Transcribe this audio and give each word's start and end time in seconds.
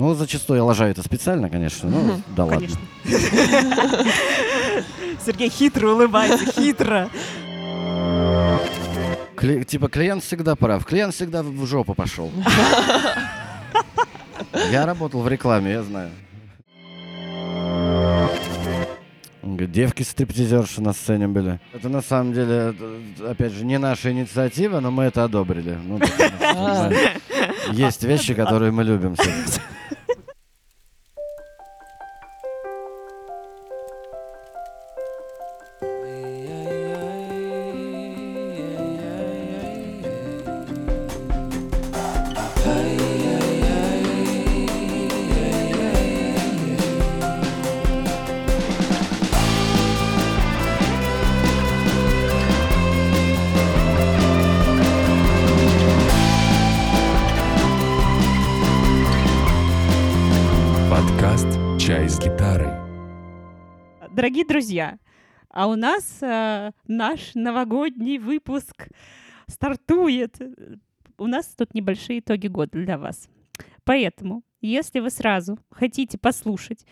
Ну, 0.00 0.14
зачастую 0.14 0.56
я 0.56 0.64
лажаю 0.64 0.92
это 0.92 1.02
специально, 1.02 1.50
конечно, 1.50 1.90
ну, 1.90 2.22
да 2.34 2.46
ладно. 2.46 2.66
Конечно. 2.66 2.80
Сергей 5.26 5.50
хитро 5.50 5.90
улыбается, 5.90 6.46
хитро. 6.52 7.10
Кли- 9.36 9.64
типа 9.64 9.88
клиент 9.88 10.24
всегда 10.24 10.56
прав, 10.56 10.86
клиент 10.86 11.14
всегда 11.14 11.42
в 11.42 11.66
жопу 11.66 11.92
пошел. 11.94 12.30
Я 14.72 14.86
работал 14.86 15.20
в 15.20 15.28
рекламе, 15.28 15.70
я 15.72 15.82
знаю. 15.82 16.10
Он 19.42 19.56
говорит, 19.56 19.70
Девки 19.72 20.02
стриптизерши 20.02 20.80
на 20.82 20.92
сцене 20.92 21.28
были. 21.28 21.60
Это 21.72 21.88
на 21.88 22.02
самом 22.02 22.32
деле, 22.32 22.74
это, 22.74 23.30
опять 23.30 23.52
же, 23.52 23.64
не 23.64 23.78
наша 23.78 24.10
инициатива, 24.12 24.80
но 24.80 24.90
мы 24.90 25.04
это 25.04 25.24
одобрили. 25.24 25.78
Ну, 25.84 25.98
потому 25.98 26.28
что, 26.38 26.88
да, 26.88 26.90
Есть 27.72 28.02
вещи, 28.04 28.34
которые 28.34 28.72
мы 28.72 28.82
любим. 28.84 29.14
всё-таки. 29.14 29.60
Друзья, 64.70 65.00
а 65.48 65.66
у 65.66 65.74
нас 65.74 66.18
э, 66.20 66.70
наш 66.86 67.34
новогодний 67.34 68.18
выпуск 68.18 68.86
стартует. 69.48 70.36
У 71.18 71.26
нас 71.26 71.46
тут 71.58 71.74
небольшие 71.74 72.20
итоги 72.20 72.46
года 72.46 72.78
для 72.78 72.96
вас. 72.96 73.28
Поэтому, 73.82 74.44
если 74.60 75.00
вы 75.00 75.10
сразу 75.10 75.58
хотите 75.72 76.18
послушать 76.18 76.86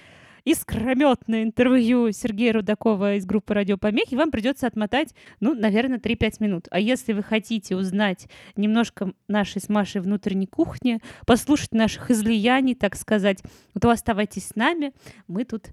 искрометное 0.45 1.45
интервью 1.45 2.11
Сергея 2.11 2.55
Рудакова 2.55 3.15
из 3.15 3.27
группы 3.27 3.55
«Радиопомехи», 3.55 4.17
вам 4.17 4.33
придется 4.33 4.67
отмотать, 4.67 5.15
ну, 5.39 5.55
наверное, 5.55 5.99
3-5 5.99 6.33
минут. 6.41 6.69
А 6.73 6.81
если 6.81 7.13
вы 7.13 7.23
хотите 7.23 7.77
узнать 7.77 8.27
немножко 8.57 9.13
нашей 9.29 9.61
с 9.61 9.69
Машей 9.69 10.01
внутренней 10.01 10.49
кухни, 10.49 11.01
послушать 11.27 11.75
наших 11.75 12.11
излияний, 12.11 12.75
так 12.75 12.97
сказать, 12.97 13.41
то 13.81 13.91
оставайтесь 13.91 14.49
с 14.49 14.57
нами. 14.57 14.93
Мы 15.29 15.45
тут 15.45 15.69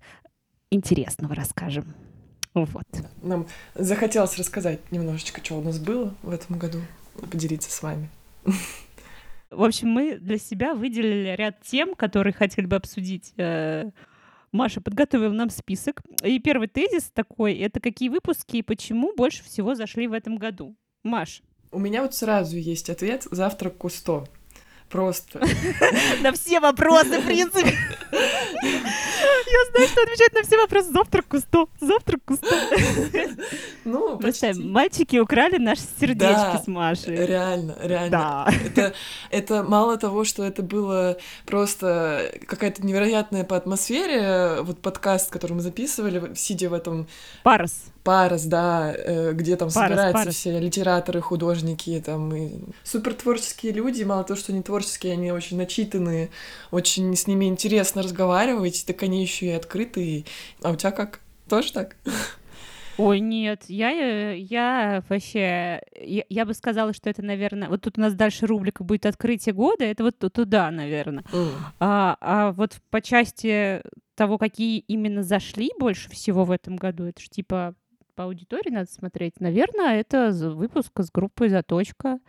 интересного 0.72 1.36
расскажем. 1.36 1.94
Вот. 2.54 2.86
Нам 3.22 3.48
захотелось 3.76 4.38
рассказать 4.38 4.80
немножечко, 4.92 5.44
что 5.44 5.58
у 5.58 5.62
нас 5.62 5.78
было 5.78 6.14
в 6.24 6.32
этом 6.32 6.58
году, 6.58 6.80
поделиться 7.30 7.70
с 7.72 7.82
вами. 7.82 8.10
В 9.50 9.64
общем, 9.64 9.90
мы 9.90 10.18
для 10.18 10.38
себя 10.38 10.74
выделили 10.74 11.36
ряд 11.36 11.62
тем, 11.62 11.96
которые 11.96 12.34
хотели 12.34 12.66
бы 12.66 12.76
обсудить. 12.76 13.34
Э, 13.38 13.92
Маша 14.52 14.82
подготовила 14.82 15.34
нам 15.34 15.50
список. 15.50 16.02
И 16.24 16.40
первый 16.40 16.68
тезис 16.68 17.12
такой— 17.14 17.54
это 17.60 17.80
какие 17.80 18.10
выпуски 18.10 18.58
и 18.58 18.62
почему 18.62 19.14
больше 19.16 19.44
всего 19.44 19.76
зашли 19.76 20.08
в 20.08 20.14
этом 20.14 20.38
году. 20.38 20.76
Маш, 21.04 21.42
У 21.72 21.80
меня 21.80 22.02
вот 22.02 22.16
сразу 22.16 22.58
есть 22.58 22.90
ответ 22.90 23.28
«Завтрак 23.30 23.78
Кусто». 23.78 24.26
Просто. 24.90 25.40
на 26.22 26.32
все 26.32 26.60
вопросы, 26.60 27.20
в 27.20 27.26
принципе. 27.26 27.78
Я 28.12 29.72
знаю, 29.72 29.88
что 29.88 30.02
отвечать 30.04 30.34
на 30.34 30.44
все 30.44 30.58
вопросы. 30.58 30.92
Завтрак 30.92 31.26
кусто, 31.28 31.68
завтрак 31.80 32.22
кусто. 32.26 32.56
Ну, 33.84 34.18
почти. 34.18 34.54
мальчики 34.54 35.18
украли 35.18 35.58
наши 35.58 35.84
сердечки 36.00 36.64
с 36.64 36.68
Машей. 36.68 37.26
Реально, 37.26 37.76
реально. 37.82 38.10
Да. 38.10 38.48
Это, 38.66 38.94
это 39.30 39.64
мало 39.64 39.98
того, 39.98 40.24
что 40.24 40.44
это 40.44 40.64
было 40.64 41.18
просто 41.46 42.32
какая-то 42.48 42.86
невероятная 42.86 43.44
по 43.44 43.56
атмосфере, 43.56 44.62
вот 44.62 44.80
подкаст, 44.80 45.32
который 45.32 45.54
мы 45.54 45.62
записывали, 45.62 46.34
сидя 46.36 46.70
в 46.70 46.74
этом 46.74 47.08
Парус. 47.44 47.74
Парус, 48.06 48.44
да, 48.44 48.94
э, 48.96 49.34
где 49.34 49.56
там 49.58 49.72
Парус, 49.72 49.74
собираются 49.74 50.22
Парус. 50.22 50.36
все 50.36 50.60
литераторы, 50.60 51.22
художники, 51.22 52.02
там 52.06 52.34
и 52.36 52.52
супер 52.84 53.16
творческие 53.16 53.72
люди, 53.72 54.04
мало 54.04 54.24
того, 54.24 54.40
что 54.40 54.52
они 54.54 54.62
творческие, 54.62 55.14
они 55.14 55.32
очень 55.32 55.58
начитанные, 55.58 56.30
очень 56.70 57.16
с 57.16 57.26
ними 57.26 57.46
интересно 57.46 58.04
разговаривать, 58.04 58.86
так 58.86 59.02
они 59.02 59.24
еще 59.24 59.48
и 59.48 59.52
открытые. 59.52 60.26
А 60.62 60.70
у 60.70 60.76
тебя 60.76 60.92
как? 60.92 61.20
Тоже 61.50 61.74
так? 61.74 61.96
Ой, 62.98 63.20
нет, 63.20 63.64
я, 63.68 63.92
э, 63.92 64.38
я 64.38 65.04
вообще, 65.10 65.82
я, 66.00 66.24
я 66.30 66.46
бы 66.46 66.54
сказала, 66.54 66.94
что 66.94 67.10
это, 67.10 67.24
наверное, 67.24 67.70
вот 67.70 67.82
тут 67.82 67.98
у 67.98 68.02
нас 68.02 68.14
дальше 68.14 68.46
рубрика 68.46 68.84
будет 68.84 69.08
открытие 69.08 69.54
года, 69.54 69.84
это 69.84 70.04
вот 70.04 70.18
ту- 70.20 70.30
туда, 70.30 70.70
наверное. 70.72 71.24
М. 71.34 71.50
А, 71.80 72.18
а 72.22 72.52
вот 72.52 72.78
по 72.92 73.02
части 73.02 73.82
того, 74.16 74.38
какие 74.38 74.80
именно 74.80 75.24
зашли 75.24 75.72
больше 75.78 76.10
всего 76.10 76.46
в 76.46 76.52
этом 76.52 76.78
году, 76.78 77.04
это 77.06 77.22
же 77.22 77.30
типа 77.30 77.74
по 78.16 78.24
аудитории 78.26 78.72
надо 78.72 78.92
смотреть. 78.92 79.40
Наверное, 79.40 80.00
это 80.00 80.32
выпуск 80.32 80.92
с 80.98 81.12
группой 81.12 81.50
«Заточка». 81.50 82.20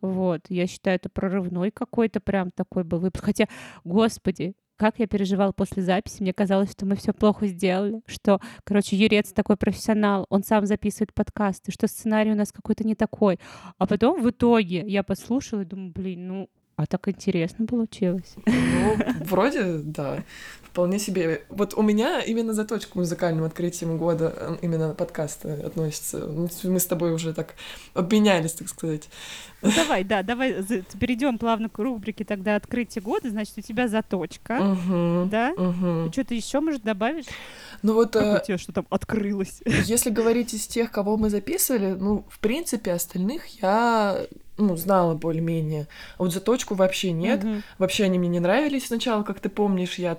Вот, 0.00 0.40
я 0.48 0.66
считаю, 0.66 0.96
это 0.96 1.08
прорывной 1.08 1.70
какой-то 1.70 2.18
прям 2.20 2.50
такой 2.50 2.82
был 2.82 2.98
выпуск. 2.98 3.24
Хотя, 3.24 3.46
господи, 3.84 4.54
как 4.76 4.98
я 4.98 5.06
переживала 5.06 5.52
после 5.52 5.82
записи, 5.82 6.22
мне 6.22 6.32
казалось, 6.32 6.72
что 6.72 6.86
мы 6.86 6.96
все 6.96 7.12
плохо 7.12 7.46
сделали, 7.46 8.02
что, 8.06 8.40
короче, 8.64 8.96
Юрец 8.96 9.32
такой 9.32 9.56
профессионал, 9.56 10.26
он 10.28 10.42
сам 10.42 10.66
записывает 10.66 11.14
подкасты, 11.14 11.70
что 11.70 11.86
сценарий 11.86 12.32
у 12.32 12.34
нас 12.34 12.50
какой-то 12.50 12.84
не 12.84 12.96
такой. 12.96 13.38
А 13.78 13.86
потом 13.86 14.20
в 14.20 14.28
итоге 14.28 14.82
я 14.88 15.04
послушала 15.04 15.60
и 15.60 15.66
думаю, 15.66 15.92
блин, 15.92 16.26
ну, 16.26 16.50
а 16.74 16.86
так 16.86 17.06
интересно 17.06 17.64
получилось. 17.66 18.34
Ну, 18.44 18.96
вроде, 19.24 19.78
да. 19.84 20.24
Вполне 20.72 20.98
себе. 20.98 21.42
Вот 21.50 21.74
у 21.74 21.82
меня 21.82 22.20
именно 22.20 22.54
заточка 22.54 22.92
к 22.92 22.94
музыкальным 22.94 23.44
открытиям 23.44 23.98
года, 23.98 24.32
э, 24.34 24.56
именно 24.62 24.94
подкасты 24.94 25.50
относится. 25.50 26.20
Ну, 26.20 26.48
Мы 26.64 26.80
с 26.80 26.86
тобой 26.86 27.12
уже 27.12 27.34
так 27.34 27.54
обменялись, 27.92 28.54
так 28.54 28.68
сказать. 28.70 29.10
Ну 29.60 29.70
давай, 29.76 30.02
да, 30.02 30.22
давай 30.22 30.64
перейдем 30.98 31.36
плавно 31.36 31.68
к 31.68 31.78
рубрике 31.78 32.24
тогда 32.24 32.56
открытие 32.56 33.02
года. 33.02 33.28
Значит, 33.28 33.58
у 33.58 33.60
тебя 33.60 33.86
заточка, 33.86 34.54
Мгм, 34.54 35.28
да? 35.28 35.52
мгм. 35.58 36.10
Что-то 36.10 36.34
еще, 36.34 36.60
может, 36.60 36.82
добавить? 36.82 37.28
Ну 37.82 37.92
вот, 37.92 38.14
Как 38.14 38.24
э, 38.24 38.40
у 38.42 38.46
тебя 38.46 38.56
что 38.58 38.72
там 38.72 38.86
открылось? 38.88 39.60
если 39.66 40.08
говорить 40.08 40.54
из 40.54 40.66
тех, 40.66 40.90
кого 40.90 41.18
мы 41.18 41.28
записывали, 41.28 41.92
ну, 41.92 42.24
в 42.30 42.38
принципе, 42.38 42.92
остальных 42.92 43.62
я, 43.62 44.26
ну, 44.58 44.76
знала 44.76 45.14
более-менее. 45.14 45.86
А 46.18 46.24
вот 46.24 46.32
заточку 46.32 46.74
вообще 46.74 47.12
нет. 47.12 47.44
Мгм. 47.44 47.62
Вообще 47.78 48.04
они 48.04 48.18
мне 48.18 48.28
не 48.28 48.40
нравились 48.40 48.86
сначала, 48.88 49.22
как 49.22 49.38
ты 49.38 49.48
помнишь, 49.48 49.94
я 49.98 50.10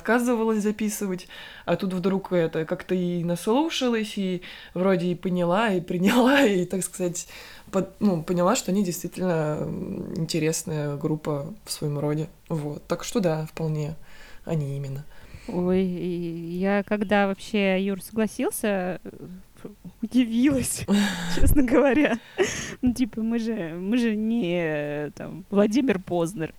отказывалась 0.43 0.63
записывать, 0.63 1.27
а 1.65 1.75
тут 1.75 1.93
вдруг 1.93 2.31
это 2.31 2.65
как-то 2.65 2.95
и 2.95 3.23
наслушалась, 3.23 4.17
и 4.17 4.41
вроде 4.73 5.07
и 5.07 5.15
поняла, 5.15 5.69
и 5.69 5.81
приняла, 5.81 6.41
и, 6.45 6.65
так 6.65 6.83
сказать, 6.83 7.27
под- 7.71 7.99
ну, 7.99 8.23
поняла, 8.23 8.55
что 8.55 8.71
они 8.71 8.83
действительно 8.83 9.59
интересная 10.15 10.95
группа 10.97 11.53
в 11.65 11.71
своем 11.71 11.99
роде. 11.99 12.27
Вот. 12.49 12.85
Так 12.87 13.03
что 13.03 13.19
да, 13.19 13.45
вполне 13.45 13.95
они 14.45 14.77
именно. 14.77 15.05
Ой, 15.47 15.83
я 15.83 16.83
когда 16.83 17.27
вообще 17.27 17.83
Юр 17.83 18.01
согласился, 18.01 18.99
удивилась, 20.01 20.85
честно 21.35 21.63
говоря. 21.63 22.19
Ну, 22.81 22.93
типа, 22.93 23.21
мы 23.21 23.39
же, 23.39 23.73
мы 23.79 23.97
же 23.97 24.15
не 24.15 25.11
там 25.15 25.45
Владимир 25.49 25.99
Познер, 25.99 26.53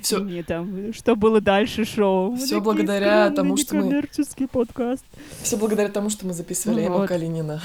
Все, 0.00 0.18
не 0.24 0.42
там, 0.42 0.92
что 0.92 1.16
было 1.16 1.40
дальше 1.40 1.84
шоу. 1.84 2.36
Такие 2.36 2.60
благодаря 2.60 3.30
тому, 3.30 3.56
что 3.56 3.76
мы- 3.76 3.82
некоммерческий 3.84 4.48
подкаст. 4.48 5.04
все 5.42 5.56
благодаря 5.56 5.88
тому, 5.88 6.10
что 6.10 6.26
мы 6.26 6.32
записывали 6.32 6.86
Ну 6.86 6.98
вот. 6.98 7.08
Калинина. 7.08 7.60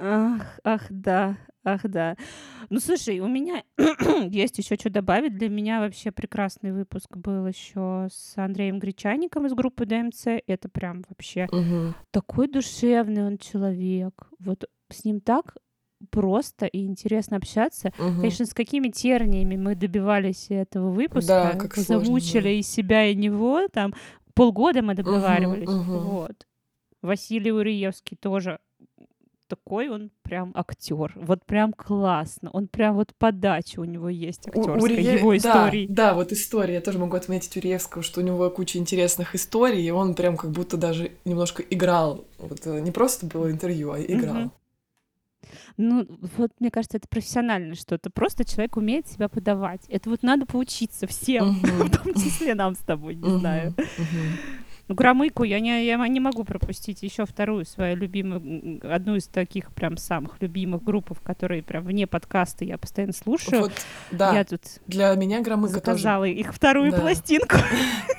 Ах, 0.00 0.58
ах, 0.64 0.82
да, 0.90 1.36
ах, 1.64 1.82
да. 1.84 2.16
Ну, 2.70 2.80
слушай, 2.80 3.20
у 3.20 3.28
меня 3.28 3.62
есть 4.30 4.58
еще 4.58 4.76
что 4.76 4.90
добавить. 4.90 5.36
Для 5.36 5.48
меня 5.48 5.80
вообще 5.80 6.10
прекрасный 6.10 6.72
выпуск 6.72 7.16
был 7.16 7.46
еще 7.46 8.08
с 8.10 8.34
Андреем 8.36 8.78
Гречаником 8.78 9.46
из 9.46 9.52
группы 9.54 9.86
ДМЦ. 9.86 10.42
Это 10.46 10.68
прям 10.68 11.04
вообще 11.08 11.48
Мгм. 11.50 11.94
такой 12.10 12.48
душевный 12.48 13.26
он 13.26 13.38
человек. 13.38 14.28
Вот 14.38 14.64
с 14.90 15.04
ним 15.04 15.20
так 15.20 15.56
просто 16.10 16.66
и 16.66 16.84
интересно 16.84 17.36
общаться. 17.36 17.92
Мгм. 17.98 18.20
Конечно, 18.20 18.46
с 18.46 18.54
какими 18.54 18.88
терниями 18.88 19.56
мы 19.56 19.74
добивались 19.76 20.46
этого 20.50 20.90
выпуска. 20.90 21.52
Да, 21.54 21.54
как 21.54 21.76
Замучили 21.76 22.50
и 22.50 22.62
себя, 22.62 23.06
и 23.06 23.14
него. 23.14 23.68
Там 23.72 23.94
полгода 24.34 24.82
мы 24.82 24.94
договаривались. 24.94 25.68
мгм. 25.68 26.00
Вот. 26.00 26.46
Василий 27.02 27.52
Уриевский 27.52 28.16
тоже 28.16 28.58
такой 29.56 29.90
он 29.90 30.10
прям 30.22 30.52
актер. 30.54 31.12
Вот 31.16 31.44
прям 31.44 31.72
классно. 31.74 32.48
Он 32.52 32.68
прям 32.68 32.94
вот 32.94 33.12
подача 33.18 33.80
у 33.80 33.84
него 33.84 34.08
есть 34.08 34.48
У- 34.48 34.58
у 34.58 34.62
актерская, 34.62 34.96
Рие- 34.96 35.18
его 35.18 35.36
да. 35.42 35.70
Да, 35.88 36.14
вот 36.14 36.32
история. 36.32 36.74
Я 36.74 36.80
тоже 36.80 36.98
могу 36.98 37.16
отметить 37.16 37.54
у 37.56 37.60
Риевского, 37.60 38.02
что 38.02 38.20
у 38.20 38.24
него 38.24 38.48
куча 38.50 38.78
интересных 38.78 39.34
историй, 39.34 39.82
и 39.86 39.90
он 39.90 40.14
прям 40.14 40.36
как 40.38 40.50
будто 40.52 40.76
даже 40.78 41.12
немножко 41.26 41.62
играл. 41.62 42.24
Вот 42.38 42.66
э, 42.66 42.80
не 42.80 42.90
просто 42.92 43.26
было 43.26 43.50
интервью, 43.50 43.92
а 43.92 44.00
играл. 44.00 44.34
Мгм. 44.34 44.52
Ну, 45.76 46.06
вот 46.38 46.52
мне 46.60 46.70
кажется, 46.70 46.96
это 46.96 47.08
профессионально 47.08 47.74
что-то. 47.74 48.08
Просто 48.10 48.44
человек 48.44 48.76
умеет 48.76 49.06
себя 49.08 49.28
подавать. 49.28 49.82
Это 49.88 50.08
вот 50.08 50.22
надо 50.22 50.46
поучиться 50.46 51.06
всем, 51.06 51.50
в 51.62 51.90
том 51.90 52.14
числе 52.14 52.54
нам 52.54 52.74
с 52.74 52.78
тобой, 52.78 53.16
не 53.16 53.38
знаю. 53.38 53.74
Ну, 54.88 54.94
Громыку 54.96 55.44
я 55.44 55.60
не, 55.60 55.84
я 55.86 55.96
не 56.08 56.20
могу 56.20 56.44
пропустить 56.44 57.02
еще 57.02 57.24
вторую 57.24 57.64
свою 57.64 57.96
любимую, 57.96 58.80
одну 58.92 59.14
из 59.16 59.26
таких 59.26 59.72
прям 59.72 59.96
самых 59.96 60.36
любимых 60.40 60.82
групп, 60.82 61.18
которые 61.22 61.62
прям 61.62 61.84
вне 61.84 62.06
подкаста 62.06 62.64
я 62.64 62.78
постоянно 62.78 63.12
слушаю. 63.12 63.62
Вот, 63.62 63.72
да, 64.10 64.34
Я 64.34 64.44
тут 64.44 64.60
для 64.86 65.14
меня 65.14 65.40
Громыка 65.40 65.74
тоже. 65.74 65.84
заказала 65.98 66.24
их 66.24 66.52
вторую 66.52 66.90
Да. 66.90 67.00
пластинку. 67.00 67.56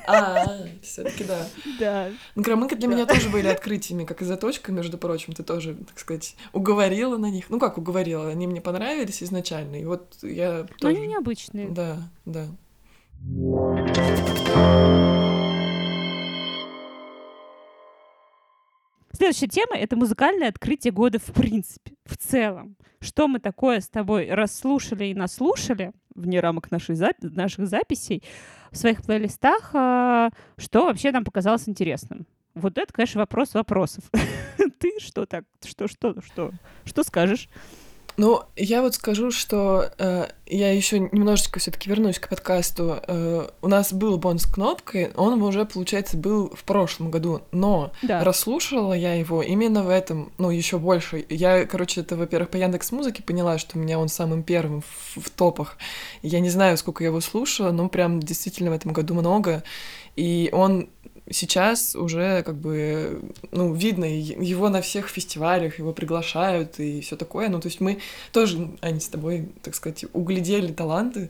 А, 0.05 0.57
все 0.81 1.03
таки 1.03 1.23
да. 1.23 1.47
Да. 1.79 2.09
Ну, 2.35 2.41
Громыка 2.43 2.75
для 2.75 2.89
Да. 2.89 2.93
меня 2.93 3.05
тоже 3.05 3.29
были 3.29 3.47
открытиями, 3.47 4.03
как 4.03 4.21
и 4.21 4.25
заточка, 4.25 4.71
между 4.73 4.97
прочим. 4.97 5.31
Ты 5.33 5.43
тоже, 5.43 5.75
так 5.75 5.97
сказать, 5.97 6.35
уговорила 6.51 7.15
на 7.17 7.29
них. 7.29 7.45
Ну, 7.49 7.57
как 7.57 7.77
уговорила? 7.77 8.27
Они 8.29 8.45
мне 8.45 8.59
понравились 8.59 9.23
изначально, 9.23 9.77
и 9.77 9.85
вот 9.85 10.17
я 10.21 10.63
Но 10.69 10.77
тоже... 10.77 10.97
они 10.97 11.07
необычные. 11.07 11.69
Да, 11.69 11.99
да. 12.25 12.47
Следующая 19.15 19.47
тема— 19.47 19.75
это 19.77 19.95
музыкальное 19.95 20.49
открытие 20.49 20.91
года 20.91 21.19
в 21.19 21.31
принципе, 21.33 21.93
в 22.05 22.17
целом. 22.17 22.75
Что 22.99 23.27
мы 23.27 23.39
такое 23.39 23.79
с 23.79 23.87
тобой 23.87 24.29
расслушали 24.29 25.05
и 25.05 25.13
наслушали 25.13 25.91
вне 26.15 26.39
рамок 26.39 26.71
нашей 26.71 26.95
запи- 26.95 27.29
наших 27.29 27.67
записей 27.67 28.23
в 28.71 28.77
своих 28.77 29.03
плейлистах, 29.03 29.71
а, 29.73 30.29
что 30.57 30.85
вообще 30.85 31.11
нам 31.11 31.25
показалось 31.25 31.69
интересным? 31.69 32.25
Вот 32.55 32.77
это, 32.77 32.91
конечно, 32.91 33.19
вопрос 33.19 33.53
вопросов. 33.53 34.03
Ты 34.79 34.99
что 34.99 35.25
так? 35.25 35.45
Что, 35.63 35.87
что, 35.87 36.15
что? 36.21 36.51
Что 36.85 37.03
скажешь? 37.03 37.49
Ну, 38.15 38.43
я 38.55 38.81
вот 38.81 38.93
скажу, 38.95 39.31
что 39.31 39.89
э, 39.97 40.27
я 40.45 40.71
еще 40.71 40.99
немножечко 40.99 41.59
все-таки 41.59 41.89
вернусь 41.89 42.19
к 42.19 42.29
подкасту. 42.29 42.99
Э, 43.07 43.47
у 43.61 43.67
нас 43.67 43.91
был 43.91 44.17
бон 44.17 44.37
с 44.37 44.45
кнопкой, 44.45 45.11
он 45.15 45.41
уже, 45.41 45.65
получается, 45.65 46.15
был 46.15 46.49
в 46.55 46.63
прошлом 46.63 47.09
году, 47.09 47.41
но 47.51 47.91
Да. 48.03 48.23
расслушала 48.23 48.93
я 48.93 49.15
его 49.15 49.41
именно 49.41 49.83
в 49.83 49.89
этом, 49.89 50.31
ну, 50.37 50.51
еще 50.51 50.77
больше. 50.77 51.25
Я, 51.29 51.65
короче, 51.65 52.01
это, 52.01 52.15
во-первых, 52.15 52.49
по 52.49 52.57
Яндекс 52.57 52.91
Музыке 52.91 53.23
поняла, 53.23 53.57
что 53.57 53.77
у 53.77 53.81
меня 53.81 53.97
он 53.97 54.09
самым 54.09 54.43
первым 54.43 54.81
в, 54.81 55.19
в 55.19 55.29
топах. 55.31 55.77
Я 56.21 56.39
не 56.39 56.49
знаю, 56.49 56.77
сколько 56.77 57.03
я 57.03 57.07
его 57.09 57.19
слушала, 57.19 57.71
но 57.71 57.89
прям 57.89 58.19
действительно 58.19 58.69
в 58.69 58.73
этом 58.73 58.93
году 58.93 59.15
много. 59.15 59.63
И 60.15 60.49
он 60.53 60.89
сейчас 61.29 61.95
уже 61.95 62.43
как 62.43 62.55
бы, 62.57 63.21
ну, 63.51 63.73
видно, 63.73 64.05
его 64.05 64.69
на 64.69 64.81
всех 64.81 65.07
фестивалях, 65.07 65.79
его 65.79 65.93
приглашают 65.93 66.79
и 66.79 67.01
все 67.01 67.15
такое. 67.15 67.49
Ну, 67.49 67.59
то 67.59 67.67
есть 67.67 67.79
мы 67.81 67.99
тоже, 68.31 68.69
Аня, 68.81 68.99
с 68.99 69.07
тобой, 69.07 69.49
так 69.61 69.75
сказать, 69.75 70.05
углядели 70.13 70.71
таланты. 70.71 71.29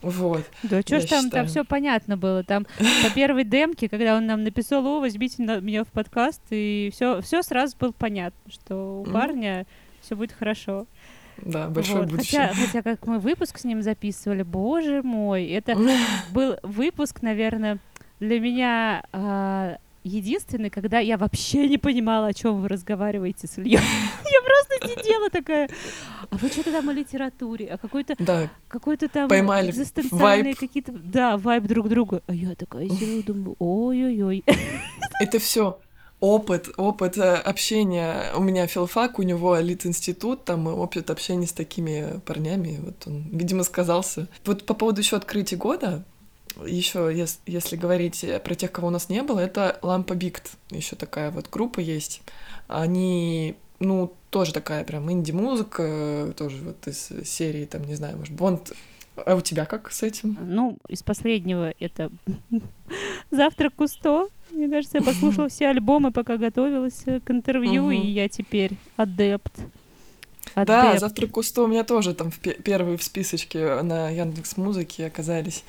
Вот. 0.00 0.42
Да 0.64 0.80
что 0.82 1.00
ж 1.00 1.04
там, 1.04 1.30
там 1.30 1.46
все 1.46 1.64
понятно 1.64 2.16
было. 2.16 2.42
Там 2.42 2.66
по 3.04 3.10
первой 3.14 3.44
демке, 3.44 3.88
когда 3.88 4.16
он 4.16 4.26
нам 4.26 4.42
написал, 4.42 4.84
о, 4.84 4.98
возьмите 5.00 5.42
на- 5.42 5.60
меня 5.60 5.84
в 5.84 5.88
подкаст, 5.88 6.42
и 6.50 6.90
все, 6.92 7.20
все 7.20 7.42
сразу 7.42 7.76
было 7.78 7.92
понятно, 7.92 8.50
что 8.50 9.02
у 9.02 9.04
парня 9.04 9.64
все 10.00 10.16
будет 10.16 10.32
хорошо. 10.32 10.86
Да, 11.38 11.68
большое 11.68 12.00
Вот. 12.00 12.10
будущее. 12.10 12.48
Хотя, 12.48 12.66
хотя 12.66 12.82
как 12.82 13.06
мы 13.06 13.18
выпуск 13.20 13.58
с 13.58 13.64
ним 13.64 13.82
записывали, 13.82 14.42
боже 14.42 15.02
мой, 15.02 15.46
это 15.46 15.76
был 16.32 16.56
выпуск, 16.64 17.22
наверное, 17.22 17.78
для 18.22 18.38
меня 18.38 19.04
а, 19.12 19.78
единственный, 20.04 20.70
когда 20.70 21.00
я 21.00 21.18
вообще 21.18 21.68
не 21.68 21.76
понимала, 21.76 22.28
о 22.28 22.32
чем 22.32 22.62
вы 22.62 22.68
разговариваете 22.68 23.48
с 23.48 23.58
Ильей. 23.58 23.72
Я 23.78 24.40
просто 24.42 24.88
сидела 24.88 25.28
такая, 25.28 25.68
а 26.30 26.36
вы 26.36 26.48
что-то 26.48 26.72
там 26.72 26.88
о 26.88 26.92
литературе, 26.92 27.66
о 27.66 27.78
какой-то 27.78 28.14
Да, 28.18 28.48
какой-то 28.68 29.08
там 29.08 29.28
Поймали 29.28 29.70
экзистенциальные 29.70 30.54
какие-то, 30.54 30.92
да, 30.92 31.36
вайб 31.36 31.64
друг 31.64 31.88
друга. 31.88 32.22
А 32.26 32.34
я 32.34 32.54
такая 32.54 32.88
сижу, 32.88 33.22
думаю, 33.24 33.56
ой-ой-ой. 33.58 34.44
это 35.20 35.38
все 35.38 35.80
опыт, 36.20 36.68
опыт 36.76 37.18
э, 37.18 37.34
общения. 37.34 38.32
У 38.36 38.40
меня 38.40 38.68
филфак, 38.68 39.18
у 39.18 39.22
него 39.22 39.58
лит-институт, 39.58 40.44
там 40.44 40.68
опыт 40.68 41.10
общения 41.10 41.48
с 41.48 41.52
такими 41.52 42.20
парнями. 42.24 42.78
Вот 42.80 43.02
он, 43.06 43.28
видимо, 43.32 43.64
сказался. 43.64 44.28
Вот 44.44 44.64
по 44.64 44.74
поводу 44.74 45.00
еще 45.00 45.16
открытия 45.16 45.56
года, 45.56 46.04
еще 46.66 47.12
если 47.46 47.76
говорить 47.76 48.24
про 48.44 48.54
тех, 48.54 48.72
кого 48.72 48.88
у 48.88 48.90
нас 48.90 49.08
не 49.08 49.22
было, 49.22 49.40
это 49.40 49.78
Лампа 49.82 50.14
Бикт. 50.14 50.52
Еще 50.70 50.96
такая 50.96 51.30
вот 51.30 51.48
группа 51.50 51.80
есть. 51.80 52.22
Они, 52.68 53.54
ну, 53.80 54.12
тоже 54.30 54.52
такая 54.52 54.84
прям 54.84 55.10
инди-музыка, 55.12 55.82
э, 55.84 56.32
тоже 56.36 56.56
вот 56.62 56.86
из 56.86 57.10
серии, 57.28 57.66
там, 57.66 57.84
не 57.84 57.94
знаю, 57.94 58.16
может, 58.16 58.34
Бонд. 58.34 58.72
А 59.14 59.34
у 59.34 59.42
тебя 59.42 59.66
как 59.66 59.92
с 59.92 60.02
этим? 60.02 60.38
Ну, 60.40 60.78
из 60.88 61.02
последнего 61.02 61.74
это 61.78 62.10
«Завтрак 63.30 63.74
Кусто». 63.74 64.28
Мне 64.50 64.68
кажется, 64.68 64.98
я 64.98 65.04
послушала 65.04 65.48
все 65.48 65.68
альбомы, 65.68 66.12
пока 66.12 66.36
готовилась 66.38 67.02
э, 67.06 67.20
к 67.20 67.30
интервью, 67.30 67.90
и 67.90 68.06
я 68.06 68.28
теперь 68.28 68.72
адепт. 68.96 69.52
Да, 70.54 70.82
Адепт. 70.82 71.00
завтрак 71.00 71.30
Кусто 71.30 71.62
у 71.62 71.66
меня 71.66 71.84
тоже 71.84 72.14
там 72.14 72.30
в 72.30 72.38
пе- 72.38 72.54
первые 72.54 72.98
в 72.98 73.02
списочке 73.02 73.80
на 73.82 74.10
Яндекс 74.10 74.56
Музыке 74.56 75.06
оказались. 75.06 75.64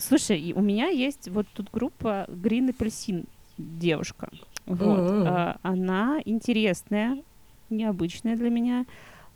Слушай, 0.00 0.52
у 0.54 0.60
меня 0.60 0.88
есть 0.88 1.28
вот 1.28 1.46
тут 1.52 1.70
группа 1.70 2.26
Green 2.28 2.74
Apelsin, 2.74 3.26
девушка. 3.58 4.28
Вот. 4.66 5.10
М. 5.10 5.26
А, 5.26 5.56
Она 5.62 6.20
интересная, 6.24 7.22
необычная 7.68 8.36
для 8.36 8.50
меня. 8.50 8.86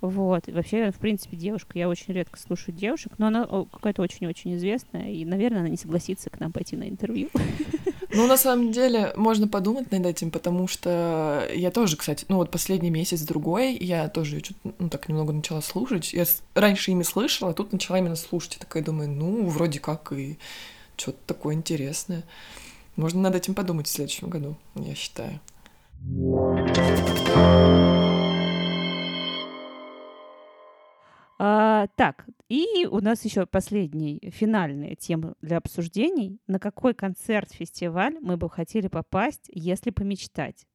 Вот. 0.04 0.48
Вообще, 0.48 0.90
в 0.90 0.96
принципе, 0.96 1.36
девушка. 1.36 1.78
Я 1.78 1.88
очень 1.88 2.12
редко 2.12 2.38
слушаю 2.38 2.74
девушек, 2.74 3.12
но 3.16 3.28
она 3.28 3.46
какая-то 3.46 4.02
очень-очень 4.02 4.54
известная. 4.56 5.10
И, 5.10 5.24
наверное, 5.24 5.60
она 5.60 5.68
не 5.70 5.78
согласится 5.78 6.28
к 6.28 6.38
нам 6.40 6.52
пойти 6.52 6.76
на 6.76 6.88
интервью. 6.88 7.30
Ну, 8.16 8.28
на 8.28 8.36
самом 8.36 8.70
деле, 8.70 9.12
можно 9.16 9.48
подумать 9.48 9.90
над 9.90 10.06
этим, 10.06 10.30
потому 10.30 10.68
что 10.68 11.48
я 11.52 11.72
тоже, 11.72 11.96
кстати, 11.96 12.24
ну 12.28 12.36
вот 12.36 12.48
последний 12.52 12.90
месяц-другой, 12.90 13.76
я 13.76 14.08
тоже 14.08 14.40
ну, 14.78 14.88
так 14.88 15.08
немного 15.08 15.32
начала 15.32 15.60
слушать. 15.60 16.12
Я 16.12 16.24
раньше 16.54 16.92
ими 16.92 17.02
слышала, 17.02 17.50
а 17.50 17.54
тут 17.54 17.72
начала 17.72 17.98
именно 17.98 18.14
слушать. 18.14 18.54
Я 18.54 18.60
такая 18.60 18.84
думаю, 18.84 19.08
ну, 19.08 19.48
вроде 19.48 19.80
как 19.80 20.12
и 20.12 20.38
что-то 20.96 21.18
такое 21.26 21.56
интересное. 21.56 22.22
Можно 22.94 23.22
над 23.22 23.34
этим 23.34 23.52
подумать 23.52 23.88
в 23.88 23.90
следующем 23.90 24.28
году, 24.28 24.56
я 24.76 24.94
считаю. 24.94 25.40
А, 31.38 31.88
так, 31.96 32.26
и 32.48 32.86
у 32.90 33.00
нас 33.00 33.24
еще 33.24 33.46
последняя 33.46 34.18
финальная 34.30 34.94
тема 34.94 35.34
для 35.40 35.56
обсуждений. 35.56 36.38
На 36.46 36.58
какой 36.58 36.94
концерт, 36.94 37.52
фестиваль 37.52 38.16
мы 38.20 38.36
бы 38.36 38.48
хотели 38.48 38.88
попасть, 38.88 39.50
если 39.52 39.90
помечтать? 39.90 40.66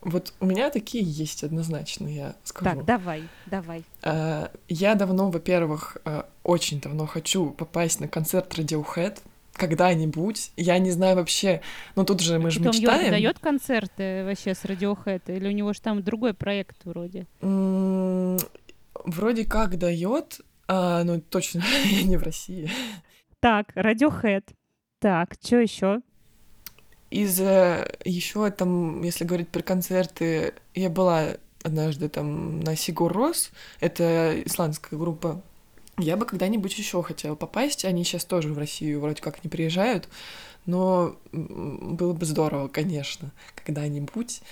Вот 0.00 0.34
у 0.40 0.46
меня 0.46 0.70
такие 0.70 1.04
есть 1.04 1.44
однозначно, 1.44 2.08
я 2.08 2.34
скажу. 2.42 2.64
Так, 2.76 2.84
давай, 2.84 3.22
давай. 3.46 3.84
А, 4.02 4.50
Я 4.68 4.96
давно, 4.96 5.30
во-первых, 5.30 5.98
а, 6.04 6.28
очень 6.42 6.80
давно 6.80 7.06
хочу 7.06 7.50
попасть 7.50 8.00
на 8.00 8.08
концерт 8.08 8.52
Radiohead 8.58 9.20
когда-нибудь. 9.52 10.50
Я 10.56 10.78
не 10.78 10.90
знаю 10.90 11.16
вообще, 11.16 11.60
ну 11.94 12.04
тут 12.04 12.20
же 12.20 12.40
мы 12.40 12.50
же 12.50 12.60
мечтаем. 12.60 13.10
дает 13.12 13.38
концерты 13.38 14.24
вообще 14.24 14.54
с 14.54 14.64
Radiohead? 14.64 15.22
Или 15.28 15.46
у 15.46 15.52
него 15.52 15.72
же 15.72 15.80
там 15.80 16.02
другой 16.02 16.34
проект 16.34 16.84
вроде? 16.84 17.26
Вроде 19.04 19.44
как 19.44 19.78
дает, 19.78 20.40
а, 20.68 21.04
ну 21.04 21.20
точно 21.20 21.62
не 22.04 22.16
в 22.16 22.22
России. 22.22 22.70
Так, 23.40 23.76
Radiohead. 23.76 24.44
Так, 25.00 25.34
что 25.42 25.56
еще? 25.58 26.00
Из 27.10 27.38
еще 27.38 28.50
там, 28.50 29.02
если 29.02 29.24
говорить 29.24 29.48
про 29.48 29.62
концерты, 29.62 30.54
я 30.74 30.88
была 30.88 31.36
однажды 31.62 32.08
там 32.08 32.60
на 32.60 32.76
Сигур 32.76 33.12
Рос, 33.12 33.50
это 33.80 34.40
исландская 34.44 34.98
группа. 34.98 35.42
Я 35.98 36.16
бы 36.16 36.24
когда-нибудь 36.24 36.76
еще 36.78 37.02
хотела 37.02 37.34
попасть. 37.34 37.84
Они 37.84 38.02
сейчас 38.04 38.24
тоже 38.24 38.52
в 38.52 38.58
Россию 38.58 39.00
вроде 39.00 39.20
как 39.20 39.44
не 39.44 39.50
приезжают, 39.50 40.08
но 40.64 41.16
было 41.32 42.12
бы 42.12 42.24
здорово, 42.24 42.68
конечно, 42.68 43.30
когда-нибудь. 43.54 44.42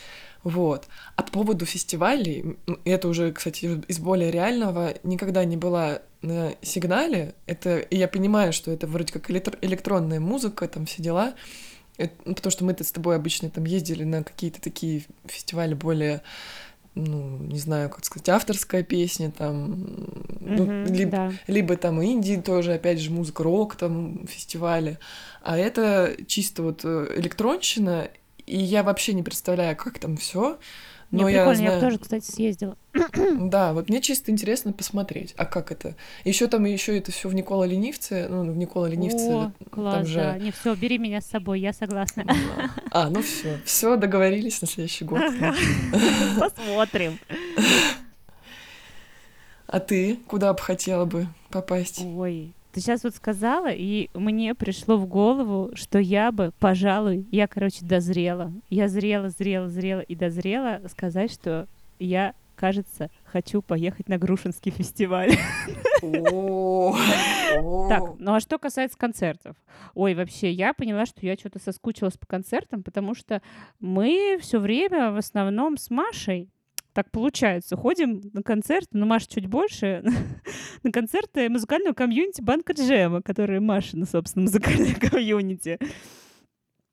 Вот. 0.43 0.89
А 1.17 1.23
по 1.23 1.33
поводу 1.33 1.67
фестивалей, 1.67 2.57
это 2.85 3.09
уже, 3.09 3.33
кстати, 3.33 3.83
из 3.89 3.99
более 3.99 4.31
реального, 4.31 4.95
никогда 5.03 5.45
не 5.45 5.57
была 5.57 6.01
на 6.23 6.53
сигнале. 6.63 7.35
Это, 7.47 7.79
и 7.79 7.97
я 7.97 8.09
понимаю, 8.09 8.53
что 8.53 8.71
это 8.71 8.87
вроде 8.87 9.13
как 9.13 9.31
электро- 9.31 9.59
электронная 9.61 10.21
музыка, 10.21 10.67
там 10.69 10.87
все 10.87 11.03
дела. 11.03 11.35
Это- 11.99 12.15
ну, 12.25 12.35
потому 12.35 12.51
что 12.51 12.65
мы-то 12.65 12.85
с 12.85 12.93
тобой 12.93 13.17
обычно 13.17 13.51
там 13.51 13.65
ездили 13.65 14.05
на 14.05 14.23
какие-то 14.25 14.61
такие 14.61 15.05
фестивали 15.27 15.75
более 15.75 16.23
ну, 16.97 17.39
не 17.39 17.59
знаю, 17.61 17.89
как 17.89 18.05
сказать, 18.05 18.29
авторская 18.31 18.83
песня, 18.83 19.31
там, 19.31 19.87
ну, 20.41 20.65
Мгм, 20.65 20.93
либо, 20.93 21.11
да. 21.13 21.33
либо 21.47 21.77
там 21.77 22.03
инди 22.05 22.41
тоже, 22.41 22.75
опять 22.75 22.99
же, 22.99 23.13
музыка 23.13 23.45
рок, 23.45 23.77
там, 23.77 24.27
фестивали. 24.27 24.99
А 25.41 25.57
это 25.57 26.17
чисто 26.27 26.65
вот 26.65 26.81
э, 26.85 27.13
электронщина, 27.17 28.11
и 28.51 28.59
я 28.59 28.83
вообще 28.83 29.13
не 29.13 29.23
представляю, 29.23 29.77
как 29.77 29.99
там 29.99 30.17
все. 30.17 30.59
Но 31.13 31.29
я 31.29 31.39
прикольно, 31.39 31.51
я, 31.51 31.67
знаю... 31.67 31.81
бы 31.81 31.87
тоже, 31.87 31.99
кстати, 31.99 32.25
съездила. 32.25 32.77
Да, 33.41 33.73
вот 33.73 33.89
мне 33.89 34.01
чисто 34.01 34.31
интересно 34.31 34.73
посмотреть, 34.73 35.35
а 35.37 35.45
как 35.45 35.73
это? 35.73 35.97
Еще 36.25 36.47
там 36.47 36.65
еще 36.65 36.97
это 36.97 37.11
все 37.11 37.29
в 37.29 37.35
Никола 37.35 37.67
Ленивце, 37.67 38.29
ну, 38.29 38.45
в 38.51 38.57
Никола 38.57 38.89
Ленивце 38.89 39.33
О, 39.33 39.53
класс, 39.71 40.07
же- 40.07 40.21
да. 40.21 40.39
Не, 40.39 40.53
все, 40.53 40.75
бери 40.75 40.99
меня 40.99 41.21
с 41.21 41.27
собой, 41.27 41.61
я 41.61 41.73
согласна. 41.73 42.25
Да. 42.25 42.35
А, 42.91 43.11
ну 43.11 43.23
все, 43.23 43.59
все 43.65 43.97
договорились 43.97 44.61
на 44.61 44.69
следующий 44.69 45.05
год. 45.05 45.21
Посмотрим. 46.39 47.19
А 49.67 49.81
ты 49.81 50.17
куда 50.27 50.53
бы 50.53 50.61
хотела 50.61 51.05
бы 51.05 51.27
попасть? 51.51 52.03
Ой, 52.05 52.53
ты 52.73 52.81
сейчас 52.81 53.05
вот 53.05 53.15
сказала, 53.15 53.71
и 53.71 54.11
мне 54.15 54.55
пришло 54.55 54.97
в 54.97 55.07
голову, 55.07 55.71
что 55.75 55.99
я 55.99 56.31
бы, 56.31 56.53
пожалуй, 56.59 57.27
я, 57.31 57.47
короче, 57.47 57.85
дозрела. 57.85 58.53
Я 58.69 58.89
зрела, 58.89 59.29
зрела, 59.29 59.69
зрела 59.69 60.01
и 60.01 60.15
дозрела 60.15 60.81
сказать, 60.89 61.33
что 61.33 61.67
я, 61.99 62.35
кажется, 62.55 63.11
хочу 63.25 63.63
поехать 63.63 64.09
на 64.09 64.19
Грушинский 64.19 64.71
фестиваль. 64.71 65.33
Так, 67.89 68.03
ну 68.19 68.35
а 68.35 68.41
что 68.41 68.59
касается 68.59 68.97
концертов? 68.97 69.57
Ой, 69.95 70.15
вообще, 70.15 70.51
я 70.51 70.73
поняла, 70.73 71.07
что 71.07 71.27
я 71.27 71.35
что-то 71.35 71.59
соскучилась 71.59 72.17
по 72.17 72.27
концертам, 72.27 72.83
потому 72.83 73.15
что 73.15 73.43
мы 73.81 74.39
все 74.41 74.59
время 74.59 75.11
в 75.11 75.17
основном 75.17 75.77
с 75.77 75.91
Машей 75.91 76.49
так 76.93 77.11
получается. 77.11 77.77
Ходим 77.77 78.21
на 78.33 78.43
концерты, 78.43 78.91
ну, 78.93 79.07
Маша 79.07 79.29
чуть 79.29 79.47
больше, 79.47 80.03
на 80.83 80.93
концерты 80.93 81.49
музыкального 81.49 81.95
комьюнити 81.95 82.41
Банка 82.41 82.73
Джема, 82.73 83.23
который 83.23 83.61
Маша, 83.61 83.97
ну, 83.97 84.07
собственно, 84.07 84.45
музыкальное 84.45 84.95
комьюнити. 85.01 85.79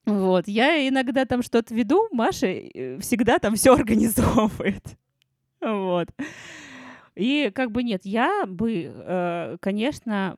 Вот, 0.05 0.47
я 0.47 0.87
иногда 0.87 1.25
там 1.25 1.41
что-то 1.41 1.75
веду, 1.75 2.07
Маша 2.11 2.47
э, 2.47 2.97
всегда 2.99 3.39
там 3.39 3.55
все 3.55 3.73
организовывает. 3.73 4.83
Вот. 5.59 6.09
И 7.15 7.51
как 7.53 7.71
бы 7.71 7.81
нет, 7.81 8.01
я 8.05 8.45
бы, 8.45 8.91
э, 8.93 9.57
конечно, 9.59 10.37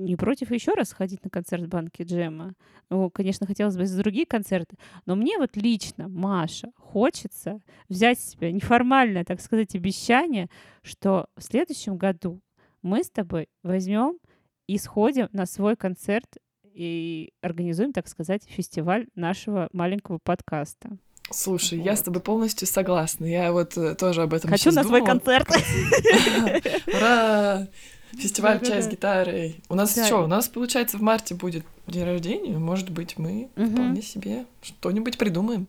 не 0.00 0.16
против 0.16 0.50
еще 0.50 0.72
раз 0.74 0.92
ходить 0.92 1.22
на 1.24 1.30
концерт 1.30 1.66
Банки 1.68 2.02
Джема. 2.02 2.54
Ну, 2.88 3.10
конечно, 3.10 3.46
хотелось 3.46 3.76
бы 3.76 3.86
за 3.86 3.98
другие 3.98 4.26
концерты. 4.26 4.76
Но 5.06 5.14
мне 5.14 5.38
вот 5.38 5.56
лично, 5.56 6.08
Маша, 6.08 6.70
хочется 6.76 7.60
взять 7.88 8.18
себе 8.18 8.52
неформальное, 8.52 9.24
так 9.24 9.40
сказать, 9.40 9.74
обещание, 9.74 10.48
что 10.82 11.26
в 11.36 11.42
следующем 11.42 11.96
году 11.96 12.40
мы 12.82 13.04
с 13.04 13.10
тобой 13.10 13.48
возьмем 13.62 14.18
и 14.66 14.78
сходим 14.78 15.28
на 15.32 15.46
свой 15.46 15.76
концерт 15.76 16.36
и 16.72 17.32
организуем, 17.42 17.92
так 17.92 18.08
сказать, 18.08 18.42
фестиваль 18.46 19.06
нашего 19.14 19.68
маленького 19.72 20.18
подкаста. 20.22 20.90
Слушай, 21.32 21.78
я 21.80 21.94
с 21.94 21.98
Вот. 22.00 22.04
тобой 22.06 22.22
полностью 22.22 22.66
согласна. 22.66 23.24
Я 23.24 23.52
вот 23.52 23.76
э, 23.76 23.94
тоже 23.94 24.22
об 24.22 24.34
этом 24.34 24.50
Хочу 24.50 24.64
щас 24.64 24.74
на 24.74 24.82
свой 24.82 25.00
думала. 25.00 25.18
концерт. 25.18 25.48
Ура! 26.88 27.68
Фестиваль 28.12 28.54
Да-да-да. 28.58 28.72
«Чай 28.72 28.82
с 28.82 28.88
гитарой». 28.88 29.60
У 29.68 29.74
нас 29.74 29.94
Да. 29.94 30.04
что? 30.06 30.24
У 30.24 30.26
нас, 30.26 30.48
получается, 30.48 30.98
в 30.98 31.02
марте 31.02 31.34
будет 31.34 31.64
день 31.86 32.04
рождения. 32.04 32.58
Может 32.58 32.90
быть, 32.90 33.18
мы 33.18 33.48
Мгм. 33.56 33.70
вполне 33.72 34.02
себе 34.02 34.46
что-нибудь 34.62 35.18
придумаем. 35.18 35.66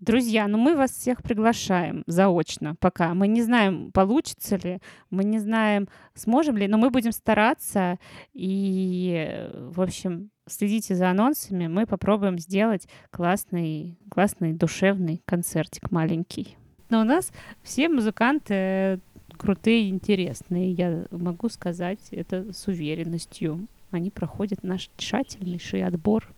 Друзья, 0.00 0.46
ну 0.46 0.58
мы 0.58 0.76
вас 0.76 0.92
всех 0.92 1.24
приглашаем 1.24 2.04
заочно 2.06 2.76
пока. 2.76 3.14
Мы 3.14 3.26
не 3.26 3.42
знаем, 3.42 3.90
получится 3.90 4.54
ли, 4.54 4.78
мы 5.10 5.24
не 5.24 5.40
знаем, 5.40 5.88
сможем 6.14 6.56
ли, 6.56 6.68
но 6.68 6.78
мы 6.78 6.90
будем 6.90 7.10
стараться. 7.10 7.98
И, 8.32 9.48
в 9.72 9.80
общем, 9.80 10.30
следите 10.48 10.94
за 10.94 11.10
анонсами. 11.10 11.66
Мы 11.66 11.84
попробуем 11.84 12.38
сделать 12.38 12.86
классный, 13.10 13.98
классный 14.08 14.52
душевный 14.52 15.20
концертик 15.24 15.90
маленький. 15.90 16.56
Но 16.90 17.00
у 17.00 17.04
нас 17.04 17.32
все 17.64 17.88
музыканты 17.88 19.00
крутые 19.38 19.84
и 19.84 19.88
интересные. 19.90 20.72
Я 20.72 21.06
могу 21.10 21.48
сказать 21.48 22.00
это 22.10 22.52
с 22.52 22.66
уверенностью. 22.66 23.66
Они 23.90 24.10
проходят 24.10 24.62
наш 24.62 24.90
тщательнейший 24.96 25.84
отбор. 25.84 26.28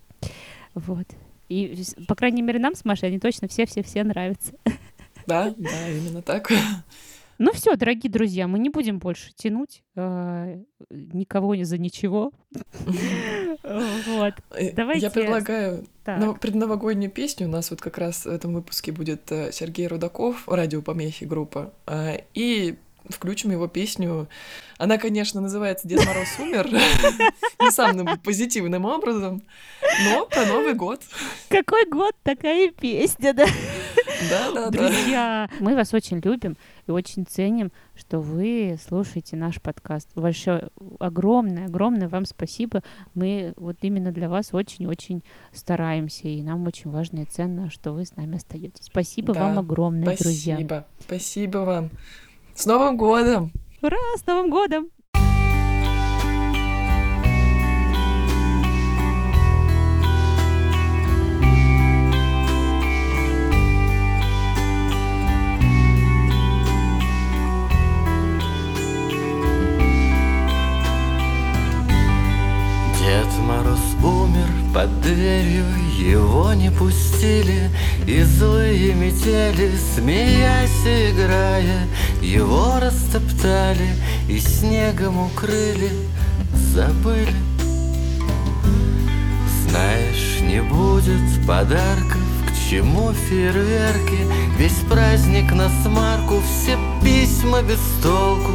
Вот. 0.75 1.07
И, 1.49 1.83
по 2.07 2.15
крайней 2.15 2.43
мере, 2.43 2.61
нам 2.61 2.77
с 2.77 2.85
Машей 2.85 3.09
они 3.09 3.19
точно 3.19 3.49
все-все-все 3.49 4.05
нравятся. 4.05 4.53
Да, 5.27 5.53
да, 5.57 5.89
именно 5.89 6.23
так. 6.23 6.51
Ну 7.43 7.53
все, 7.55 7.75
дорогие 7.75 8.13
друзья, 8.13 8.47
мы 8.47 8.59
не 8.59 8.69
будем 8.69 8.99
больше 8.99 9.33
тянуть 9.35 9.83
э, 9.97 10.63
никого 10.91 11.55
ни 11.55 11.63
за 11.63 11.79
ничего. 11.79 12.33
Вот. 13.63 14.35
Э, 14.51 14.73
Давайте 14.73 15.07
Я 15.07 15.11
предлагаю 15.11 15.87
предновогоднюю 16.05 17.11
песню. 17.11 17.47
У 17.47 17.51
нас 17.51 17.71
вот 17.71 17.81
как 17.81 17.97
раз 17.97 18.27
в 18.27 18.29
этом 18.29 18.53
выпуске 18.53 18.93
будет 18.93 19.33
э, 19.33 19.53
Сергей 19.53 19.87
Рудаков, 19.87 20.47
радиопомехи 20.49 21.25
группа. 21.25 21.73
А, 21.87 22.17
И 22.35 22.77
включим 23.09 23.51
его 23.51 23.69
песню. 23.69 24.29
Она, 24.79 24.99
конечно, 24.99 25.41
называется 25.41 25.87
«Дед 25.89 26.05
Мороз 26.07 26.39
умер». 26.39 26.69
Не 27.61 27.71
самым 27.71 28.19
позитивным 28.19 28.85
образом, 28.85 29.43
но 30.05 30.27
про 30.27 30.47
Новый 30.47 30.75
год. 30.75 31.03
Какой 31.49 31.87
год, 31.87 32.15
такая 32.23 32.71
песня, 32.71 33.35
да? 33.35 33.47
Да-да-да. 34.29 34.71
Друзья, 34.71 35.51
мы 35.61 35.75
вас 35.75 35.95
очень 35.95 36.21
любим 36.23 36.57
и 36.87 36.91
очень 36.91 37.27
ценим, 37.27 37.73
что 37.95 38.21
вы 38.21 38.79
слушаете 38.87 39.37
наш 39.37 39.61
подкаст. 39.61 40.09
Большое, 40.15 40.69
огромное, 40.99 41.67
огромное 41.67 42.09
вам 42.09 42.25
спасибо. 42.25 42.83
Мы 43.15 43.55
вот 43.57 43.77
именно 43.83 44.13
для 44.13 44.29
вас 44.29 44.53
очень-очень 44.53 45.25
стараемся, 45.53 46.29
и 46.29 46.43
нам 46.43 46.67
очень 46.67 46.91
важно 46.91 47.21
и 47.21 47.25
ценно, 47.25 47.71
что 47.71 47.93
вы 47.93 48.05
с 48.05 48.17
нами 48.17 48.37
остаетесь. 48.37 48.85
Спасибо 48.85 49.35
Да, 49.35 49.47
вам 49.47 49.59
огромное, 49.59 50.17
друзья. 50.17 50.57
Спасибо. 50.57 50.87
Спасибо 51.01 51.59
вам. 51.59 51.91
С 52.55 52.67
Новым 52.67 52.97
годом! 52.97 53.53
Ура, 53.83 53.97
с 54.17 54.27
Новым 54.27 54.51
годом! 54.51 54.91
Дверью, 75.15 75.65
его 75.99 76.53
не 76.55 76.71
пустили 76.71 77.71
И 78.07 78.23
злые 78.23 78.95
метели, 78.95 79.73
смеясь 79.95 80.85
играя 80.85 81.87
Его 82.21 82.79
растоптали 82.81 83.91
и 84.29 84.39
снегом 84.39 85.19
укрыли 85.27 85.91
Забыли. 86.73 87.35
Знаешь, 89.69 90.41
не 90.43 90.63
будет 90.63 91.47
подарков 91.47 92.23
К 92.47 92.71
чему 92.71 93.13
фейерверки 93.13 94.27
Весь 94.59 94.81
праздник 94.89 95.53
на 95.53 95.69
смарку 95.83 96.41
Все 96.41 96.79
письма 97.03 97.63
без 97.63 97.81
толку 98.03 98.53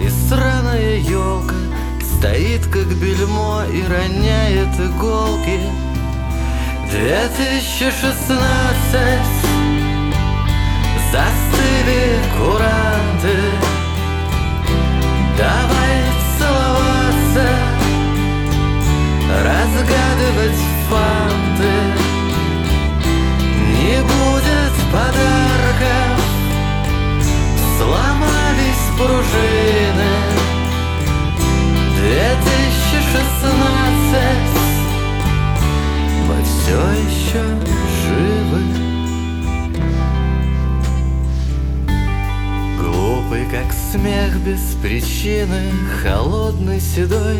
И 0.00 0.08
сраная 0.28 0.98
елка 0.98 1.54
Стоит 2.18 2.64
как 2.66 2.86
бельмо 2.86 3.64
и 3.72 3.82
роняет 3.82 4.74
иголки 4.78 5.58
2016 6.92 8.12
Застыли 11.10 12.20
куранты. 12.36 13.36
Давай 15.38 15.98
целоваться. 16.38 17.46
Разгадывать 19.42 20.62
фанты 20.90 21.72
Не 23.70 23.96
будет 24.02 24.74
подарков. 24.92 26.16
Сломались 27.78 28.86
пружины. 28.98 30.12
2016 31.96 34.61
Мы 36.28 36.36
все 36.44 36.78
еще 37.08 37.42
живы. 38.02 38.62
Глупый, 42.78 43.44
как 43.50 43.72
смех 43.72 44.36
без 44.44 44.60
причины 44.82 45.70
Холодный, 46.02 46.80
седой, 46.80 47.38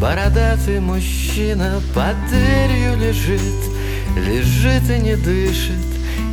бородатый 0.00 0.80
мужчина 0.80 1.80
Под 1.94 2.16
дверью 2.28 2.96
лежит, 2.98 3.40
лежит 4.16 4.90
и 4.90 5.00
не 5.00 5.16
дышит. 5.16 5.74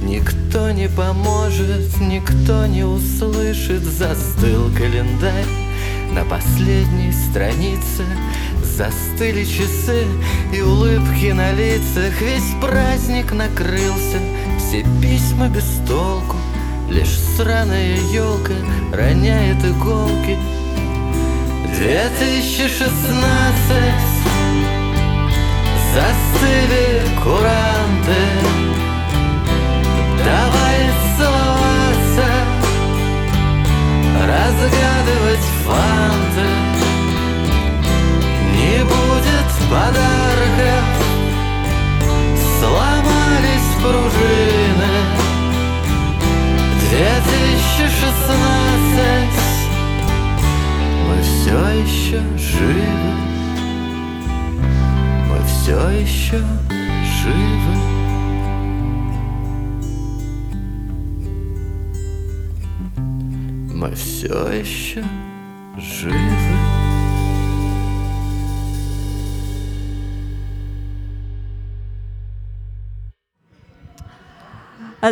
Никто 0.04 0.72
не 0.72 0.88
поможет, 0.88 2.00
никто 2.00 2.66
не 2.66 2.84
услышит 2.84 3.84
Застыл 3.84 4.70
календарь 4.76 5.46
на 6.12 6.24
последней 6.24 7.12
странице 7.12 8.04
Застыли 8.78 9.44
часы 9.44 10.06
и 10.54 10.62
улыбки 10.62 11.32
на 11.32 11.52
лицах 11.52 12.22
Весь 12.22 12.54
праздник 12.62 13.32
накрылся, 13.32 14.20
все 14.60 14.86
письма 15.02 15.50
без 15.50 15.66
толку 15.88 16.36
Лишь 16.88 17.18
сраная 17.36 17.98
елка 18.14 18.54
роняет 18.94 19.66
иголки. 19.66 20.38
2016 21.76 22.92
Застыли 25.96 27.02
куранты. 27.24 28.22
Давай 30.24 30.92
целоваться 31.18 32.28
Разгадывать 34.22 35.48
фанты 35.66 36.67
Не 38.68 38.84
будет 38.84 39.50
подарков 39.70 40.84
Сломались 42.60 43.72
пружины. 43.82 44.96
2016 46.90 48.18
Мы 51.08 51.16
все 51.22 51.58
еще 51.82 52.20
живы. 52.38 53.14
Мы 55.30 55.38
все 55.46 55.80
еще 55.90 56.40
живы. 57.24 57.76
Мы 63.74 63.90
все 63.96 64.38
еще 64.52 65.04
живы 65.78 66.57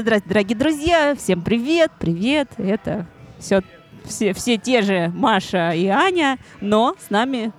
Здравствуйте, 0.02 0.28
дорогие 0.28 0.58
друзья, 0.58 1.16
всем 1.16 1.42
привет, 1.42 1.90
привет. 1.98 2.50
Это 2.58 3.08
все, 3.40 3.62
все, 4.04 4.34
все 4.34 4.58
те 4.58 4.82
же 4.82 5.10
Маша 5.16 5.72
и 5.72 5.88
Аня, 5.88 6.38
но 6.60 6.98
с 7.00 7.10
нами 7.10 7.54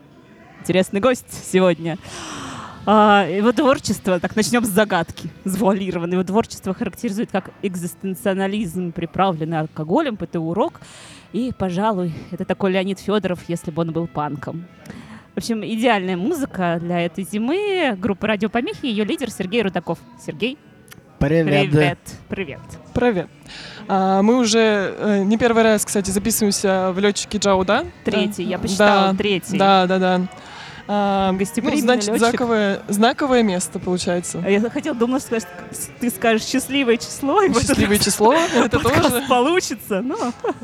интересный 0.61 1.01
гость 1.01 1.33
сегодня. 1.51 1.97
А, 2.85 3.27
его 3.27 3.53
творчество, 3.53 4.21
так 4.21 4.37
начнем 4.37 4.67
с 4.67 4.69
загадки, 4.69 5.31
завуалированное. 5.45 6.13
Его 6.19 6.25
творчество 6.25 6.75
характеризует 6.75 7.31
как 7.31 7.53
экзистенциализм, 7.63 8.93
приправленный 8.93 9.61
алкоголем, 9.61 10.19
ПТУ-рок. 10.19 10.83
И, 11.33 11.55
пожалуй, 11.59 12.13
это 12.33 12.45
такой 12.45 12.73
Леонид 12.73 12.99
Федоров, 12.99 13.41
если 13.49 13.71
бы 13.71 13.81
он 13.81 13.93
был 13.93 14.07
панком. 14.09 14.67
В 15.35 15.39
общем, 15.39 15.65
идеальная 15.65 16.19
музыка 16.19 16.77
для 16.83 17.01
этой 17.01 17.25
зимы. 17.25 17.97
Группа 17.99 18.27
«Радиопомехи», 18.27 18.85
ее 18.85 19.05
лидер 19.05 19.31
Сергей 19.31 19.63
Рудаков. 19.63 19.99
Сергей, 20.21 20.59
Привет. 21.19 21.71
привет. 21.71 21.99
Привет. 22.29 22.61
Привет. 22.93 23.29
А, 23.89 24.21
мы 24.23 24.37
уже 24.39 24.95
э, 24.99 25.23
не 25.25 25.39
первый 25.39 25.63
раз, 25.63 25.85
кстати, 25.85 26.11
записываемся 26.11 26.93
в 26.93 26.99
летчике 26.99 27.39
Джау, 27.39 27.65
да? 27.65 27.85
Третий, 28.05 28.43
я 28.45 28.59
посчитала, 28.59 29.13
Да, 29.13 29.17
третий. 29.17 29.57
Да, 29.57 29.87
да, 29.87 29.99
да. 29.99 30.21
А, 30.89 31.33
ну, 31.33 31.39
Гостеприимный 31.39 31.81
значит, 31.81 32.09
летчик. 32.09 32.19
знаковое, 32.21 32.83
знаковое 32.89 33.43
место, 33.43 33.79
получается. 33.79 34.43
А 34.45 34.49
Я 34.51 34.61
хотела, 34.71 34.95
думала, 34.97 35.19
что 35.19 35.39
ты 36.01 36.11
скажешь 36.11 36.47
счастливое 36.47 36.97
число, 36.97 37.43
и 37.43 37.53
Счастливое 37.53 37.99
число, 37.99 38.35
это 38.35 38.79
тоже. 38.79 39.25
получится. 39.29 40.03
Ну, 40.03 40.17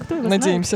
кто 0.03 0.17
его 0.17 0.29
знает. 0.29 0.75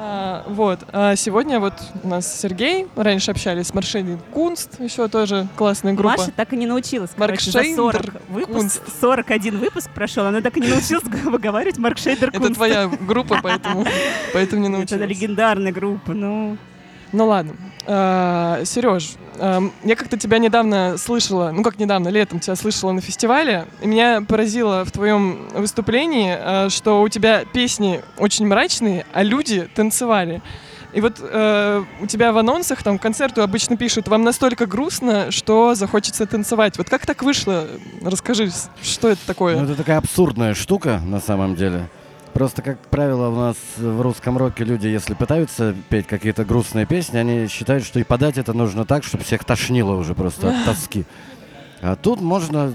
А, 0.00 0.44
Вот. 0.46 0.80
А 0.92 1.16
сегодня 1.16 1.58
вот 1.58 1.72
у 2.04 2.08
нас 2.08 2.40
Сергей. 2.40 2.86
Раньше 2.94 3.32
общались 3.32 3.66
с 3.66 3.74
Маршелей 3.74 4.16
Кунст, 4.32 4.80
еще 4.80 5.08
тоже 5.08 5.48
классная 5.56 5.92
группа. 5.92 6.16
Маша 6.18 6.30
так 6.30 6.52
и 6.52 6.56
не 6.56 6.66
научилась, 6.66 7.10
Марк 7.16 7.40
за 7.40 7.50
40 7.50 7.64
Шейдер 7.64 8.14
выпуск, 8.28 8.52
Кунст. 8.52 8.82
41 9.00 9.58
выпуск 9.58 9.90
прошел, 9.90 10.24
она 10.26 10.40
так 10.40 10.56
и 10.56 10.60
не 10.60 10.68
научилась 10.68 11.02
выговаривать 11.24 11.78
Маркшейдер 11.78 12.28
Это 12.28 12.38
Кунст. 12.38 12.54
твоя 12.54 12.86
группа, 12.86 13.40
поэтому, 13.42 13.84
поэтому 14.32 14.62
не 14.62 14.68
Это 14.68 14.76
научилась. 14.78 15.08
легендарная 15.08 15.72
группа, 15.72 16.12
ну... 16.12 16.56
Ну 17.12 17.26
ладно. 17.26 17.54
Сереж, 18.64 19.16
я 19.40 19.96
как-то 19.96 20.18
тебя 20.18 20.38
недавно 20.38 20.98
слышала, 20.98 21.50
ну 21.52 21.62
как 21.62 21.78
недавно, 21.78 22.08
летом 22.08 22.40
тебя 22.40 22.56
слышала 22.56 22.92
на 22.92 23.00
фестивале, 23.00 23.66
и 23.80 23.86
меня 23.86 24.20
поразило 24.20 24.84
в 24.84 24.90
твоем 24.90 25.48
выступлении, 25.54 26.36
э, 26.38 26.68
что 26.70 27.02
у 27.02 27.08
тебя 27.08 27.44
песни 27.44 28.02
очень 28.18 28.46
мрачные, 28.46 29.06
а 29.12 29.22
люди 29.22 29.68
танцевали. 29.74 30.42
И 30.92 31.00
вот 31.00 31.18
э, 31.20 31.84
у 32.00 32.06
тебя 32.06 32.32
в 32.32 32.38
анонсах, 32.38 32.82
там, 32.82 32.98
концерту 32.98 33.42
обычно 33.42 33.76
пишут, 33.76 34.08
вам 34.08 34.22
настолько 34.24 34.66
грустно, 34.66 35.30
что 35.30 35.74
захочется 35.74 36.26
танцевать. 36.26 36.78
Вот 36.78 36.88
как 36.88 37.06
так 37.06 37.22
вышло? 37.22 37.66
Расскажи, 38.02 38.50
что 38.82 39.08
это 39.08 39.20
такое? 39.26 39.56
Ну, 39.56 39.64
это 39.64 39.74
такая 39.74 39.98
абсурдная 39.98 40.54
штука, 40.54 41.00
на 41.04 41.20
самом 41.20 41.56
деле. 41.56 41.88
Просто, 42.38 42.62
как 42.62 42.78
правило, 42.78 43.30
у 43.30 43.34
нас 43.34 43.56
в 43.78 44.00
русском 44.00 44.38
роке 44.38 44.62
люди, 44.62 44.86
если 44.86 45.14
пытаются 45.14 45.74
петь 45.88 46.06
какие-то 46.06 46.44
грустные 46.44 46.86
песни, 46.86 47.18
они 47.18 47.48
считают, 47.48 47.84
что 47.84 47.98
и 47.98 48.04
подать 48.04 48.38
это 48.38 48.52
нужно 48.52 48.84
так, 48.84 49.02
чтобы 49.02 49.24
всех 49.24 49.42
тошнило 49.42 49.96
уже 49.96 50.14
просто 50.14 50.50
от 50.50 50.64
тоски. 50.64 51.04
А 51.82 51.96
тут 51.96 52.20
можно... 52.20 52.72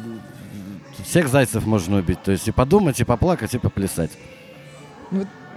Всех 1.06 1.30
зайцев 1.30 1.66
можно 1.66 2.00
убить. 2.00 2.22
То 2.22 2.34
есть 2.34 2.46
и 2.46 2.52
подумать, 2.52 3.00
и 3.00 3.06
поплакать, 3.06 3.54
и 3.54 3.58
поплясать. 3.58 4.12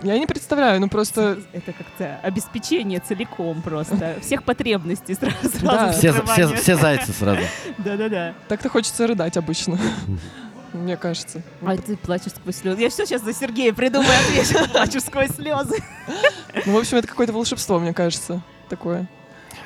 Я 0.04 0.16
не 0.16 0.26
представляю, 0.28 0.80
ну 0.80 0.88
просто... 0.88 1.40
Это 1.52 1.72
как-то 1.72 2.20
обеспечение 2.22 3.00
целиком 3.00 3.60
просто. 3.60 4.18
Всех 4.22 4.44
потребностей 4.44 5.14
сразу. 5.14 5.36
Да. 5.62 5.92
сразу 5.92 5.98
Все, 5.98 6.12
все, 6.26 6.54
все 6.54 6.76
зайцы 6.76 7.12
сразу. 7.12 7.42
Да-да-да. 7.78 8.34
Так-то 8.46 8.68
хочется 8.68 9.04
рыдать 9.08 9.36
обычно. 9.36 9.80
Мне 10.72 10.96
кажется. 10.96 11.42
А 11.62 11.76
ты 11.76 11.96
плачешь 11.96 12.32
сквозь 12.32 12.56
слезы. 12.56 12.82
Я 12.82 12.90
все 12.90 13.06
сейчас 13.06 13.22
за 13.22 13.32
Сергея 13.32 13.72
придумаю 13.72 14.10
отвечу. 14.10 14.68
Плачу 14.70 15.00
сквозь 15.00 15.30
слезы. 15.30 15.76
Ну, 16.66 16.72
в 16.72 16.76
общем, 16.76 16.98
это 16.98 17.08
какое-то 17.08 17.32
волшебство, 17.32 17.78
мне 17.78 17.92
кажется, 17.92 18.42
такое. 18.68 19.08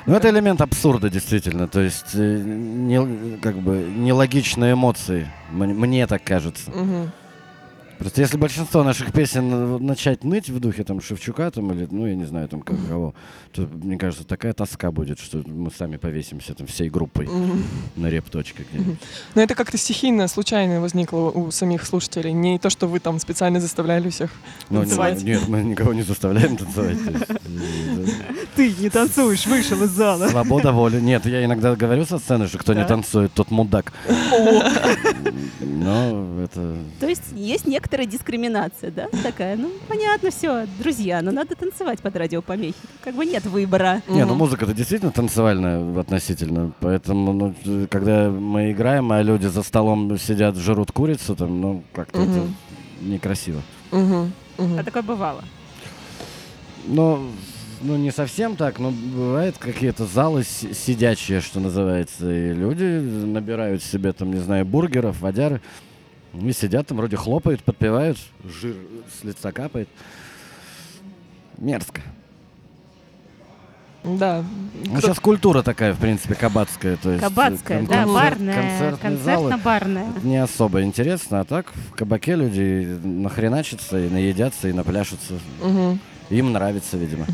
Ну, 0.05 0.15
это 0.15 0.29
элемент 0.29 0.61
абсурда, 0.61 1.09
действительно. 1.09 1.67
То 1.67 1.81
есть, 1.81 2.15
э, 2.15 2.37
не, 2.43 3.37
как 3.37 3.55
бы, 3.57 3.77
нелогичные 3.77 4.73
эмоции. 4.73 5.31
Мне, 5.51 5.73
мне 5.73 6.07
так 6.07 6.23
кажется. 6.23 6.71
Мгм. 6.71 7.11
Просто 8.01 8.21
если 8.21 8.35
большинство 8.37 8.83
наших 8.83 9.13
песен 9.13 9.53
э, 9.53 9.77
начать 9.79 10.23
ныть 10.23 10.49
в 10.49 10.59
духе 10.59 10.83
там 10.83 11.01
Шевчука 11.01 11.51
там 11.51 11.71
или, 11.71 11.87
ну, 11.91 12.07
я 12.07 12.15
не 12.15 12.25
знаю, 12.25 12.47
там 12.47 12.61
как- 12.61 12.75
кого, 12.87 13.13
то, 13.53 13.61
мне 13.71 13.95
кажется, 13.95 14.25
такая 14.25 14.53
тоска 14.53 14.91
будет, 14.91 15.19
что 15.19 15.43
мы 15.45 15.69
сами 15.69 15.97
повесимся 15.97 16.55
там 16.55 16.65
всей 16.65 16.89
группой 16.89 17.29
на 17.95 18.07
репточке 18.07 18.65
где-нибудь. 18.71 18.97
Но 19.35 19.41
это 19.43 19.53
как-то 19.53 19.77
стихийно, 19.77 20.27
случайно 20.27 20.81
возникло 20.81 21.29
у 21.29 21.51
самих 21.51 21.85
слушателей. 21.85 22.31
Не 22.33 22.57
то, 22.57 22.71
что 22.71 22.87
вы 22.87 22.99
там 22.99 23.19
специально 23.19 23.59
заставляли 23.59 24.09
всех. 24.09 24.31
Ну, 24.71 24.79
Танцевать. 24.79 25.21
нет, 25.23 25.47
мы 25.47 25.61
никого 25.61 25.93
не 25.93 26.01
заставляем 26.01 26.57
танцевать. 26.57 26.97
э, 27.07 28.05
Ты 28.55 28.73
не 28.79 28.89
танцуешь, 28.89 29.45
вышел 29.45 29.81
из 29.83 29.91
зала. 29.91 30.27
Свобода 30.27 30.71
воли. 30.71 30.99
Нет, 30.99 31.27
я 31.27 31.45
иногда 31.45 31.75
говорю 31.75 32.05
со 32.05 32.17
сцены, 32.17 32.47
что 32.47 32.57
кто 32.57 32.73
не 32.73 32.83
танцует, 32.83 33.31
тот 33.33 33.51
мудак. 33.51 33.93
Но 35.59 36.41
это... 36.43 36.75
То 36.99 37.07
есть 37.07 37.23
есть 37.35 37.65
некоторая 37.91 38.07
дискриминация, 38.07 38.89
да? 38.89 39.07
Такая, 39.21 39.57
ну, 39.57 39.69
понятно, 39.89 40.31
все, 40.31 40.65
друзья, 40.79 41.21
но 41.21 41.31
надо 41.31 41.55
танцевать 41.55 41.99
под 41.99 42.15
радиопомехи. 42.15 42.73
Как 43.03 43.13
бы 43.15 43.25
нет 43.25 43.45
выбора. 43.45 44.01
Не, 44.07 44.23
ну 44.25 44.33
музыка-то 44.33 44.73
действительно 44.73 45.11
танцевальная 45.11 45.99
относительно, 45.99 46.71
поэтому, 46.79 47.33
ну, 47.33 47.53
э, 47.65 47.87
когда 47.89 48.29
мы 48.29 48.71
играем, 48.71 49.11
а 49.11 49.21
люди 49.21 49.47
за 49.47 49.61
столом 49.61 50.17
сидят, 50.17 50.55
жрут 50.55 50.93
курицу, 50.93 51.35
там, 51.35 51.59
ну, 51.59 51.83
как-то 51.93 52.21
это 52.21 52.31
Мгм. 52.31 52.55
некрасиво. 53.01 53.61
Мгм. 53.91 54.31
Мгм. 54.57 54.79
А 54.79 54.83
такое 54.83 55.01
бывало. 55.03 55.43
Но, 56.87 57.21
ну, 57.81 57.97
не 57.97 58.11
совсем 58.11 58.55
так, 58.55 58.79
но 58.79 58.91
бывают 58.91 59.57
какие-то 59.57 60.05
залы 60.05 60.45
си- 60.45 60.73
сидячие, 60.73 61.41
что 61.41 61.59
называется, 61.59 62.31
и 62.31 62.53
люди 62.53 62.85
набирают 62.85 63.83
себе, 63.83 64.13
там, 64.13 64.31
не 64.31 64.39
знаю, 64.39 64.65
бургеров, 64.65 65.19
водяры, 65.19 65.59
и 66.33 66.51
сидят 66.53 66.87
там, 66.87 66.97
вроде 66.97 67.17
хлопают, 67.17 67.63
подпевают, 67.63 68.17
жир 68.45 68.75
с 69.19 69.23
лица 69.23 69.51
капает. 69.51 69.89
Мерзко. 71.57 72.01
Да. 74.03 74.43
Ну, 74.85 74.91
Кто- 74.97 75.01
сейчас 75.09 75.19
культура 75.19 75.61
такая, 75.61 75.93
в 75.93 75.99
принципе, 75.99 76.33
кабацкая. 76.33 76.97
То 76.97 77.11
есть, 77.11 77.23
э, 77.23 77.27
Кабацкая, 77.27 77.77
кон- 77.79 77.87
да, 77.87 77.93
концерт- 78.03 78.13
барная, 78.15 78.95
концертно-барная. 78.97 80.07
не 80.23 80.37
особо 80.37 80.81
интересно, 80.81 81.41
а 81.41 81.45
так 81.45 81.67
в 81.91 81.91
кабаке 81.95 82.35
люди 82.35 82.97
нахреначатся 83.03 83.99
и 83.99 84.09
наедятся, 84.09 84.69
и 84.69 84.73
напляшутся. 84.73 85.35
Мгм. 85.61 85.99
Им 86.31 86.51
нравится, 86.51 86.97
видимо. 86.97 87.27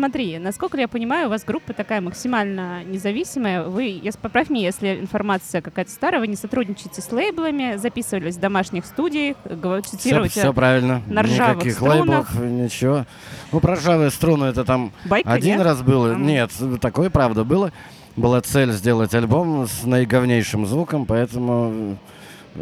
Смотри, 0.00 0.38
насколько 0.38 0.76
я 0.78 0.88
понимаю, 0.88 1.28
у 1.28 1.30
вас 1.30 1.42
группа 1.46 1.72
такая 1.72 2.02
максимально 2.02 2.84
независимая. 2.84 3.62
Вы, 3.64 4.02
поправь 4.20 4.50
меня, 4.50 4.66
если 4.66 5.00
информация 5.00 5.62
какая-то 5.62 5.90
старая, 5.90 6.20
вы 6.20 6.26
не 6.26 6.36
сотрудничаете 6.36 7.00
с 7.00 7.10
лейблами, 7.10 7.76
записывались 7.76 8.36
в 8.36 8.40
домашних 8.40 8.84
студиях, 8.84 9.38
говор- 9.46 9.80
Все, 9.86 9.96
цитируете 9.96 10.40
все 10.40 10.52
правильно. 10.52 11.00
на 11.06 11.22
ржавых 11.22 11.56
Никаких 11.64 11.72
струнах. 11.76 12.30
лейблов, 12.34 12.50
ничего. 12.50 13.06
Ну, 13.52 13.60
про 13.60 13.76
ржавые 13.76 14.10
струны 14.10 14.44
это 14.44 14.66
там 14.66 14.92
байка, 15.06 15.32
один 15.32 15.56
нет? 15.56 15.64
раз 15.64 15.80
было. 15.80 16.10
Ага. 16.10 16.20
Нет, 16.20 16.50
такое 16.82 17.08
правда 17.08 17.44
было. 17.44 17.72
Была 18.16 18.42
цель 18.42 18.72
сделать 18.72 19.14
альбом 19.14 19.66
с 19.66 19.84
наиговнейшим 19.84 20.66
звуком, 20.66 21.06
поэтому 21.06 21.96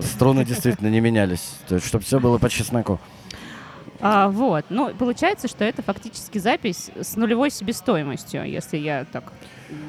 струны 0.01 0.45
действительно 0.45 0.87
не 0.87 1.01
менялись. 1.01 1.57
То 1.67 1.75
есть, 1.75 1.87
чтобы 1.89 2.05
все 2.05 2.21
было 2.21 2.39
по 2.39 2.49
чесноку. 2.49 3.01
А, 4.07 4.29
вот. 4.29 4.67
Ну, 4.69 4.91
получается, 4.95 5.49
что 5.49 5.65
это 5.65 5.83
фактически 5.83 6.37
запись 6.37 6.91
с 7.01 7.17
нулевой 7.17 7.51
себестоимостью, 7.51 8.45
если 8.45 8.77
я 8.77 9.07
так... 9.11 9.33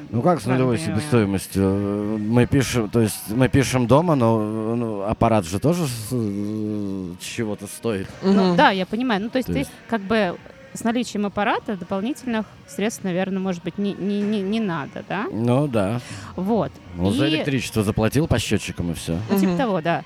Ну 0.08 0.22
как 0.22 0.40
с 0.40 0.46
нулевой 0.46 0.78
понимаю. 0.78 0.98
себестоимостью? 1.00 2.18
Мы 2.18 2.46
пишем, 2.46 2.88
то 2.88 3.00
есть 3.02 3.28
мы 3.28 3.48
пишем 3.50 3.86
дома, 3.86 4.14
но 4.14 4.74
ну, 4.74 5.02
аппарат 5.02 5.44
же 5.44 5.58
тоже 5.58 5.84
э, 6.10 7.10
чего-то 7.20 7.66
стоит. 7.66 8.08
Ну, 8.22 8.56
да, 8.56 8.70
я 8.70 8.86
понимаю. 8.86 9.20
Ну, 9.20 9.28
то 9.28 9.36
есть 9.36 9.48
То 9.48 9.52
ты 9.52 9.58
есть- 9.60 9.70
как 9.86 10.00
бы 10.00 10.38
с 10.72 10.82
наличием 10.82 11.26
аппарата 11.26 11.76
дополнительных 11.76 12.46
средств, 12.66 13.04
наверное, 13.04 13.38
может 13.38 13.62
быть, 13.64 13.76
не, 13.76 13.92
не, 13.92 14.20
не, 14.22 14.40
не 14.40 14.60
надо, 14.60 15.04
да? 15.08 15.26
Ну 15.30 15.68
да. 15.68 16.00
Вот. 16.36 16.72
Ну, 16.96 17.10
за 17.10 17.26
И- 17.26 17.34
электричество 17.34 17.82
заплатил 17.82 18.26
по 18.26 18.38
счетчикам 18.38 18.92
и 18.92 18.94
все. 18.94 19.18
Ну, 19.30 19.38
типа 19.38 19.56
того, 19.56 19.80
да. 19.82 20.04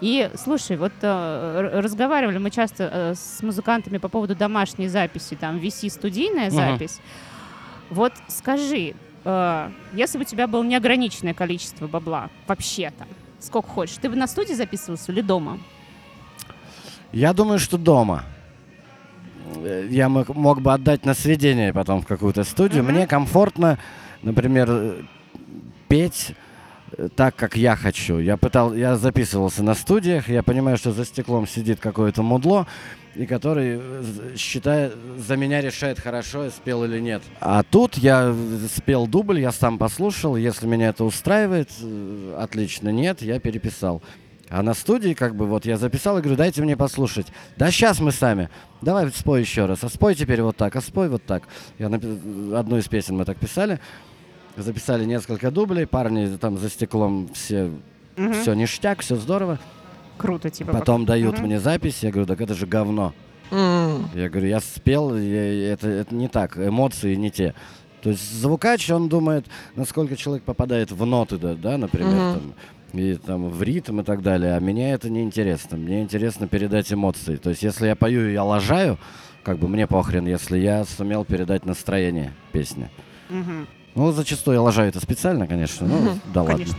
И 0.00 0.30
слушай, 0.36 0.76
вот 0.76 0.92
э, 1.02 1.70
разговаривали 1.74 2.38
мы 2.38 2.50
часто 2.50 2.90
э, 2.92 3.14
с 3.14 3.42
музыкантами 3.42 3.98
по 3.98 4.08
поводу 4.08 4.34
домашней 4.34 4.88
записи, 4.88 5.36
там 5.38 5.58
VC 5.58 5.90
студийная 5.90 6.46
Мгм. 6.48 6.56
запись. 6.56 7.00
Вот 7.90 8.12
скажи, 8.28 8.94
э, 9.24 9.70
если 9.92 10.16
бы 10.18 10.22
у 10.22 10.26
тебя 10.26 10.46
было 10.46 10.62
неограниченное 10.64 11.34
количество 11.34 11.86
бабла, 11.86 12.30
вообще 12.46 12.92
там, 12.98 13.08
сколько 13.40 13.68
хочешь, 13.68 13.96
ты 14.00 14.08
бы 14.08 14.16
на 14.16 14.26
студии 14.26 14.54
записывался 14.54 15.12
или 15.12 15.20
дома? 15.20 15.58
Я 17.12 17.32
думаю, 17.34 17.58
что 17.58 17.76
дома. 17.76 18.24
Э, 19.56 19.86
Я 19.90 20.08
мог, 20.08 20.28
мог 20.30 20.62
бы 20.62 20.72
отдать 20.72 21.04
на 21.04 21.12
сведение 21.12 21.74
потом 21.74 22.00
в 22.00 22.06
какую-то 22.06 22.44
студию. 22.44 22.84
Мгм. 22.84 22.92
Мне 22.94 23.06
комфортно, 23.06 23.78
например, 24.22 24.66
э, 24.70 25.02
петь 25.88 26.34
так, 27.14 27.36
как 27.36 27.56
я 27.56 27.76
хочу. 27.76 28.18
Я 28.18 28.36
пытал, 28.36 28.74
я 28.74 28.96
записывался 28.96 29.62
на 29.62 29.74
студиях, 29.74 30.28
я 30.28 30.42
понимаю, 30.42 30.76
что 30.76 30.92
за 30.92 31.04
стеклом 31.04 31.46
сидит 31.46 31.80
какое-то 31.80 32.22
мудло, 32.22 32.66
и 33.14 33.26
который 33.26 33.78
э, 33.80 34.36
считает, 34.36 34.94
за 35.18 35.36
меня 35.36 35.60
решает, 35.60 35.98
хорошо 35.98 36.44
я 36.44 36.50
спел 36.50 36.84
или 36.84 37.00
нет. 37.00 37.22
А 37.40 37.62
тут 37.62 37.96
я 37.96 38.32
э, 38.32 38.66
спел 38.74 39.06
дубль, 39.06 39.40
я 39.40 39.52
сам 39.52 39.78
послушал, 39.78 40.36
если 40.36 40.66
меня 40.66 40.88
это 40.88 41.04
устраивает, 41.04 41.70
э, 41.82 42.36
отлично, 42.38 42.90
нет, 42.90 43.22
я 43.22 43.40
переписал. 43.40 44.02
А 44.48 44.62
на 44.64 44.74
студии, 44.74 45.14
как 45.14 45.36
бы, 45.36 45.46
вот 45.46 45.64
я 45.64 45.76
записал 45.76 46.18
и 46.18 46.22
говорю, 46.22 46.36
дайте 46.36 46.60
мне 46.60 46.76
послушать. 46.76 47.28
Да 47.56 47.70
сейчас 47.70 48.00
мы 48.00 48.10
сами. 48.10 48.50
Давай 48.82 49.08
спой 49.12 49.42
еще 49.42 49.66
раз. 49.66 49.84
А 49.84 49.88
спой 49.88 50.16
теперь 50.16 50.42
вот 50.42 50.56
так, 50.56 50.74
а 50.74 50.80
спой 50.80 51.08
вот 51.08 51.24
так. 51.24 51.44
Я 51.78 51.86
напи- 51.86 52.56
одну 52.56 52.76
из 52.76 52.88
песен 52.88 53.16
мы 53.16 53.24
так 53.24 53.38
писали. 53.38 53.78
Записали 54.62 55.04
несколько 55.04 55.50
дублей. 55.50 55.86
Парни 55.86 56.36
там 56.36 56.58
за 56.58 56.68
стеклом 56.68 57.28
все, 57.32 57.70
Мгм. 58.16 58.32
все 58.34 58.54
ништяк, 58.54 59.00
все 59.00 59.16
здорово. 59.16 59.58
Круто, 60.18 60.50
типа. 60.50 60.72
Потом 60.72 61.04
дают 61.06 61.36
Мгм. 61.38 61.46
мне 61.46 61.60
запись. 61.60 62.02
Я 62.02 62.10
говорю, 62.10 62.26
так 62.26 62.40
это 62.40 62.54
же 62.54 62.66
говно. 62.66 63.14
М. 63.50 64.08
Я 64.14 64.28
говорю, 64.28 64.48
я 64.48 64.60
спел, 64.60 65.16
я- 65.16 65.72
это, 65.72 65.88
это 65.88 66.14
не 66.14 66.28
так, 66.28 66.56
эмоции 66.56 67.14
не 67.14 67.30
те. 67.30 67.54
То 68.02 68.10
есть 68.10 68.32
звукач, 68.40 68.88
он 68.90 69.08
думает, 69.08 69.46
насколько 69.76 70.16
человек 70.16 70.44
попадает 70.44 70.90
в 70.92 71.04
ноты, 71.04 71.36
да, 71.38 71.54
да 71.54 71.76
например, 71.78 72.14
Мгм. 72.14 72.32
там, 72.92 73.00
и 73.00 73.14
там 73.16 73.48
в 73.50 73.62
ритм 73.62 74.00
и 74.00 74.04
так 74.04 74.22
далее. 74.22 74.56
А 74.56 74.60
мне 74.60 74.92
это 74.92 75.10
не 75.10 75.22
интересно. 75.22 75.76
Мне 75.76 76.02
интересно 76.02 76.46
передать 76.48 76.92
эмоции. 76.92 77.36
То 77.36 77.50
есть 77.50 77.62
если 77.62 77.86
я 77.88 77.96
пою 77.96 78.28
и 78.28 78.32
я 78.32 78.44
лажаю, 78.44 78.98
как 79.42 79.58
бы 79.58 79.68
мне 79.68 79.86
похрен, 79.86 80.26
если 80.26 80.58
я 80.58 80.84
сумел 80.84 81.24
передать 81.24 81.64
настроение 81.66 82.32
песни. 82.52 82.88
Мгм. 83.30 83.66
Ну, 83.94 84.12
зачастую 84.12 84.54
я 84.54 84.62
лажаю 84.62 84.88
это 84.88 85.00
специально, 85.00 85.46
конечно. 85.46 85.86
Ну, 85.86 86.18
да 86.32 86.42
ладно. 86.42 86.56
Конечно. 86.56 86.76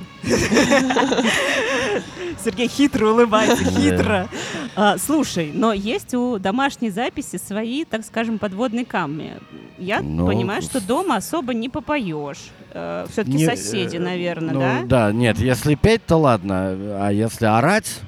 Сергей 2.44 2.68
хитро 2.68 3.10
улыбается, 3.10 3.64
хитро. 3.66 4.28
А, 4.76 4.98
слушай, 4.98 5.52
но 5.54 5.74
есть 5.74 6.14
у 6.14 6.40
домашней 6.40 6.90
записи 6.90 7.38
свои, 7.38 7.84
так 7.86 8.06
скажем, 8.06 8.40
подводные 8.40 8.86
камни. 8.86 9.34
Я 9.78 10.02
Ну, 10.02 10.26
понимаю, 10.26 10.62
что 10.62 10.80
дома 10.82 11.18
особо 11.18 11.54
не 11.54 11.70
попоешь. 11.70 12.50
Все-таки 12.70 13.38
Не, 13.38 13.46
соседи, 13.46 13.98
э, 13.98 14.00
наверное, 14.00 14.54
ну, 14.54 14.60
да? 14.60 14.82
Да, 14.86 15.12
нет, 15.12 15.38
если 15.40 15.76
петь, 15.76 16.06
то 16.06 16.16
ладно, 16.18 16.70
а 17.06 17.10
если 17.12 17.46
орать, 17.46 18.00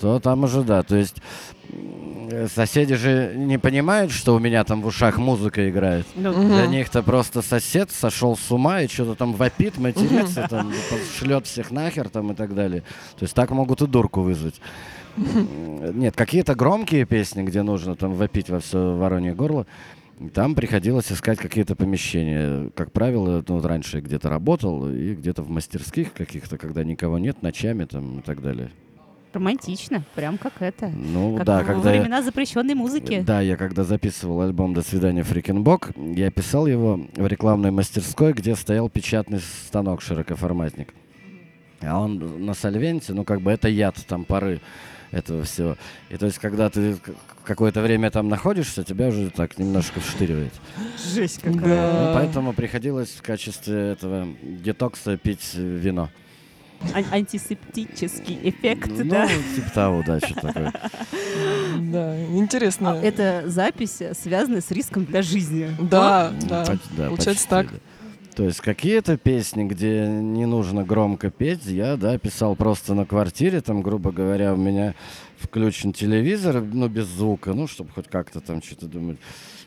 то 0.00 0.18
там 0.18 0.44
уже 0.44 0.62
да. 0.62 0.82
То 0.82 0.96
есть 0.96 1.16
соседи 2.54 2.94
же 2.94 3.32
не 3.36 3.58
понимают, 3.58 4.12
что 4.12 4.34
у 4.34 4.38
меня 4.38 4.64
там 4.64 4.82
в 4.82 4.86
ушах 4.86 5.18
музыка 5.18 5.68
играет. 5.68 6.06
Ну, 6.14 6.32
Мгм. 6.32 6.48
Для 6.48 6.66
них-то 6.66 7.02
просто 7.02 7.42
сосед 7.42 7.90
сошел 7.90 8.36
с 8.36 8.50
ума 8.50 8.82
и 8.82 8.88
что-то 8.88 9.14
там 9.14 9.32
вопит, 9.34 9.78
матерится, 9.78 10.46
там, 10.48 10.72
шлет 11.18 11.46
всех 11.46 11.70
нахер 11.70 12.08
там 12.08 12.32
и 12.32 12.34
так 12.34 12.54
далее. 12.54 12.82
То 13.18 13.24
есть 13.24 13.34
так 13.34 13.50
могут 13.50 13.82
и 13.82 13.86
дурку 13.86 14.20
вызвать. 14.22 14.60
Нет, 15.16 16.14
какие-то 16.16 16.54
громкие 16.54 17.04
песни, 17.04 17.42
где 17.42 17.62
нужно 17.62 17.96
там 17.96 18.14
вопить 18.14 18.50
во 18.50 18.60
все 18.60 18.94
воронье 18.96 19.34
горло, 19.34 19.66
там 20.34 20.54
приходилось 20.54 21.12
искать 21.12 21.38
какие-то 21.38 21.76
помещения. 21.76 22.70
Как 22.74 22.92
правило, 22.92 23.42
ну, 23.46 23.54
вот 23.56 23.64
раньше 23.64 23.98
я 23.98 24.02
где-то 24.02 24.28
работал, 24.28 24.88
и 24.90 25.14
где-то 25.14 25.42
в 25.42 25.50
мастерских 25.50 26.12
каких-то, 26.12 26.58
когда 26.58 26.84
никого 26.84 27.18
нет, 27.18 27.42
ночами 27.42 27.84
там 27.84 28.18
и 28.18 28.22
так 28.22 28.42
далее. 28.42 28.70
Романтично, 29.32 30.02
прям 30.14 30.38
как 30.38 30.54
это. 30.60 30.88
Ну 30.88 31.36
Как 31.36 31.46
да, 31.46 31.58
во 31.58 31.64
когда 31.64 31.92
я- 31.92 32.00
времена 32.00 32.22
запрещенной 32.22 32.74
музыки. 32.74 33.22
Да, 33.26 33.40
я 33.40 33.56
когда 33.56 33.84
записывал 33.84 34.40
альбом 34.40 34.72
«До 34.74 34.82
свидания, 34.82 35.22
Фрикенбок», 35.22 35.90
я 35.96 36.30
писал 36.30 36.66
его 36.66 37.00
в 37.14 37.26
рекламной 37.26 37.70
мастерской, 37.70 38.32
где 38.32 38.56
стоял 38.56 38.88
печатный 38.88 39.40
станок 39.40 40.00
широкоформатник. 40.02 40.94
А 41.80 42.00
он 42.00 42.44
на 42.44 42.54
сольвенте, 42.54 43.12
ну 43.12 43.24
как 43.24 43.40
бы 43.40 43.50
это 43.52 43.68
яд 43.68 43.96
там 44.08 44.24
пары 44.24 44.60
этого 45.10 45.44
всего. 45.44 45.76
И 46.10 46.16
то 46.16 46.26
есть, 46.26 46.38
когда 46.38 46.68
ты 46.70 46.96
какое-то 47.44 47.80
время 47.82 48.10
там 48.10 48.28
находишься, 48.28 48.82
тебя 48.84 49.08
уже 49.08 49.30
так 49.30 49.58
немножко 49.58 50.00
вштыривает. 50.00 50.52
Жесть 51.14 51.40
Да. 51.44 51.50
Ну, 51.52 52.14
поэтому 52.14 52.52
приходилось 52.52 53.10
в 53.10 53.22
качестве 53.22 53.92
этого 53.92 54.26
детокса 54.42 55.16
пить 55.16 55.54
вино. 55.54 56.08
Ан- 56.94 57.04
антисептический 57.10 58.38
эффект, 58.42 58.90
ну, 58.96 59.04
да? 59.10 59.28
типа 59.54 59.70
того, 59.74 60.02
да, 60.06 60.18
что 60.20 60.34
такое. 60.34 60.72
Да, 61.80 62.20
интересно. 62.34 62.92
А 62.92 62.96
Это 62.96 63.44
запись, 63.46 64.00
связанная 64.20 64.60
с 64.60 64.70
риском 64.70 65.04
для 65.04 65.22
жизни. 65.22 65.70
Да, 65.80 66.32
Ну, 66.42 66.48
да. 66.48 67.06
Получается 67.08 67.48
так. 67.48 67.70
да. 67.70 67.78
То 68.34 68.44
есть 68.44 68.60
какие-то 68.60 69.16
песни, 69.16 69.64
где 69.64 70.06
не 70.06 70.46
нужно 70.46 70.84
громко 70.84 71.28
петь, 71.30 71.66
я, 71.66 71.96
да, 71.96 72.18
писал 72.18 72.54
просто 72.54 72.94
на 72.94 73.04
квартире, 73.04 73.60
там, 73.60 73.82
грубо 73.82 74.12
говоря, 74.12 74.54
у 74.54 74.56
меня 74.56 74.94
включен 75.38 75.92
телевизор, 75.92 76.62
ну, 76.62 76.88
без 76.88 77.06
звука, 77.06 77.52
ну, 77.52 77.66
чтобы 77.66 77.90
хоть 77.90 78.06
как-то 78.08 78.40
там 78.40 78.62
что-то 78.62 78.86
думать. 78.86 79.18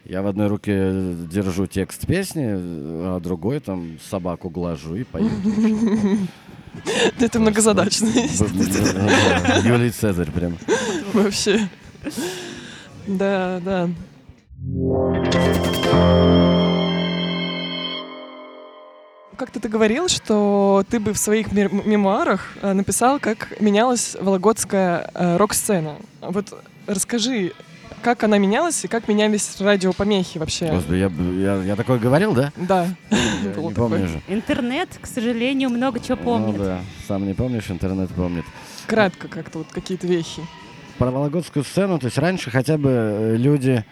Я 0.06 0.22
в 0.22 0.28
одной 0.28 0.48
руке 0.48 0.90
держу 1.30 1.68
текст 1.68 2.08
песни, 2.08 2.46
а 2.48 3.20
другой 3.20 3.60
там 3.60 3.98
собаку 4.10 4.50
глажу 4.50 4.96
и 4.96 5.04
пою. 5.04 5.30
Это 7.20 7.40
многозадачный. 7.40 8.30
Да, 8.40 9.58
Юлий 9.58 9.92
Цезарь 9.92 10.32
прям. 10.32 10.58
Вообще. 11.14 11.70
Да, 13.08 13.60
да. 13.64 13.90
Как-то 19.38 19.60
ты 19.60 19.70
говорил, 19.70 20.08
что 20.08 20.86
ты 20.90 21.00
бы 21.00 21.14
в 21.14 21.18
своих 21.18 21.52
мемуарах 21.52 22.54
э, 22.62 22.74
написал, 22.74 23.20
как 23.20 23.60
менялась 23.60 24.16
вологодская 24.20 25.10
э, 25.14 25.38
рок-сцена. 25.38 25.96
Вот 26.22 26.54
расскажи, 26.86 27.54
как 28.02 28.24
она 28.24 28.38
менялась 28.38 28.84
и 28.84 28.88
как 28.88 29.08
менялись 29.08 29.60
радиопомехи 29.60 30.38
вообще. 30.38 30.70
Господи, 30.72 30.98
я, 30.98 31.12
я, 31.56 31.64
я 31.64 31.76
такой 31.76 32.00
говорил, 32.00 32.34
да? 32.34 32.52
Да. 32.58 32.88
Я 33.10 33.18
не 33.44 33.50
такое. 33.54 33.74
помню 33.76 34.08
же. 34.08 34.22
Интернет, 34.28 34.90
к 35.00 35.08
сожалению, 35.08 35.70
много 35.70 36.00
чего 36.00 36.18
помнит. 36.18 36.58
Ну 36.58 36.64
да, 36.64 36.80
сам 37.08 37.26
не 37.26 37.34
помнишь, 37.34 37.70
интернет 37.70 38.10
помнит. 38.10 38.46
Кратко 38.88 39.28
как-то 39.28 39.60
вот 39.60 39.68
какие-то 39.72 40.08
вехи. 40.08 40.42
Про 40.98 41.12
вологодскую 41.12 41.64
сцену, 41.64 41.98
то 42.00 42.06
есть 42.08 42.18
раньше 42.18 42.52
хотя 42.52 42.78
бы 42.78 42.90
э, 42.92 43.36
люди 43.38 43.86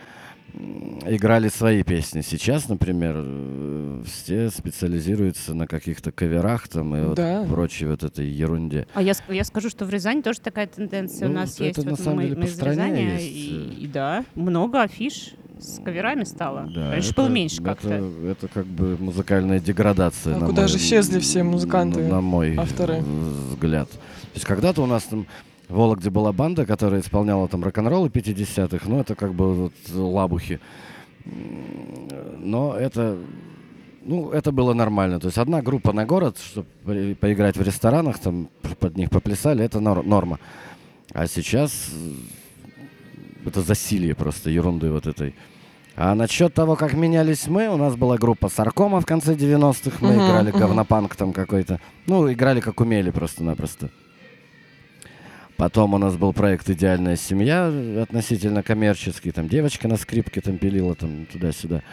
играли 0.60 1.48
свои 1.50 1.84
песни. 1.84 2.22
Сейчас, 2.22 2.68
например, 2.70 3.16
э, 3.18 4.04
все 4.06 4.50
специализируются 4.50 5.54
на 5.54 5.68
каких-то 5.68 6.12
каверах 6.12 6.68
там 6.68 6.96
и 6.96 7.02
вот 7.02 7.16
Да. 7.16 7.46
прочей 7.50 7.86
вот 7.86 8.04
этой 8.04 8.28
ерунде. 8.28 8.88
А 8.94 9.02
я, 9.02 9.14
я 9.30 9.44
скажу, 9.46 9.70
что 9.70 9.86
в 9.86 9.90
Рязани 9.90 10.22
тоже 10.22 10.42
такая 10.42 10.68
тенденция 10.68 11.28
у 11.28 11.32
Ну, 11.32 11.40
нас 11.40 11.56
это 11.56 11.64
есть. 11.66 11.84
на 11.86 11.92
Вот 11.92 12.00
самом 12.00 12.18
мы, 12.18 12.24
деле 12.24 12.36
мы 12.36 12.42
по 12.44 12.48
из 12.48 12.56
стране 12.56 12.76
Рязани, 12.86 13.02
есть, 13.14 13.26
и, 13.26 13.76
э. 13.80 13.84
и 13.84 13.88
да, 13.88 14.26
много 14.36 14.82
афиш. 14.82 15.32
с 15.62 15.82
каверами 15.84 16.24
стало? 16.24 16.70
Да, 16.74 16.92
Раньше 16.92 17.10
это- 17.12 17.22
было 17.22 17.28
меньше 17.28 17.58
это- 17.58 17.66
как-то. 17.66 17.90
Это, 18.26 18.48
как 18.48 18.66
бы 18.66 18.96
музыкальная 18.98 19.60
деградация. 19.60 20.38
А 20.38 20.40
на 20.40 20.46
куда 20.46 20.62
мой- 20.62 20.70
же 20.70 20.78
исчезли 20.78 21.20
все 21.20 21.44
музыканты, 21.44 22.00
На, 22.00 22.08
на 22.16 22.22
мой 22.22 22.56
авторы? 22.56 23.00
взгляд. 23.50 23.90
То 23.92 23.98
есть 24.36 24.46
когда-то 24.46 24.82
у 24.82 24.86
нас 24.86 25.04
там 25.04 25.28
Вологде 25.70 26.10
была 26.10 26.34
банда, 26.34 26.66
которая 26.66 27.02
исполняла 27.02 27.48
там 27.48 27.64
рок-н-ролл 27.64 28.08
50-х, 28.08 28.90
ну 28.90 29.00
это 29.00 29.16
как 29.16 29.34
бы 29.34 29.54
вот 29.54 29.74
лабухи. 29.94 30.60
Но 32.40 32.76
это, 32.76 33.18
ну, 34.04 34.32
это 34.32 34.52
было 34.52 34.74
нормально. 34.74 35.20
То 35.20 35.28
есть 35.28 35.38
одна 35.38 35.62
группа 35.62 35.94
на 35.94 36.06
город, 36.06 36.38
чтобы 36.40 36.68
поиграть 37.20 37.56
в 37.56 37.62
ресторанах, 37.62 38.18
там 38.20 38.50
под 38.80 38.98
них 38.98 39.10
поплясали, 39.12 39.64
это 39.64 39.80
нор- 39.80 40.04
норма. 40.04 40.40
А 41.14 41.28
сейчас 41.28 41.92
это 43.46 43.62
засилье 43.62 44.16
просто 44.16 44.50
ерунды 44.50 44.92
вот 44.92 45.06
этой. 45.08 45.36
А 45.96 46.16
насчет 46.16 46.54
того, 46.54 46.76
как 46.76 46.94
менялись 46.94 47.48
мы, 47.48 47.68
у 47.68 47.76
нас 47.78 47.96
была 47.96 48.18
группа 48.18 48.48
Саркома 48.50 49.02
в 49.02 49.06
конце 49.06 49.36
90-х, 49.36 49.98
мы 50.00 50.14
Мгм, 50.14 50.26
играли 50.26 50.50
мгм. 50.52 50.60
говнопанк 50.60 51.16
там 51.16 51.34
какой-то. 51.34 51.80
Ну, 52.08 52.32
играли 52.32 52.62
как 52.62 52.80
умели 52.80 53.12
просто-напросто. 53.12 53.90
Потом 55.60 55.94
у 55.94 55.98
нас 55.98 56.16
был 56.16 56.32
проект 56.32 56.70
«Идеальная 56.70 57.18
семья», 57.18 57.68
относительно 58.02 58.64
коммерческий. 58.64 59.34
Там 59.34 59.50
девочка 59.50 59.90
на 59.90 59.98
скрипке 59.98 60.40
там 60.40 60.58
пилила 60.58 60.96
там 60.96 61.26
туда-сюда. 61.26 61.84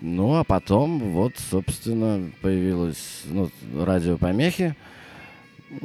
Ну, 0.00 0.34
а 0.34 0.42
потом 0.42 0.98
вот, 0.98 1.34
собственно, 1.38 2.28
появилось 2.40 3.22
ну, 3.26 3.50
радиопомехи. 3.72 4.74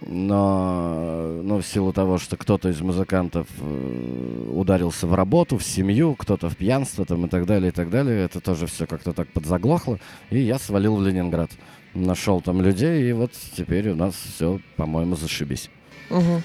Но, 0.07 1.39
но 1.43 1.59
в 1.59 1.63
силу 1.67 1.93
того, 1.93 2.17
что 2.17 2.35
кто-то 2.35 2.69
из 2.69 2.81
музыкантов 2.81 3.47
э, 3.59 4.51
ударился 4.55 5.05
в 5.05 5.13
работу, 5.13 5.59
в 5.59 5.63
семью, 5.63 6.15
кто-то 6.15 6.49
в 6.49 6.57
пьянство 6.57 7.05
там, 7.05 7.27
и 7.27 7.29
так 7.29 7.45
далее, 7.45 7.69
и 7.69 7.71
так 7.71 7.91
далее, 7.91 8.25
это 8.25 8.41
тоже 8.41 8.65
все 8.65 8.87
как-то 8.87 9.13
так 9.13 9.27
подзаглохло. 9.27 9.99
И 10.31 10.39
я 10.39 10.57
свалил 10.57 10.95
в 10.95 11.07
Ленинград. 11.07 11.51
Нашел 11.93 12.41
там 12.41 12.59
людей, 12.63 13.07
и 13.07 13.13
вот 13.13 13.33
теперь 13.55 13.89
у 13.91 13.95
нас 13.95 14.15
все, 14.15 14.59
по-моему, 14.77 15.15
зашибись. 15.15 15.69
Мгм. 16.09 16.43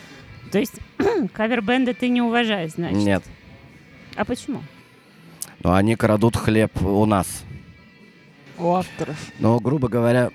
То 0.51 0.59
есть 0.59 0.75
кавер-бенды 1.33 1.94
ты 1.94 2.09
не 2.09 2.20
уважаешь, 2.22 2.72
значит? 2.72 2.98
Нет. 2.98 3.22
А 4.16 4.25
почему? 4.25 4.62
Но 5.62 5.75
они 5.75 5.96
крадут 5.96 6.37
хлеб 6.37 6.70
у 6.83 7.07
нас. 7.07 7.44
У 8.59 8.72
авторов. 8.72 9.16
Но, 9.38 9.59
грубо 9.61 9.88
говоря, 9.88 10.31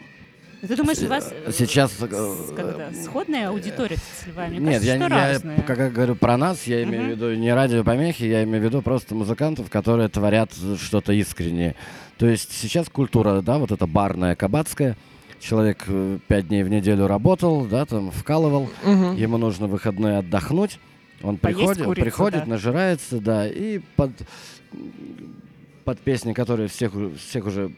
Ты 0.62 0.76
думаешь, 0.76 0.98
у 1.00 1.08
вас 1.08 1.32
э, 1.32 1.52
сейчас... 1.52 1.92
с- 1.92 2.02
э, 2.02 2.54
когда, 2.56 2.92
сходная 2.94 3.50
аудитория 3.50 3.98
целевая? 4.24 4.50
Мне 4.50 4.60
Нет, 4.60 4.82
кажется, 4.84 5.48
я, 5.48 5.54
я, 5.56 5.62
как 5.64 5.78
я 5.78 5.90
говорю 5.90 6.16
про 6.16 6.36
нас, 6.38 6.64
я 6.66 6.82
имею 6.84 7.04
в 7.04 7.06
Мгм. 7.06 7.12
виду 7.12 7.36
не 7.36 7.54
радиопомехи, 7.54 8.24
я 8.24 8.44
имею 8.44 8.62
в 8.62 8.66
виду 8.66 8.82
просто 8.82 9.14
музыкантов, 9.14 9.70
которые 9.70 10.10
творят 10.10 10.52
что-то 10.82 11.14
искреннее. 11.14 11.76
То 12.18 12.26
есть 12.28 12.52
сейчас 12.54 12.90
культура, 12.90 13.42
да, 13.42 13.60
вот 13.60 13.72
эта 13.72 13.86
барная, 13.86 14.36
кабацкая. 14.36 14.98
Человек 15.40 15.84
э, 15.88 16.20
пять 16.28 16.48
дней 16.48 16.64
в 16.64 16.70
неделю 16.70 17.08
работал, 17.08 17.66
да, 17.66 17.86
там 17.86 18.12
вкалывал, 18.12 18.70
Мгм. 18.84 19.16
ему 19.16 19.38
нужно 19.38 19.68
выходной 19.68 20.18
отдохнуть. 20.18 20.80
Он 21.22 21.38
Поесть 21.38 21.60
приходит, 21.60 21.86
курицу, 21.86 22.04
приходит, 22.04 22.40
да. 22.42 22.50
нажирается, 22.52 23.20
да, 23.20 23.48
и 23.48 23.80
под, 23.96 24.12
под 25.84 26.00
песни, 26.00 26.34
которые 26.34 26.68
всех, 26.70 26.92
всех 27.18 27.46
уже 27.46 27.72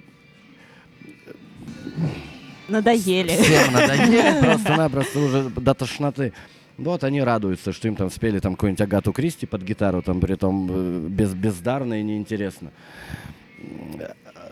Надоели. 2.67 3.29
Всем 3.29 3.73
надоели 3.73 4.41
просто-напросто 4.43 5.19
уже 5.19 5.49
до 5.49 5.73
тошноты. 5.73 6.33
Вот 6.77 7.03
они 7.03 7.21
радуются, 7.21 7.73
что 7.73 7.87
им 7.87 7.95
там 7.95 8.09
спели 8.11 8.39
там 8.39 8.53
какую-нибудь 8.53 8.81
Агату 8.81 9.11
Кристи 9.11 9.45
под 9.45 9.63
гитару, 9.63 10.01
там 10.01 10.21
при 10.21 10.35
том 10.35 10.69
э, 10.71 11.07
без, 11.09 11.33
бездарно 11.33 11.99
и 11.99 12.03
неинтересно. 12.03 12.71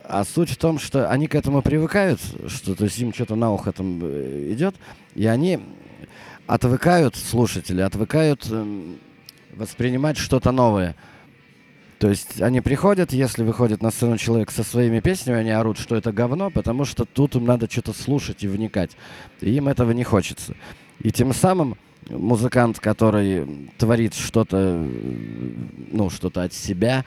А 0.09 0.23
суть 0.23 0.51
в 0.51 0.57
том, 0.57 0.79
что 0.79 1.09
они 1.09 1.27
к 1.27 1.35
этому 1.35 1.61
привыкают, 1.61 2.21
что 2.47 2.75
то 2.75 2.85
есть 2.85 2.97
им 2.99 3.13
что-то 3.13 3.35
на 3.35 3.51
ухо 3.51 3.73
там 3.73 3.99
э, 4.01 4.53
идет, 4.53 4.73
и 5.15 5.25
они 5.25 5.59
отвыкают, 6.45 7.17
слушатели, 7.17 7.81
отвыкают 7.81 8.47
эм, 8.49 8.99
воспринимать 9.53 10.17
что-то 10.17 10.53
новое. 10.53 10.95
То 11.99 12.09
есть 12.09 12.41
они 12.41 12.61
приходят, 12.61 13.11
если 13.11 13.43
выходит 13.43 13.81
на 13.81 13.91
сцену 13.91 14.17
человек 14.17 14.49
со 14.49 14.63
своими 14.63 15.01
песнями, 15.01 15.39
они 15.39 15.49
орут, 15.49 15.77
что 15.77 15.97
это 15.97 16.13
говно, 16.13 16.51
потому 16.51 16.85
что 16.85 17.03
тут 17.03 17.35
им 17.35 17.45
надо 17.45 17.69
что-то 17.69 17.91
слушать 17.91 18.45
и 18.45 18.47
вникать. 18.47 18.91
И 19.41 19.51
им 19.51 19.67
этого 19.67 19.91
не 19.91 20.05
хочется. 20.05 20.55
И 20.99 21.11
тем 21.11 21.33
самым 21.33 21.75
музыкант, 22.09 22.79
который 22.79 23.69
творит 23.77 24.13
что-то, 24.13 24.57
э, 24.57 24.89
ну, 25.91 26.09
что-то 26.09 26.43
от 26.43 26.53
себя, 26.53 27.03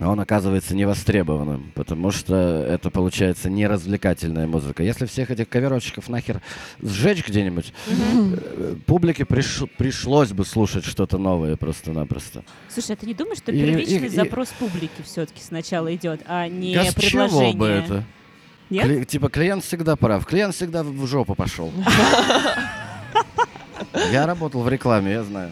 он 0.00 0.20
оказывается 0.20 0.74
невостребованным, 0.76 1.72
потому 1.74 2.10
что 2.10 2.34
это 2.36 2.90
получается 2.90 3.50
не 3.50 3.66
развлекательная 3.66 4.46
музыка. 4.46 4.82
Если 4.82 5.06
всех 5.06 5.30
этих 5.30 5.48
каверочков 5.48 6.08
нахер 6.08 6.40
сжечь 6.80 7.26
где-нибудь, 7.26 7.72
э, 7.88 8.76
публике 8.86 9.24
приш- 9.24 9.68
пришлось 9.76 10.30
бы 10.32 10.44
слушать 10.44 10.84
что-то 10.84 11.18
новое 11.18 11.56
просто-напросто. 11.56 12.44
Слушай, 12.68 12.92
а 12.92 12.96
ты 12.96 13.06
не 13.06 13.14
думаешь, 13.14 13.38
что 13.38 13.50
И- 13.50 13.58
первичный 13.60 13.98
и- 13.98 14.06
и- 14.06 14.08
запрос 14.08 14.48
публики 14.58 15.02
все-таки 15.04 15.40
сначала 15.42 15.94
идет, 15.94 16.20
а 16.26 16.46
не 16.48 16.74
Да 16.74 16.84
с 16.84 16.94
чего 16.94 17.24
предложение? 17.26 17.56
бы 17.56 17.66
это? 17.66 18.04
Нет? 18.70 18.84
Кли- 18.86 19.04
типа 19.04 19.28
клиент 19.30 19.64
всегда 19.64 19.96
прав. 19.96 20.26
Клиент 20.26 20.54
всегда 20.54 20.82
в 20.84 21.06
жопу 21.06 21.34
пошел. 21.34 21.72
Я 24.12 24.26
работал 24.26 24.62
в 24.62 24.68
рекламе, 24.68 25.12
я 25.12 25.22
знаю. 25.24 25.50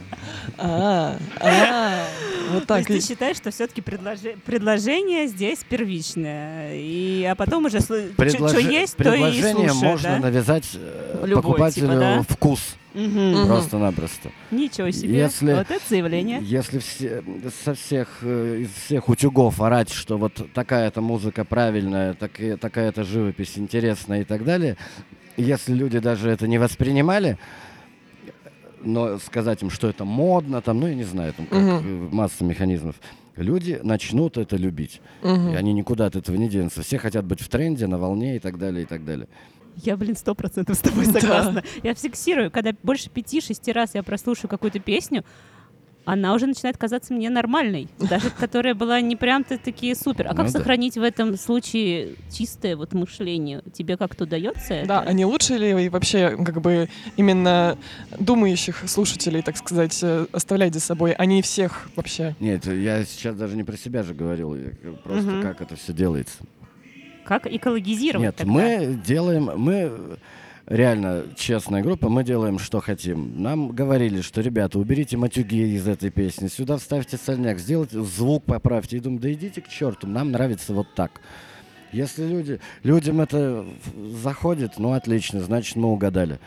А, 0.59 1.17
а, 1.41 2.05
вот 2.53 2.63
То 2.63 2.67
так. 2.67 2.89
есть 2.89 3.07
ты 3.07 3.13
считаешь, 3.13 3.37
что 3.37 3.51
все-таки 3.51 3.81
предложение 3.81 5.27
здесь 5.27 5.61
первичное, 5.69 6.73
и, 6.75 7.25
а 7.25 7.35
потом 7.35 7.65
уже 7.67 7.81
что 7.81 7.95
Предложи- 8.17 8.71
есть, 8.71 8.97
то 8.97 9.03
и 9.03 9.07
предложение 9.07 9.73
можно 9.73 10.11
да? 10.11 10.19
навязать 10.19 10.69
э, 10.75 11.23
Любой, 11.27 11.43
покупателю 11.43 11.89
типа, 11.89 11.99
да? 11.99 12.23
вкус. 12.29 12.61
Мгм. 12.95 13.47
Просто-напросто. 13.47 14.31
Ничего 14.51 14.91
себе. 14.91 15.19
Если- 15.19 15.53
Вот 15.53 15.71
это 15.71 15.83
заявление. 15.89 16.39
Если 16.43 16.79
все, 16.79 17.23
со 17.65 17.75
всех, 17.75 18.09
э, 18.23 18.61
из 18.63 18.71
всех 18.85 19.09
утюгов 19.11 19.61
орать, 19.61 19.91
что 19.93 20.17
вот 20.17 20.41
такая-то 20.55 21.01
музыка 21.03 21.45
правильная, 21.45 22.15
так- 22.15 22.41
такая-то 22.61 23.05
живопись 23.05 23.59
интересная 23.59 24.23
и 24.23 24.25
так 24.25 24.45
далее, 24.45 24.77
если 25.37 25.75
люди 25.75 25.99
даже 25.99 26.31
это 26.31 26.47
не 26.49 26.57
воспринимали, 26.57 27.37
но 28.87 29.19
сказать 29.19 29.63
им, 29.63 29.71
что 29.71 29.89
это 29.89 30.05
модно, 30.05 30.63
там, 30.63 30.81
ну, 30.81 30.87
я 30.87 30.95
не 30.95 31.05
знаю, 31.05 31.33
там 31.35 31.47
как 31.47 31.59
э, 31.59 32.09
масса 32.13 32.45
механизмов, 32.45 32.97
люди 33.37 33.81
начнут 33.83 34.37
это 34.39 34.57
любить. 34.57 35.01
Мгм. 35.23 35.51
И 35.53 35.55
они 35.57 35.73
никуда 35.73 36.07
от 36.07 36.17
этого 36.17 36.37
не 36.37 36.49
денутся. 36.49 36.83
Все 36.83 36.99
хотят 36.99 37.25
быть 37.25 37.41
в 37.41 37.49
тренде, 37.49 37.87
на 37.87 37.99
волне 37.99 38.37
и 38.37 38.39
так 38.39 38.59
далее, 38.59 38.85
и 38.85 38.87
так 38.87 39.05
далее. 39.05 39.29
Я, 39.77 39.97
блин, 39.97 40.17
сто 40.17 40.35
процентов 40.35 40.77
с 40.77 40.81
тобой 40.81 41.07
Да. 41.13 41.21
согласна. 41.21 41.63
Я 41.83 41.95
фиксирую, 41.95 42.51
когда 42.51 42.73
больше 42.83 43.11
пяти-шести 43.11 43.73
раз 43.73 43.95
я 43.95 44.03
прослушаю 44.03 44.49
какую-то 44.49 44.79
песню, 44.81 45.25
она 46.07 46.35
уже 46.35 46.47
начинает 46.47 46.79
казаться 46.79 47.13
мне 47.13 47.29
нормальной, 47.29 47.89
даже 47.99 48.31
которая 48.31 48.75
была 48.75 49.01
не 49.01 49.17
прям-то 49.17 49.59
такие 49.59 49.95
супер. 49.95 50.27
А 50.29 50.31
как 50.31 50.47
Ну 50.47 50.53
да. 50.53 50.59
сохранить 50.59 50.97
в 50.97 51.03
этом 51.03 51.37
случае 51.37 52.15
чистое 52.33 52.77
вот 52.77 52.93
мышление? 52.95 53.63
Тебе 53.73 53.97
как-то 53.97 54.25
удается 54.25 54.83
Да, 54.87 55.01
это? 55.03 55.11
а 55.11 55.13
не 55.13 55.25
лучше 55.27 55.55
ли 55.59 55.85
и 55.87 55.89
вообще 55.89 56.37
как 56.45 56.61
бы 56.63 56.89
именно 57.17 57.77
думающих 58.19 58.89
слушателей, 58.89 59.43
так 59.43 59.57
сказать, 59.57 59.99
э, 60.03 60.27
оставлять 60.33 60.73
за 60.75 60.81
собой, 60.81 61.13
а 61.13 61.27
не 61.27 61.43
всех 61.43 61.91
вообще? 61.97 62.35
Нет, 62.41 62.67
я 62.67 63.05
сейчас 63.05 63.37
даже 63.37 63.57
не 63.57 63.65
про 63.65 63.77
себя 63.77 64.03
же 64.03 64.15
говорил, 64.15 64.55
я 64.55 64.71
просто 65.03 65.31
Мгм. 65.31 65.43
как 65.43 65.61
это 65.61 65.77
все 65.77 65.93
делается. 65.93 66.39
Как 67.25 67.47
экологизировать 67.49 68.25
Нет, 68.27 68.37
тогда? 68.37 68.53
мы 68.53 69.01
делаем, 69.05 69.51
мы 69.57 70.17
реально 70.67 71.25
честная 71.37 71.83
группа, 71.83 72.09
мы 72.09 72.25
делаем, 72.25 72.59
что 72.59 72.81
хотим. 72.81 73.43
Нам 73.43 73.69
говорили, 73.69 74.21
что, 74.21 74.41
ребята, 74.41 74.79
уберите 74.79 75.17
матюги 75.17 75.75
из 75.75 75.87
этой 75.87 76.11
песни, 76.11 76.49
сюда 76.49 76.77
вставьте 76.77 77.17
сольняк, 77.17 77.59
сделайте 77.59 78.03
звук, 78.03 78.45
поправьте. 78.45 78.97
И 78.97 79.01
думаю, 79.01 79.21
да 79.21 79.33
идите 79.33 79.61
к 79.61 79.69
черту, 79.69 80.07
нам 80.07 80.33
нравится 80.33 80.75
вот 80.75 80.95
так. 80.95 81.21
Если 81.93 82.27
люди, 82.27 82.61
людям 82.83 83.21
это 83.21 83.65
заходит, 84.21 84.79
ну 84.79 84.93
отлично, 84.93 85.41
значит 85.41 85.77
мы 85.77 85.89
угадали. 85.89 86.41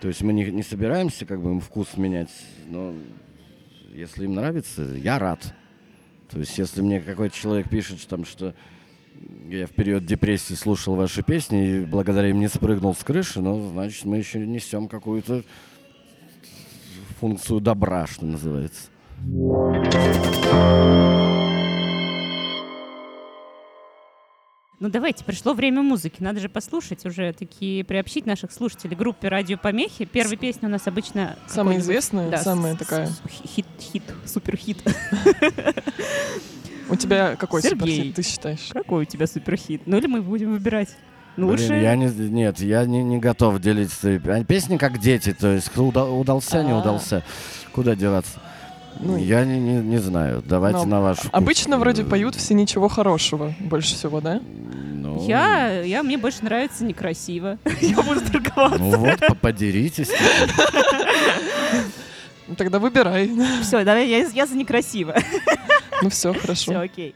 То 0.00 0.08
есть 0.08 0.22
мы 0.22 0.32
не, 0.32 0.50
не 0.50 0.62
собираемся 0.62 1.26
как 1.26 1.42
бы 1.42 1.50
им 1.50 1.60
вкус 1.60 1.96
менять, 1.96 2.30
но 2.68 2.94
если 3.92 4.24
им 4.24 4.34
нравится, 4.34 4.82
я 4.82 5.18
рад. 5.18 5.54
То 6.30 6.38
есть 6.38 6.56
если 6.56 6.80
мне 6.80 7.00
какой-то 7.00 7.36
человек 7.36 7.68
пишет, 7.68 8.00
что 8.00 8.08
там, 8.08 8.24
что 8.24 8.54
я 9.48 9.66
в 9.66 9.70
период 9.70 10.04
депрессии 10.06 10.54
слушал 10.54 10.94
ваши 10.94 11.22
песни 11.22 11.66
и 11.66 11.84
благодаря 11.84 12.28
им 12.28 12.40
не 12.40 12.48
спрыгнул 12.48 12.94
с 12.94 13.04
крыши, 13.04 13.40
ну, 13.40 13.70
значит, 13.72 14.04
мы 14.04 14.18
еще 14.18 14.38
несем 14.38 14.88
какую-то 14.88 15.42
функцию 17.20 17.60
добра, 17.60 18.06
что 18.06 18.24
называется. 18.24 18.88
Ну 24.80 24.88
давайте, 24.88 25.24
пришло 25.24 25.54
время 25.54 25.80
музыки. 25.82 26.16
Надо 26.20 26.40
же 26.40 26.48
послушать 26.48 27.06
уже, 27.06 27.32
такие 27.32 27.84
приобщить 27.84 28.26
наших 28.26 28.50
слушателей 28.50 28.96
группе 28.96 29.28
«Радио 29.28 29.56
Помехи». 29.56 30.04
Первая 30.04 30.36
песня 30.36 30.66
у 30.66 30.72
нас 30.72 30.88
обычно... 30.88 31.38
Самая 31.46 31.78
известная, 31.78 32.30
да, 32.30 32.38
самая 32.38 32.74
с- 32.74 32.78
такая. 32.78 33.08
Хит, 33.44 33.66
хит, 33.78 34.02
суперхит. 34.26 34.82
У 36.92 36.96
тебя 36.96 37.36
какой 37.36 37.62
Сергей. 37.62 37.78
суперхит, 37.78 38.14
ты 38.16 38.22
считаешь? 38.22 38.68
Какой 38.72 39.02
у 39.02 39.04
тебя 39.04 39.26
суперхит? 39.26 39.82
Ну 39.86 39.96
или 39.96 40.06
мы 40.06 40.22
будем 40.22 40.52
выбирать? 40.52 40.90
Ну, 41.36 41.48
Блин, 41.48 41.60
лучше... 41.60 41.74
я 41.82 41.96
не, 41.96 42.06
нет, 42.06 42.60
я 42.60 42.84
не, 42.84 43.02
не 43.02 43.18
готов 43.18 43.58
делиться. 43.60 44.20
А 44.26 44.44
Песни 44.44 44.76
как 44.76 44.98
дети, 44.98 45.32
то 45.32 45.48
есть 45.54 45.70
кто 45.70 45.84
уда- 45.88 46.04
удался, 46.04 46.62
не 46.62 46.72
А. 46.72 46.78
удался. 46.78 47.22
Куда 47.72 47.94
деваться? 47.94 48.38
Ну, 49.00 49.16
я 49.16 49.44
не, 49.46 49.58
не, 49.58 49.76
не 49.80 49.96
знаю. 49.98 50.42
Давайте 50.46 50.80
Ну, 50.80 50.84
на 50.86 51.00
ваш 51.00 51.18
вкус. 51.18 51.30
Обычно 51.32 51.78
вроде 51.78 52.02
Э, 52.02 52.04
поют 52.04 52.34
все 52.34 52.52
ничего 52.52 52.88
хорошего 52.88 53.54
больше 53.60 53.94
всего, 53.94 54.20
да? 54.20 54.42
ну, 54.94 55.26
Я, 55.26 55.80
я, 55.80 56.02
мне 56.02 56.18
больше 56.18 56.44
нравится 56.44 56.84
некрасиво. 56.84 57.56
Я 57.80 57.96
буду 58.02 58.20
торговаться. 58.20 58.78
Ну 58.78 58.98
вот, 58.98 59.18
по- 59.26 59.34
подеритесь. 59.34 60.10
Ну, 62.48 62.54
Тогда 62.56 62.78
выбирай. 62.78 63.30
Все, 63.62 63.82
давай, 63.84 64.08
я, 64.08 64.18
я 64.26 64.46
за 64.46 64.54
некрасиво. 64.56 65.14
Ну 66.02 66.08
все, 66.10 66.32
Все, 66.32 66.40
хорошо. 66.40 66.80
окей. 66.80 67.14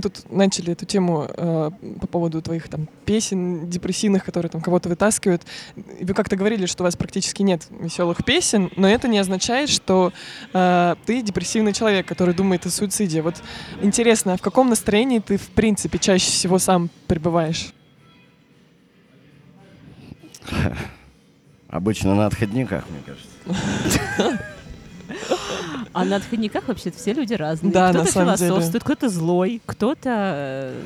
Мы 0.00 0.02
тут 0.04 0.32
начали 0.32 0.72
эту 0.72 0.86
тему 0.86 1.26
э, 1.28 1.70
по 2.00 2.06
поводу 2.06 2.40
твоих 2.40 2.70
там 2.70 2.88
песен 3.04 3.68
депрессивных, 3.68 4.24
которые 4.24 4.48
там 4.48 4.62
кого-то 4.62 4.88
вытаскивают. 4.88 5.42
И 5.76 6.06
вы 6.06 6.14
как-то 6.14 6.36
говорили, 6.36 6.64
что 6.64 6.82
у 6.82 6.86
вас 6.86 6.96
практически 6.96 7.42
нет 7.42 7.66
веселых 7.68 8.24
песен, 8.24 8.70
но 8.76 8.88
это 8.88 9.08
не 9.08 9.18
означает, 9.18 9.68
что 9.68 10.14
э, 10.54 10.94
ты 11.04 11.20
депрессивный 11.20 11.74
человек, 11.74 12.06
который 12.06 12.32
думает 12.32 12.64
о 12.64 12.70
суициде. 12.70 13.20
Вот 13.20 13.42
интересно, 13.82 14.32
а 14.32 14.36
в 14.38 14.40
каком 14.40 14.70
настроении 14.70 15.18
ты 15.18 15.36
в 15.36 15.48
принципе 15.48 15.98
чаще 15.98 16.30
всего 16.30 16.58
сам 16.58 16.88
пребываешь? 17.06 17.74
Обычно 21.68 22.14
на 22.14 22.24
отходниках, 22.24 22.84
мне 22.88 23.02
кажется. 23.04 24.38
А 25.92 26.04
на 26.04 26.16
отходниках 26.16 26.68
вообще 26.68 26.90
все 26.90 27.12
люди 27.12 27.34
разные. 27.34 27.72
Да, 27.72 27.90
кто-то 27.90 28.04
на 28.04 28.10
самом 28.10 28.36
деле. 28.36 28.48
философствует, 28.48 28.84
кто-то 28.84 29.08
злой, 29.08 29.60
кто-то 29.66 30.10
э, 30.36 30.82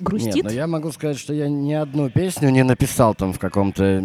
грустит. 0.00 0.34
Нет, 0.34 0.44
но 0.44 0.50
я 0.50 0.66
могу 0.66 0.92
сказать, 0.92 1.18
что 1.18 1.32
я 1.32 1.48
ни 1.48 1.72
одну 1.72 2.10
песню 2.10 2.50
не 2.50 2.62
написал 2.62 3.14
там 3.14 3.32
в 3.32 3.38
каком-то 3.38 4.02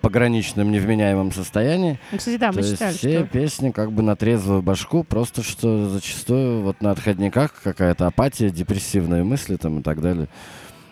пограничном 0.00 0.72
невменяемом 0.72 1.32
состоянии. 1.32 2.00
Ну, 2.10 2.18
Кстати, 2.18 2.36
да, 2.36 2.50
То 2.50 2.54
мы 2.54 2.60
есть 2.60 2.72
считали, 2.72 2.96
все 2.96 3.18
что... 3.20 3.26
песни 3.28 3.70
как 3.70 3.92
бы 3.92 4.02
на 4.02 4.16
трезвую 4.16 4.62
башку, 4.62 5.04
просто 5.04 5.42
что 5.42 5.88
зачастую 5.88 6.62
вот 6.62 6.80
на 6.80 6.90
отходниках 6.90 7.52
какая-то 7.62 8.06
апатия, 8.08 8.50
депрессивные 8.50 9.22
мысли 9.22 9.56
там 9.56 9.80
и 9.80 9.82
так 9.82 10.00
далее. 10.00 10.28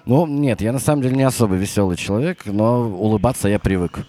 Ну, 0.07 0.27
нет, 0.27 0.61
я 0.61 0.72
на 0.72 0.79
самом 0.79 1.03
деле 1.03 1.16
не 1.16 1.22
особо 1.22 1.55
веселый 1.55 1.96
человек, 1.96 2.44
но 2.44 2.88
улыбаться 2.88 3.48
я 3.48 3.59
привык. 3.59 4.07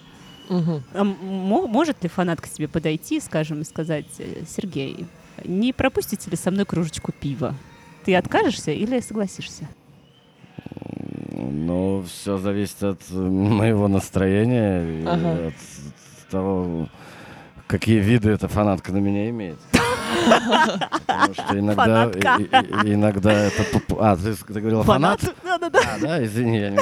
Мгм. 0.49 0.83
А 0.93 1.03
может 1.03 2.03
ли 2.03 2.09
фанатка 2.09 2.47
к 2.47 2.51
тебе 2.51 2.67
подойти, 2.67 3.19
скажем, 3.19 3.61
и 3.61 3.63
сказать, 3.63 4.05
«Э, 4.19 4.43
Сергей, 4.47 5.05
не 5.43 5.73
пропустите 5.73 6.29
ли 6.29 6.37
со 6.37 6.51
мной 6.51 6.65
кружечку 6.65 7.11
пива? 7.11 7.55
Ты 8.03 8.15
откажешься 8.15 8.71
или 8.71 8.99
согласишься? 8.99 9.67
Ну, 11.31 12.03
все 12.07 12.37
зависит 12.37 12.81
от 12.83 13.09
моего 13.11 13.87
настроения 13.87 14.83
и 15.01 15.05
Ага. 15.05 15.47
от 15.47 16.29
того, 16.31 16.87
какие 17.67 17.99
виды 17.99 18.29
эта 18.29 18.47
фанатка 18.47 18.91
на 18.91 18.97
меня 18.97 19.29
имеет. 19.29 19.57
Потому 21.05 21.33
что 21.33 21.59
иногда, 21.59 22.11
иногда 22.83 23.33
это... 23.33 23.63
А, 23.99 24.15
ты, 24.17 24.33
ты 24.35 24.59
говорила 24.59 24.83
фанат? 24.83 25.21
Да-да-да. 25.43 25.79
А, 25.79 25.99
да, 25.99 26.25
извини, 26.25 26.59
я 26.59 26.69
не. 26.71 26.79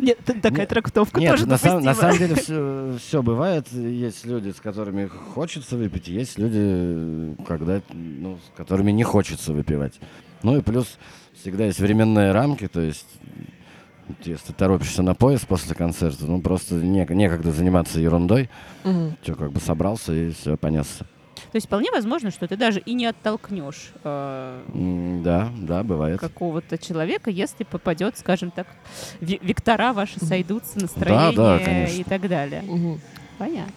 Нет, 0.00 0.18
такая 0.24 0.60
Нет, 0.60 0.68
трактовка 0.68 1.20
Нет, 1.20 1.30
тоже 1.32 1.46
на, 1.46 1.56
сам- 1.56 1.82
на 1.82 1.94
самом 1.94 2.18
деле 2.18 2.34
все, 2.34 2.96
все 3.00 3.22
бывает. 3.22 3.66
Есть 3.72 4.26
люди, 4.26 4.50
с 4.50 4.60
которыми 4.60 5.06
хочется 5.06 5.76
выпить, 5.76 6.08
есть 6.08 6.38
люди, 6.38 7.34
когда, 7.46 7.80
ну, 7.92 8.38
с 8.38 8.56
которыми 8.56 8.90
не 8.90 9.04
хочется 9.04 9.52
выпивать. 9.52 9.94
Ну 10.42 10.58
и 10.58 10.60
плюс 10.60 10.98
всегда 11.40 11.64
есть 11.64 11.80
временные 11.80 12.32
рамки, 12.32 12.68
то 12.68 12.80
есть 12.80 13.06
Если 14.24 14.52
торопишься 14.52 15.02
на 15.02 15.14
поезд 15.14 15.46
после 15.48 15.74
концерта, 15.74 16.26
ну 16.26 16.40
просто 16.40 16.74
не- 16.76 17.06
некогда 17.10 17.50
заниматься 17.50 17.98
ерундой. 17.98 18.48
Мгм. 18.84 19.16
Все, 19.22 19.34
как 19.34 19.50
бы 19.52 19.60
собрался 19.60 20.12
и 20.12 20.30
все, 20.30 20.56
понесся. 20.56 21.06
То 21.36 21.56
есть 21.56 21.66
вполне 21.66 21.90
возможно, 21.92 22.30
что 22.30 22.48
ты 22.48 22.56
даже 22.56 22.80
и 22.80 22.94
не 22.94 23.06
оттолкнешь 23.06 23.92
э, 24.04 25.20
Да, 25.24 25.50
да, 25.56 25.82
бывает. 25.82 26.20
какого-то 26.20 26.78
человека, 26.78 27.30
если 27.30 27.64
попадет, 27.64 28.18
скажем 28.18 28.50
так, 28.50 28.66
вектора 29.20 29.92
ваши 29.92 30.18
сойдутся, 30.24 30.78
настроение 30.80 31.36
да, 31.36 31.58
конечно. 31.58 32.00
и 32.00 32.04
так 32.04 32.28
далее. 32.28 32.62
Мгм. 32.62 33.00
Понятно. 33.38 33.72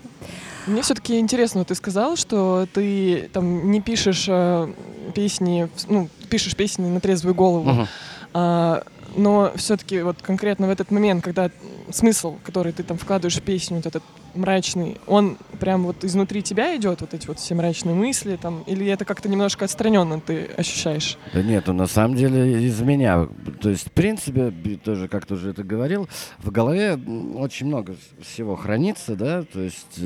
Мне 0.67 0.81
все-таки 0.81 1.19
интересно, 1.19 1.65
ты 1.65 1.75
сказал, 1.75 2.15
что 2.15 2.67
ты 2.73 3.29
там 3.33 3.71
не 3.71 3.81
пишешь 3.81 4.25
э, 4.29 4.73
песни, 5.13 5.67
ну, 5.87 6.09
пишешь 6.29 6.55
песни 6.55 6.87
на 6.87 6.99
трезвую 6.99 7.35
голову, 7.35 7.69
Мгм. 7.69 7.87
А, 8.33 8.83
но 9.15 9.51
все-таки 9.55 10.01
вот 10.01 10.21
конкретно 10.21 10.67
в 10.67 10.69
этот 10.69 10.91
момент, 10.91 11.23
когда 11.23 11.49
смысл, 11.91 12.37
который 12.43 12.71
ты 12.73 12.83
там 12.83 12.97
вкладываешь 12.97 13.37
в 13.37 13.41
песню, 13.41 13.77
вот 13.77 13.87
этот 13.87 14.03
мрачный, 14.35 14.97
он 15.07 15.37
прям 15.59 15.83
вот 15.83 16.03
изнутри 16.03 16.41
тебя 16.41 16.75
идет, 16.75 17.01
вот 17.01 17.13
эти 17.13 17.27
вот 17.27 17.39
все 17.39 17.55
мрачные 17.55 17.95
мысли 17.95 18.37
там, 18.41 18.63
или 18.67 18.85
это 18.87 19.05
как-то 19.05 19.29
немножко 19.29 19.65
отстраненно 19.65 20.19
ты 20.19 20.49
ощущаешь? 20.57 21.17
Да 21.33 21.41
нет, 21.41 21.67
ну 21.67 21.73
на 21.73 21.87
самом 21.87 22.15
деле 22.15 22.63
из 22.63 22.79
меня. 22.81 23.27
То 23.61 23.69
есть, 23.69 23.87
в 23.87 23.91
принципе, 23.91 24.51
тоже 24.83 25.07
как-то 25.07 25.35
уже 25.35 25.51
это 25.51 25.63
говорил, 25.63 26.07
в 26.39 26.51
голове 26.51 26.99
очень 27.35 27.67
много 27.67 27.95
всего 28.21 28.55
хранится, 28.55 29.15
да, 29.15 29.43
то 29.43 29.59
есть 29.61 29.99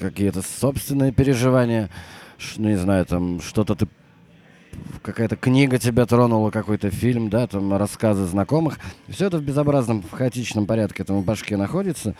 какие-то 0.00 0.42
собственные 0.42 1.12
переживания, 1.12 1.90
ну 2.56 2.68
не 2.68 2.76
знаю, 2.76 3.06
там 3.06 3.40
что-то 3.40 3.74
ты 3.74 3.88
какая-то 5.02 5.36
книга 5.36 5.78
тебя 5.78 6.04
тронула, 6.04 6.50
какой-то 6.50 6.90
фильм, 6.90 7.30
да, 7.30 7.46
там 7.46 7.76
рассказы 7.76 8.24
знакомых. 8.26 8.80
Все 9.08 9.26
это 9.26 9.38
в 9.38 9.42
безобразном, 9.42 10.02
в 10.02 10.10
хаотичном 10.10 10.66
порядке 10.66 11.04
там 11.04 11.20
в 11.20 11.24
башке 11.24 11.56
находится. 11.56 12.16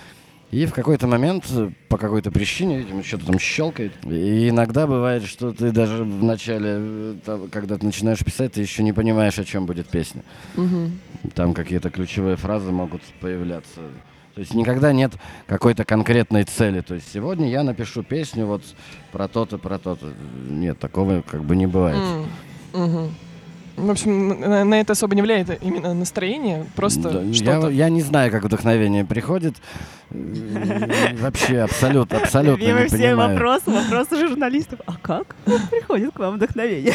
И 0.50 0.66
в 0.66 0.72
какой-то 0.72 1.06
момент, 1.06 1.46
э, 1.50 1.70
по 1.88 1.98
какой-то 1.98 2.30
причине, 2.30 2.78
видимо, 2.78 3.02
что-то 3.02 3.26
там 3.26 3.38
щелкает. 3.38 3.92
И 4.04 4.48
иногда 4.50 4.86
бывает, 4.86 5.24
что 5.24 5.52
ты 5.52 5.72
даже 5.72 6.04
в 6.04 6.22
начале, 6.22 6.76
э, 6.78 7.14
там, 7.24 7.48
когда 7.48 7.76
ты 7.76 7.86
начинаешь 7.86 8.20
писать, 8.24 8.52
ты 8.52 8.60
еще 8.60 8.82
не 8.82 8.92
понимаешь, 8.92 9.38
о 9.38 9.44
чем 9.44 9.66
будет 9.66 9.88
песня. 9.88 10.22
Мгм. 10.54 11.00
Там 11.34 11.54
какие-то 11.54 11.90
ключевые 11.90 12.36
фразы 12.36 12.70
могут 12.70 13.02
появляться. 13.20 13.80
То 14.34 14.40
есть 14.40 14.54
никогда 14.54 14.92
нет 14.92 15.12
какой-то 15.46 15.84
конкретной 15.84 16.44
цели. 16.44 16.80
То 16.80 16.94
есть 16.94 17.10
сегодня 17.12 17.48
я 17.48 17.62
напишу 17.62 18.02
песню 18.02 18.46
вот 18.46 18.62
про 19.12 19.28
то-то, 19.28 19.58
про 19.58 19.78
то-то. 19.78 20.12
Нет, 20.48 20.78
такого 20.78 21.22
как 21.22 21.44
бы 21.44 21.54
не 21.56 21.66
бывает. 21.66 22.02
Мгм. 22.72 23.14
В 23.76 23.90
общем, 23.90 24.28
на, 24.40 24.64
на 24.64 24.80
это 24.80 24.92
особо 24.92 25.14
не 25.16 25.22
влияет 25.22 25.60
именно 25.62 25.94
настроение, 25.94 26.64
просто 26.76 27.10
Да, 27.10 27.34
что-то. 27.34 27.68
я, 27.70 27.84
я 27.86 27.88
не 27.88 28.02
знаю, 28.02 28.30
как 28.30 28.44
вдохновение 28.44 29.04
приходит. 29.04 29.56
Вообще, 31.20 31.58
абсолютно, 31.60 32.18
абсолютно 32.18 32.62
не 32.64 32.86
все 32.86 33.14
вопросы, 33.16 33.70
вопросы 33.70 34.16
журналистов. 34.28 34.78
А 34.86 34.92
как 35.02 35.34
приходит 35.70 36.12
к 36.12 36.18
вам 36.20 36.36
вдохновение? 36.36 36.94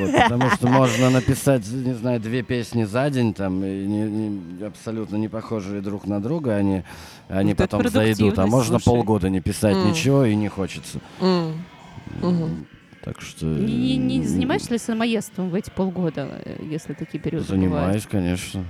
Вот, 0.00 0.12
потому 0.22 0.50
что 0.50 0.68
можно 0.68 1.10
написать, 1.10 1.66
не 1.68 1.94
знаю, 1.94 2.20
две 2.20 2.42
песни 2.42 2.84
за 2.84 3.10
день, 3.10 3.34
там, 3.34 3.64
и 3.64 3.84
не- 3.84 4.08
не- 4.08 4.64
абсолютно 4.64 5.16
не 5.16 5.28
похожие 5.28 5.80
друг 5.80 6.06
на 6.06 6.20
друга, 6.22 6.54
они, 6.54 6.84
они 7.28 7.50
Вот 7.54 7.58
потом 7.58 7.88
зайдут. 7.88 8.38
А 8.38 8.46
можно 8.46 8.78
слушай. 8.78 8.84
полгода 8.84 9.28
не 9.28 9.40
писать 9.40 9.76
ничего 9.76 10.24
и 10.24 10.36
не 10.36 10.48
хочется. 10.48 11.00
Так 13.02 13.20
что... 13.20 13.46
Не, 13.46 13.96
не 13.96 14.18
м, 14.18 14.24
занимаешься 14.24 14.72
ли 14.72 14.78
самоедством 14.78 15.50
в 15.50 15.54
эти 15.54 15.70
полгода, 15.70 16.40
э, 16.44 16.58
если 16.70 16.92
такие 16.92 17.18
периоды 17.20 17.44
Занимаюсь, 17.46 18.06
конечно. 18.06 18.64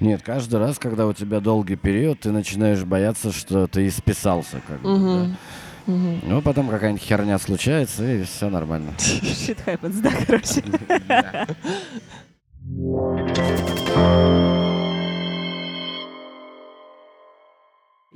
Нет, 0.00 0.22
каждый 0.22 0.58
раз, 0.58 0.78
когда 0.78 1.06
у 1.06 1.12
тебя 1.12 1.40
долгий 1.40 1.76
период, 1.76 2.20
ты 2.20 2.32
начинаешь 2.32 2.84
бояться, 2.84 3.32
что 3.32 3.66
ты 3.68 3.86
исписался. 3.86 4.60
Как 4.66 4.80
бы, 4.80 4.90
Мгм. 4.90 5.36
Мгм. 5.86 6.20
да. 6.20 6.28
Ну, 6.28 6.42
потом 6.42 6.68
какая-нибудь 6.68 7.02
херня 7.02 7.38
случается, 7.38 8.04
и 8.04 8.24
все 8.24 8.50
нормально. 8.50 8.90
Shit 8.98 9.58
happens, 9.66 10.00
да, 10.02 10.10
короче. 10.26 10.62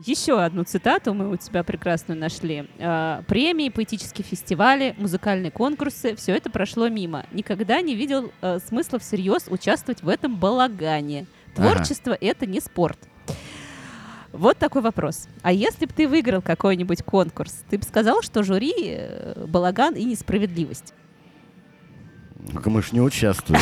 Еще 0.05 0.41
одну 0.41 0.65
цитату 0.65 1.15
мы 1.15 1.31
у 1.31 1.37
тебя 1.37 1.63
прекрасную 1.63 2.19
нашли. 2.19 2.69
А, 2.81 3.23
Премии, 3.29 3.69
поэтические 3.69 4.25
фестивали, 4.25 4.97
музыкальные 4.99 5.53
конкурсы— 5.53 6.15
все 6.17 6.35
это 6.35 6.51
прошло 6.51 6.89
мимо. 6.89 7.25
Никогда 7.31 7.81
не 7.81 7.95
видел 7.95 8.33
э, 8.41 8.59
смысла 8.67 8.99
всерьез 8.99 9.45
участвовать 9.49 10.03
в 10.03 10.09
этом 10.09 10.37
балагане. 10.37 11.27
Ага. 11.57 11.75
Творчество— 11.75 12.17
это 12.21 12.47
не 12.47 12.61
спорт. 12.61 12.99
Вот 14.33 14.59
такой 14.59 14.83
вопрос. 14.83 15.29
А 15.43 15.53
если 15.53 15.87
бы 15.87 15.93
ты 15.93 16.09
выиграл 16.09 16.43
какой-нибудь 16.43 17.03
конкурс, 17.03 17.63
ты 17.71 17.79
бы 17.79 17.85
сказал, 17.85 18.23
что 18.23 18.43
жюри 18.43 18.73
э, 18.77 19.45
балаган 19.47 19.95
и 19.95 20.05
несправедливость? 20.05 20.95
Только 22.51 22.71
мы 22.71 22.83
ж 22.83 22.93
не 22.93 23.01
участвуем. 23.01 23.61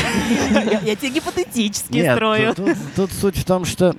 Я, 0.84 0.97
тебе 0.97 1.11
гипотетически 1.11 1.93
Нет, 1.93 2.14
строю. 2.14 2.55
Тут, 2.97 3.12
суть 3.12 3.36
в 3.36 3.45
том, 3.45 3.64
что 3.64 3.91
э, 3.91 3.95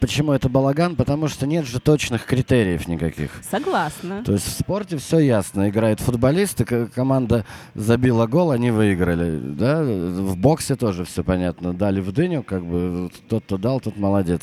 почему 0.00 0.32
это 0.32 0.48
балаган, 0.48 0.96
потому 0.96 1.28
что 1.28 1.46
нет 1.46 1.66
же 1.66 1.80
точных 1.80 2.26
критериев 2.26 2.86
никаких. 2.86 3.30
Согласна. 3.50 4.22
То 4.24 4.32
есть 4.32 4.46
в 4.46 4.52
спорте 4.60 4.98
все 4.98 5.18
ясно. 5.18 5.68
Играют 5.70 6.00
футболисты, 6.00 6.64
к- 6.64 6.86
команда 6.88 7.44
забила 7.74 8.26
гол, 8.26 8.50
они 8.50 8.70
выиграли. 8.70 9.38
Да? 9.38 9.82
В 9.82 10.36
боксе 10.36 10.76
тоже 10.76 11.04
все 11.04 11.24
понятно. 11.24 11.72
Дали 11.72 12.00
в 12.00 12.12
дыню, 12.12 12.42
как 12.42 12.64
бы 12.64 13.10
тот, 13.28 13.44
кто 13.44 13.56
дал, 13.56 13.80
тот 13.80 13.96
молодец. 13.96 14.42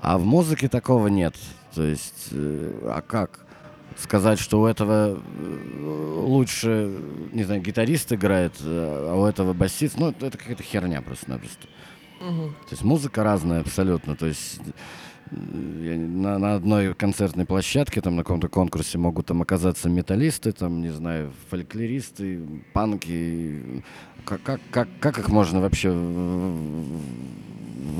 А 0.00 0.18
в 0.18 0.24
музыке 0.24 0.68
такого 0.68 1.06
нет. 1.08 1.34
То 1.74 1.82
есть, 1.84 2.28
э, 2.32 2.72
а 2.84 3.00
как? 3.02 3.40
Сказать, 3.96 4.38
что 4.38 4.60
у 4.60 4.66
этого 4.66 5.18
э, 5.18 6.22
лучше, 6.24 6.92
не 7.32 7.42
знаю, 7.44 7.60
гитарист 7.62 8.12
играет, 8.12 8.52
э, 8.60 9.08
а 9.10 9.14
у 9.16 9.24
этого 9.26 9.52
басист, 9.52 9.96
ну, 9.98 10.10
это 10.20 10.38
какая-то 10.38 10.62
херня 10.62 11.02
просто-напросто. 11.02 11.66
Мгм. 12.20 12.50
То 12.50 12.70
есть 12.70 12.82
музыка 12.84 13.22
разная 13.22 13.60
абсолютно. 13.60 14.16
То 14.16 14.26
есть 14.26 14.60
я 15.30 15.96
на, 15.96 16.38
на 16.38 16.54
одной 16.54 16.94
концертной 16.94 17.46
площадке, 17.46 18.00
там 18.00 18.16
на 18.16 18.22
каком-то 18.22 18.48
конкурсе 18.48 18.98
могут 18.98 19.26
там 19.26 19.42
оказаться 19.42 19.88
металлисты, 19.88 20.52
там, 20.52 20.80
не 20.82 20.90
знаю, 20.90 21.32
фольклористы, 21.50 22.40
панки. 22.72 23.82
Как, 24.24 24.42
как, 24.42 24.60
как, 24.70 24.88
как 25.00 25.18
их 25.18 25.28
можно 25.30 25.60
вообще 25.60 25.90
в, 25.90 26.84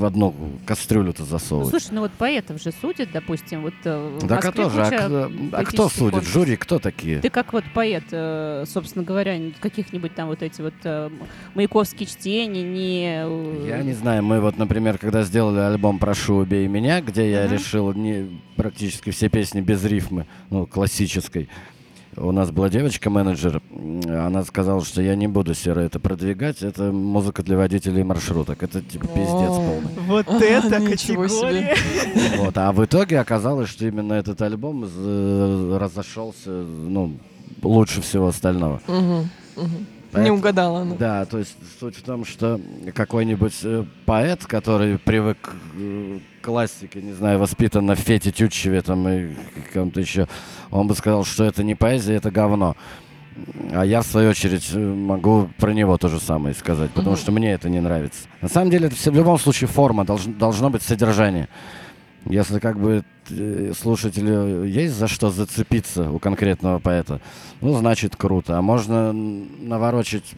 одну 0.05 0.33
кастрюлю-то 0.65 1.21
Ну, 1.23 1.27
засовывать? 1.27 1.69
слушай, 1.71 1.89
ну 1.91 2.01
вот 2.01 2.11
поэтов 2.11 2.61
же 2.61 2.71
судят, 2.71 3.09
допустим, 3.11 3.63
вот 3.63 3.73
э, 3.83 4.17
в 4.21 4.27
так 4.27 4.43
а 4.45 4.47
Москве 4.47 4.63
тоже, 4.63 4.81
а, 4.81 4.91
кто- 4.91 5.31
а 5.53 5.63
кто 5.65 5.89
судит? 5.89 6.11
конкурсов. 6.13 6.33
Жюри 6.33 6.55
кто 6.57 6.79
такие? 6.79 7.19
Ты 7.19 7.29
как 7.29 7.53
вот 7.53 7.63
поэт, 7.73 8.03
э, 8.11 8.63
собственно 8.67 9.03
говоря, 9.03 9.37
каких-нибудь 9.59 10.13
там 10.15 10.27
вот 10.27 10.41
эти 10.43 10.61
вот 10.61 10.73
э, 10.83 11.09
маяковские 11.55 12.07
чтения, 12.07 12.63
не... 12.63 13.23
э, 13.25 13.65
Я 13.67 13.83
не 13.83 13.93
знаю, 13.93 14.23
мы 14.23 14.39
вот, 14.39 14.57
например, 14.57 14.97
когда 14.97 15.23
сделали 15.23 15.59
альбом 15.59 15.99
«Прошу, 15.99 16.35
убей 16.35 16.67
меня», 16.67 17.01
где 17.01 17.18
я 17.21 17.45
Мгм. 17.45 17.53
решил 17.53 17.93
не, 17.93 18.41
практически 18.55 19.09
все 19.11 19.29
песни 19.29 19.61
без 19.61 19.83
рифмы, 19.85 20.25
ну, 20.49 20.65
классической, 20.65 21.49
у 22.17 22.31
нас 22.31 22.51
была 22.51 22.69
девочка-менеджер, 22.69 23.61
она 24.07 24.43
сказала, 24.43 24.83
что 24.83 25.01
я 25.01 25.15
не 25.15 25.27
буду 25.27 25.53
серо 25.53 25.79
это 25.81 25.99
продвигать, 25.99 26.61
это 26.63 26.91
музыка 26.91 27.43
для 27.43 27.55
водителей 27.55 28.03
маршруток, 28.03 28.61
это 28.63 28.81
типа 28.81 29.07
пиздец 29.07 29.29
О. 29.29 29.55
полный. 29.55 30.07
Вот 30.07 30.27
это 30.41 30.81
категория! 30.81 31.75
Вот, 32.37 32.57
а 32.57 32.71
в 32.71 32.83
итоге 32.83 33.19
оказалось, 33.19 33.69
что 33.69 33.85
именно 33.87 34.13
этот 34.13 34.41
альбом 34.41 34.85
э, 34.85 35.77
разошелся, 35.79 36.49
ну, 36.49 37.17
лучше 37.61 38.01
всего 38.01 38.27
остального. 38.27 38.81
Мгм. 38.87 39.29
Не 40.13 40.31
угадала 40.31 40.81
она. 40.81 40.95
Да, 40.95 41.25
то 41.25 41.37
есть 41.37 41.55
суть 41.79 41.95
в 41.95 42.01
том, 42.01 42.25
что 42.25 42.59
какой-нибудь 42.95 43.53
э, 43.63 43.85
поэт, 44.05 44.45
который 44.45 44.97
привык 44.97 45.51
э, 45.77 46.19
к 46.39 46.45
классике, 46.45 47.01
не 47.01 47.13
знаю, 47.13 47.39
воспитан 47.39 47.85
на 47.85 47.95
Фете 47.95 48.31
Тютчеве 48.31 48.81
там 48.81 49.07
и 49.07 49.33
ком-то 49.73 49.99
еще, 49.99 50.27
он 50.71 50.87
бы 50.87 50.95
сказал, 50.95 51.23
что 51.25 51.43
это 51.43 51.63
не 51.63 51.75
поэзия, 51.75 52.15
это 52.15 52.31
говно. 52.31 52.75
А 53.71 53.85
я, 53.85 54.01
в 54.01 54.05
свою 54.05 54.31
очередь, 54.31 54.69
э, 54.73 54.77
могу 54.79 55.49
про 55.57 55.71
него 55.71 55.97
то 55.97 56.09
же 56.09 56.19
самое 56.19 56.53
сказать, 56.53 56.91
потому 56.91 57.11
Мгм. 57.15 57.21
что 57.21 57.31
мне 57.31 57.53
это 57.53 57.69
не 57.69 57.79
нравится. 57.79 58.21
На 58.41 58.49
самом 58.49 58.69
деле, 58.69 58.87
это 58.87 58.95
все 58.95 59.11
в 59.11 59.15
любом 59.15 59.39
случае 59.39 59.67
форма, 59.69 60.03
должно, 60.05 60.33
должно 60.33 60.69
быть 60.69 60.81
содержание. 60.81 61.47
Если 62.25 62.59
как 62.59 62.77
бы 62.77 63.05
э, 63.29 63.71
слушателю 63.79 64.65
есть 64.65 64.93
за 64.95 65.07
что 65.07 65.29
зацепиться 65.29 66.11
у 66.11 66.19
конкретного 66.19 66.79
поэта, 66.79 67.21
ну, 67.61 67.73
значит, 67.77 68.17
круто. 68.17 68.57
А 68.57 68.61
можно 68.61 69.13
наворочить 69.13 70.33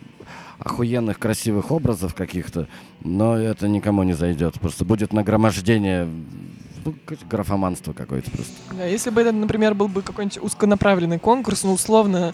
охуенных 0.60 1.18
красивых 1.20 1.72
образов 1.72 2.14
каких-то, 2.14 2.68
но 3.04 3.36
это 3.38 3.68
никому 3.68 4.04
не 4.04 4.14
зайдет. 4.14 4.60
Просто 4.60 4.86
будет 4.86 5.12
нагромождение, 5.14 6.08
ну, 6.86 6.94
какое-то 6.94 7.26
графоманство 7.26 7.94
какое-то 7.94 8.30
просто. 8.32 8.54
Да, 8.78 8.86
если 8.86 9.10
бы 9.10 9.22
это, 9.22 9.32
например, 9.32 9.74
был 9.74 9.88
бы 9.88 10.02
какой-нибудь 10.02 10.40
узконаправленный 10.44 11.20
конкурс, 11.20 11.64
ну, 11.64 11.74
условно, 11.74 12.34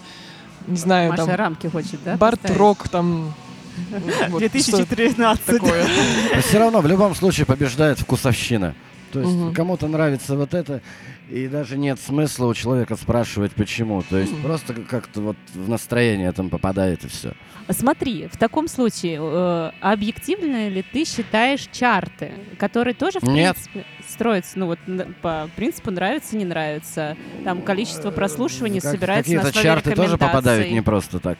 не 0.67 0.77
знаю, 0.77 1.11
Маша 1.11 1.25
там, 1.25 1.35
рамки 1.35 1.67
хочет, 1.67 1.99
да? 2.03 2.17
бард-рок, 2.17 2.89
там, 2.89 3.33
Вот 4.29 4.39
2013. 4.39 5.41
что 5.43 5.53
такое. 5.59 5.87
Но 6.35 6.41
все 6.41 6.59
равно 6.59 6.81
в 6.81 6.87
любом 6.87 7.15
случае 7.15 7.45
побеждает 7.45 7.99
вкусовщина. 7.99 8.75
То 9.13 9.21
есть 9.21 9.31
Мгм. 9.33 9.53
кому-то 9.53 9.87
нравится 9.87 10.35
вот 10.35 10.53
это, 10.53 10.81
и 11.29 11.47
даже 11.47 11.77
нет 11.77 11.97
смысла 11.99 12.47
у 12.47 12.53
человека 12.53 12.97
спрашивать 12.97 13.53
почему. 13.53 14.01
То 14.01 14.17
есть 14.17 14.33
Мгм. 14.33 14.41
просто 14.41 14.73
как-то 14.73 15.21
вот 15.21 15.37
в 15.53 15.69
настроение 15.69 16.31
там 16.33 16.49
попадает 16.49 17.05
и 17.05 17.07
все. 17.07 17.33
Смотри, 17.69 18.27
в 18.27 18.37
таком 18.37 18.67
случае, 18.67 19.19
э, 19.21 19.71
объективно 19.81 20.69
ли 20.69 20.83
ты 20.83 21.03
считаешь 21.05 21.67
чарты, 21.71 22.31
которые 22.57 22.93
тоже, 22.93 23.19
в 23.19 23.23
Нет. 23.23 23.55
принципе, 23.55 23.85
строятся, 24.07 24.57
ну 24.57 24.67
вот 24.67 24.79
по 25.21 25.49
принципу 25.55 25.91
нравится, 25.91 26.37
не 26.37 26.45
нравится, 26.45 27.17
там 27.43 27.61
количество 27.61 28.11
прослушиваний 28.11 28.79
Как- 28.79 28.91
собирается 28.91 29.31
на 29.33 29.41
Какие-то 29.41 29.59
основе 29.59 29.81
чарты 29.81 29.95
тоже 29.95 30.17
попадают 30.17 30.71
не 30.71 30.81
просто 30.81 31.19
так. 31.19 31.39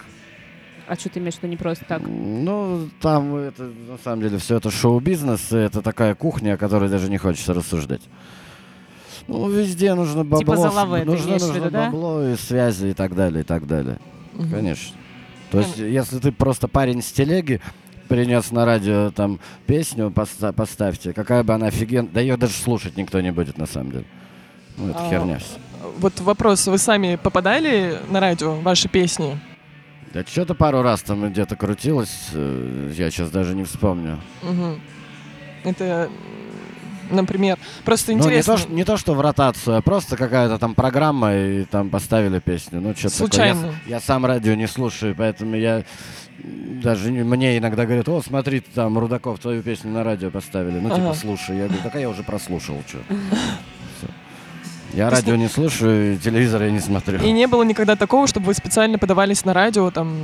А 0.88 0.96
что 0.96 1.10
ты 1.10 1.20
имеешь 1.20 1.36
в 1.36 1.38
виду 1.40 1.48
не 1.48 1.58
просто 1.58 1.84
так? 1.86 2.02
Ну, 2.06 2.90
там 3.02 3.36
это, 3.36 3.64
на 3.64 3.98
самом 3.98 4.22
деле, 4.22 4.38
все 4.38 4.58
это 4.58 4.72
шоу-бизнес, 4.72 5.52
и 5.52 5.58
это 5.58 5.82
такая 5.82 6.16
кухня, 6.16 6.54
о 6.54 6.58
которой 6.58 6.90
даже 6.90 7.10
не 7.10 7.18
хочется 7.18 7.54
рассуждать. 7.54 8.02
Ну, 9.28 9.50
везде 9.50 9.94
нужно 9.96 10.24
бабло. 10.24 10.40
Типа 10.40 10.56
Залаве 10.56 11.02
ты 11.02 11.06
нужно, 11.12 11.32
нужно 11.34 11.54
виду, 11.54 11.70
да? 11.70 11.86
бабло 11.86 12.24
и 12.30 12.36
связи 12.38 12.88
и 12.88 12.94
так 12.94 13.16
далее, 13.16 13.42
и 13.42 13.44
так 13.44 13.68
далее. 13.68 14.00
Мгм. 14.34 14.52
Конечно. 14.52 14.96
То 15.52 15.60
есть, 15.60 15.78
если 15.78 16.20
ты 16.20 16.32
просто 16.32 16.68
парень 16.68 17.02
с 17.02 17.12
телеги, 17.12 17.62
принес 18.08 18.52
на 18.52 18.66
радио 18.66 19.12
там 19.12 19.40
песню, 19.66 20.10
поста- 20.12 20.54
поставьте, 20.54 21.14
какая 21.14 21.44
бы 21.44 21.54
она 21.54 21.68
офигенная, 21.68 22.10
да 22.14 22.22
ее 22.22 22.38
даже 22.38 22.54
слушать 22.54 22.98
никто 22.98 23.20
не 23.22 23.32
будет 23.32 23.58
на 23.58 23.66
самом 23.66 23.92
деле. 23.92 24.06
Ну, 24.78 24.90
это 24.90 25.00
А, 25.06 25.10
херня 25.10 25.40
все. 25.40 25.58
Вот 26.00 26.20
вопрос, 26.22 26.68
вы 26.68 26.78
сами 26.78 27.16
попадали 27.22 28.00
на 28.10 28.20
радио, 28.20 28.56
ваши 28.56 28.88
песни? 28.90 29.40
Да 30.14 30.24
что-то 30.24 30.54
пару 30.56 30.82
раз 30.82 31.02
там 31.02 31.30
где-то 31.30 31.56
крутилось, 31.56 32.30
э, 32.34 32.92
я 32.96 33.10
сейчас 33.12 33.30
даже 33.30 33.56
не 33.56 33.64
вспомню. 33.64 34.20
Мгм. 34.42 34.80
Это, 35.64 36.10
например, 37.12 37.58
просто 37.86 38.12
Ну, 38.12 38.18
не 38.20 38.24
интересно. 38.24 38.58
то, 38.58 38.70
не 38.74 38.84
то, 38.84 38.98
что 38.98 39.14
в 39.14 39.22
ротацию, 39.22 39.78
а 39.78 39.82
просто 39.82 40.18
какая-то 40.18 40.58
там 40.58 40.76
программа, 40.76 41.36
и 41.36 41.66
там 41.66 41.90
поставили 41.90 42.40
песню. 42.40 42.82
Ну, 42.82 42.96
что 42.96 43.10
Случайно. 43.10 43.74
Я, 43.86 43.96
я 43.96 44.00
сам 44.00 44.26
радио 44.26 44.54
не 44.56 44.68
слушаю, 44.68 45.16
поэтому 45.18 45.56
я 45.56 45.84
даже 46.84 47.12
не- 47.12 47.24
мне 47.24 47.58
иногда 47.58 47.86
говорят, 47.86 48.08
о, 48.10 48.22
смотри, 48.22 48.60
там 48.60 48.98
Рудаков 49.00 49.40
твою 49.40 49.64
песню 49.64 49.92
на 49.92 50.04
радио 50.04 50.30
поставили. 50.30 50.80
Ну, 50.80 50.90
типа, 50.90 51.10
Ага. 51.10 51.14
слушай. 51.16 51.58
Я 51.58 51.66
говорю, 51.68 51.84
так 51.84 51.96
а 51.96 52.00
я 52.00 52.10
уже 52.10 52.24
прослушал, 52.24 52.82
что. 52.88 53.00
Я 54.94 55.10
То 55.10 55.16
радио 55.18 55.36
не 55.36 55.48
слушаю, 55.50 56.18
телевизор 56.18 56.64
я 56.64 56.72
не 56.72 56.80
смотрю. 56.80 57.20
И 57.22 57.32
не 57.32 57.46
было 57.48 57.64
никогда 57.64 57.96
такого, 57.96 58.26
чтобы 58.26 58.48
вы 58.48 58.54
специально 58.54 58.98
подавались 58.98 59.44
на 59.46 59.54
радио, 59.54 59.92
там, 59.92 60.18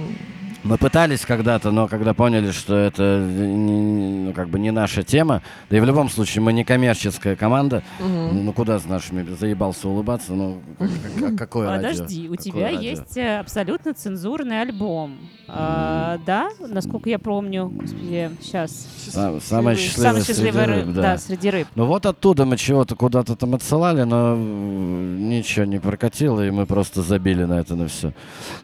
Мы 0.63 0.77
пытались 0.77 1.25
когда-то, 1.25 1.71
но 1.71 1.89
когда 1.89 2.13
поняли, 2.13 2.51
что 2.51 2.73
это 2.75 3.19
не- 3.19 4.27
ну, 4.27 4.33
как 4.33 4.47
бы 4.47 4.57
не 4.59 4.71
наша 4.71 5.03
тема, 5.03 5.41
да 5.69 5.75
и 5.75 5.79
в 5.81 5.85
любом 5.85 6.09
случае 6.09 6.41
мы 6.41 6.53
не 6.53 6.63
коммерческая 6.63 7.35
команда, 7.35 7.83
мгм. 7.99 8.45
ну 8.45 8.53
куда 8.53 8.79
с 8.79 8.85
нашими 8.85 9.23
заебался 9.35 9.89
улыбаться, 9.89 10.31
ну 10.33 10.61
как- 10.79 10.89
как- 11.19 11.35
какое 11.37 11.67
радио? 11.67 11.89
Подожди, 11.89 12.29
у 12.29 12.31
Какое 12.31 12.37
тебя 12.37 12.63
радио? 12.67 12.79
есть 12.79 13.17
э, 13.17 13.39
абсолютно 13.39 13.93
цензурный 13.93 14.61
альбом. 14.61 15.17
А, 15.49 16.17
да, 16.25 16.49
насколько 16.59 17.09
я 17.09 17.19
помню, 17.19 17.67
господи, 17.67 18.31
сейчас. 18.41 18.87
Сам- 19.09 19.41
самая 19.41 19.75
счастливая 19.75 20.11
Самый 20.11 20.21
среди 20.23 20.33
счастливый 20.39 20.65
рыб, 20.65 20.85
рыб, 20.85 20.95
да. 20.95 21.01
да. 21.01 21.17
среди 21.17 21.49
рыб. 21.49 21.67
Ну 21.75 21.85
вот 21.87 22.05
оттуда 22.05 22.45
мы 22.45 22.55
чего-то 22.55 22.95
куда-то 22.95 23.35
там 23.35 23.53
отсылали, 23.53 24.03
но 24.03 24.37
ничего 24.37 25.65
не 25.65 25.79
прокатило, 25.79 26.39
и 26.45 26.51
мы 26.51 26.65
просто 26.65 27.01
забили 27.01 27.43
на 27.43 27.59
это 27.59 27.75
на 27.75 27.89
все. 27.89 28.13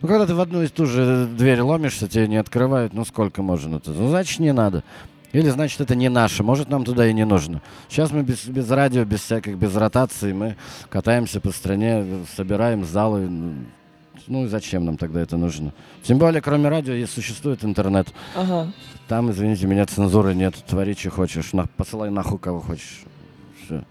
Ну 0.02 0.08
когда 0.08 0.26
ты 0.26 0.34
в 0.34 0.40
одну 0.40 0.64
и 0.64 0.68
ту 0.68 0.86
же 0.86 1.28
дверь 1.38 1.62
ломишься, 1.90 2.08
тебе 2.08 2.28
не 2.28 2.38
открывают, 2.38 2.94
ну 2.94 3.04
сколько 3.06 3.42
можно 3.42 3.78
это? 3.78 3.92
Ну 3.92 4.10
значит 4.10 4.40
не 4.40 4.54
надо. 4.54 4.84
Или 5.32 5.50
значит 5.50 5.80
это 5.82 5.96
не 5.96 6.10
наше, 6.10 6.44
может 6.44 6.70
нам 6.70 6.84
туда 6.84 7.08
и 7.08 7.14
не 7.14 7.26
нужно. 7.26 7.62
Сейчас 7.88 8.12
мы 8.12 8.24
без, 8.24 8.46
без 8.46 8.70
радио, 8.72 9.06
без 9.06 9.22
всяких, 9.22 9.58
без 9.58 9.76
ротации, 9.76 10.34
мы 10.34 10.56
катаемся 10.90 11.40
по 11.40 11.52
стране, 11.52 12.26
собираем 12.36 12.84
залы. 12.84 13.30
Ну 14.28 14.46
и 14.46 14.48
зачем 14.48 14.86
нам 14.86 14.98
тогда 14.98 15.22
это 15.22 15.38
нужно? 15.38 15.74
Тем 16.04 16.18
более, 16.18 16.42
кроме 16.42 16.70
радио, 16.70 16.94
и 16.94 17.06
существует 17.06 17.64
интернет. 17.64 18.08
Ага. 18.36 18.72
Там, 19.08 19.32
извините 19.32 19.66
меня, 19.68 19.86
цензуры 19.86 20.36
нет. 20.36 20.56
Твори, 20.68 20.94
что 20.96 21.10
хочешь. 21.10 21.54
На- 21.54 21.68
посылай 21.78 22.10
нахуй, 22.12 22.38
кого 22.40 22.60
хочешь. 22.60 23.04
Всё. 23.66 23.84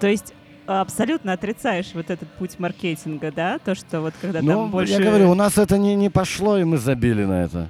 То 0.00 0.08
есть 0.08 0.32
абсолютно 0.68 1.32
отрицаешь 1.32 1.90
вот 1.94 2.10
этот 2.10 2.28
путь 2.32 2.58
маркетинга, 2.58 3.32
да? 3.32 3.58
То, 3.58 3.74
что 3.74 4.00
вот 4.00 4.14
когда 4.20 4.40
Ну, 4.42 4.48
там 4.52 4.70
больше... 4.70 4.92
я 4.92 5.00
говорю, 5.00 5.30
у 5.30 5.34
нас 5.34 5.58
это 5.58 5.78
не, 5.78 5.94
не 5.94 6.10
пошло, 6.10 6.58
и 6.58 6.64
мы 6.64 6.78
забили 6.78 7.24
на 7.24 7.44
это. 7.44 7.68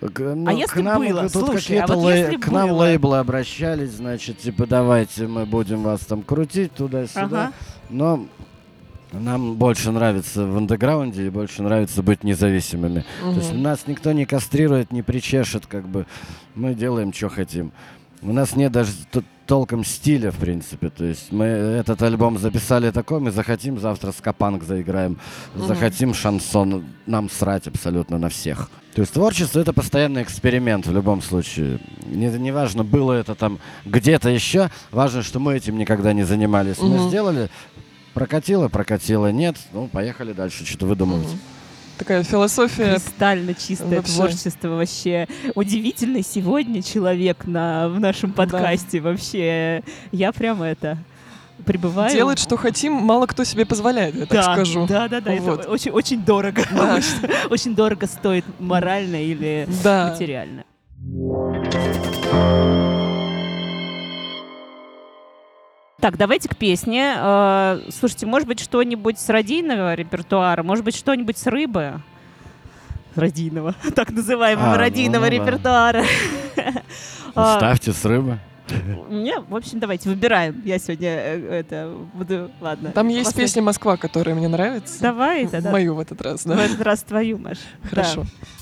К- 0.00 0.34
ну, 0.34 0.48
А 0.48 0.52
если 0.52 0.80
к 0.80 0.82
нам, 0.82 1.00
было? 1.06 1.22
Тут 1.28 1.46
Слушай, 1.46 1.78
а 1.78 1.86
вот 1.86 2.10
лей- 2.12 2.22
если 2.22 2.36
к 2.36 2.48
нам 2.50 2.72
лейблы 2.72 3.18
обращались, 3.18 3.90
значит, 3.90 4.38
типа, 4.38 4.66
давайте 4.66 5.28
мы 5.28 5.46
будем 5.46 5.82
вас 5.84 6.00
там 6.00 6.22
крутить 6.22 6.72
туда-сюда. 6.74 7.22
Ага. 7.22 7.52
Но 7.88 8.26
нам 9.12 9.54
больше 9.54 9.92
нравится 9.92 10.44
в 10.44 10.56
андеграунде 10.56 11.26
и 11.26 11.30
больше 11.30 11.62
нравится 11.62 12.02
быть 12.02 12.24
независимыми. 12.24 13.04
То 13.20 13.30
есть 13.34 13.52
нас 13.54 13.86
никто 13.86 14.10
не 14.10 14.24
кастрирует, 14.24 14.90
не 14.90 15.02
причешет, 15.02 15.66
как 15.66 15.86
бы 15.86 16.06
мы 16.56 16.74
делаем, 16.74 17.12
что 17.12 17.28
хотим. 17.28 17.70
У 18.22 18.32
нас 18.32 18.56
нет 18.56 18.72
даже 18.72 18.90
т- 19.10 19.22
толком 19.52 19.84
стиля, 19.84 20.30
в 20.30 20.36
принципе. 20.38 20.88
То 20.88 21.04
есть 21.04 21.30
мы 21.30 21.44
этот 21.44 22.00
альбом 22.00 22.38
записали 22.38 22.90
такой, 22.90 23.20
мы 23.20 23.30
захотим 23.30 23.78
завтра 23.78 24.10
скапанк 24.12 24.62
заиграем, 24.64 25.18
Мгм. 25.54 25.66
захотим 25.66 26.14
шансон, 26.14 26.86
нам 27.04 27.28
срать 27.28 27.66
абсолютно 27.66 28.16
на 28.16 28.30
всех. 28.30 28.70
То 28.94 29.02
есть 29.02 29.12
творчество 29.12 29.60
это 29.60 29.74
постоянный 29.74 30.22
эксперимент 30.22 30.86
в 30.86 30.92
любом 30.94 31.20
случае. 31.20 31.80
Не, 32.06 32.28
неважно, 32.38 32.82
было 32.82 33.12
это 33.12 33.34
там 33.34 33.58
где-то 33.84 34.30
еще, 34.30 34.70
важно, 34.90 35.22
что 35.22 35.38
мы 35.38 35.54
этим 35.54 35.76
никогда 35.76 36.14
не 36.14 36.22
занимались. 36.22 36.78
Мы 36.78 36.96
Мгм. 36.96 37.08
сделали, 37.10 37.50
прокатило, 38.14 38.68
прокатило, 38.68 39.30
нет, 39.32 39.56
ну 39.74 39.86
поехали 39.86 40.32
дальше, 40.32 40.64
что-то 40.64 40.86
выдумывать. 40.86 41.28
Мгм. 41.28 41.38
Такая 42.02 42.24
философия. 42.24 42.94
Кристально 42.94 43.54
чистое 43.54 43.98
Вообще. 43.98 44.12
творчество 44.14 44.68
вообще. 44.70 45.28
Удивительный 45.54 46.24
сегодня 46.24 46.82
человек 46.82 47.46
на, 47.46 47.88
в 47.88 48.00
нашем 48.00 48.32
подкасте. 48.32 48.98
Вообще, 48.98 49.84
я 50.10 50.32
прям 50.32 50.64
это 50.64 50.98
пребываю. 51.64 52.10
Делать, 52.10 52.40
что 52.40 52.56
хотим, 52.56 52.94
мало 52.94 53.26
кто 53.26 53.44
себе 53.44 53.64
позволяет, 53.64 54.16
я 54.16 54.26
так 54.26 54.30
да, 54.32 54.42
скажу. 54.42 54.84
Да, 54.88 55.06
да, 55.06 55.20
да. 55.20 55.30
Вот. 55.36 55.60
Это 55.60 55.70
очень, 55.70 55.92
очень 55.92 56.24
дорого. 56.24 56.64
Да. 56.72 56.96
Очень, 56.96 57.50
очень 57.50 57.74
дорого 57.76 58.08
стоит 58.08 58.44
морально 58.58 59.22
или 59.22 59.68
Да. 59.84 60.10
материально. 60.10 60.64
Так, 66.02 66.16
давайте 66.16 66.48
к 66.48 66.56
песне. 66.56 67.14
Э, 67.16 67.80
Слушайте, 67.90 68.26
может 68.26 68.48
быть, 68.48 68.58
что-нибудь 68.58 69.20
с 69.20 69.28
радийного 69.28 69.94
репертуара, 69.94 70.64
может 70.64 70.84
быть, 70.84 70.96
что-нибудь 70.96 71.38
с 71.38 71.46
рыбы? 71.46 72.00
Радийного, 73.14 73.76
так 73.94 74.10
называемого 74.10 74.70
А, 74.70 74.72
ну, 74.72 74.78
радийного 74.78 75.26
ну 75.26 75.30
да. 75.30 75.36
репертуара. 75.36 76.04
А, 77.36 77.56
Ставьте 77.56 77.92
с 77.92 78.04
рыбы. 78.04 78.40
Не, 79.10 79.38
в 79.38 79.54
общем, 79.54 79.78
давайте 79.78 80.08
выбираем. 80.08 80.60
Я 80.64 80.80
сегодня 80.80 81.08
э, 81.08 81.60
это 81.60 81.94
буду, 82.14 82.50
ладно. 82.60 82.90
Там 82.90 83.06
есть 83.06 83.26
Послушай. 83.26 83.44
песня 83.44 83.62
«Москва», 83.62 83.96
которая 83.96 84.34
мне 84.34 84.48
нравится. 84.48 85.00
Давай, 85.00 85.46
да, 85.46 85.60
да. 85.60 85.70
Мою 85.70 85.94
в 85.94 86.00
этот 86.00 86.20
раз, 86.20 86.44
В 86.44 86.48
да. 86.48 86.64
этот 86.64 86.80
раз 86.80 87.04
твою, 87.04 87.38
Маш. 87.38 87.58
Да. 87.84 87.88
Хорошо. 87.90 88.22
Ты 88.22 88.61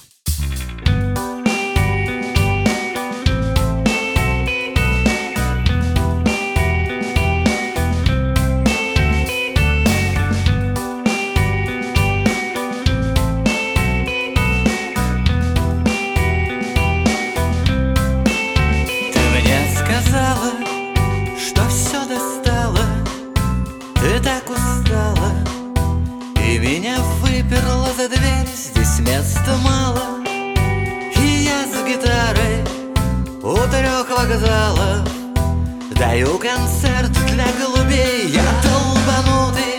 Даю 36.11 36.39
концерт 36.39 37.13
для 37.29 37.47
голубей 37.61 38.27
Я 38.35 38.43
долбанутый 38.65 39.77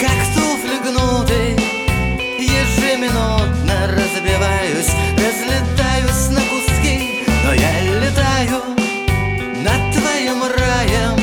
Как 0.00 0.18
туфли 0.36 0.76
гнутый 0.84 1.50
Ежеминутно 2.38 3.76
разбиваюсь 3.88 4.92
Разлетаюсь 5.18 6.28
на 6.30 6.42
куски 6.42 7.24
Но 7.44 7.50
я 7.54 7.72
летаю 7.82 8.62
над 9.64 9.82
твоим 9.92 10.44
раем. 10.44 11.16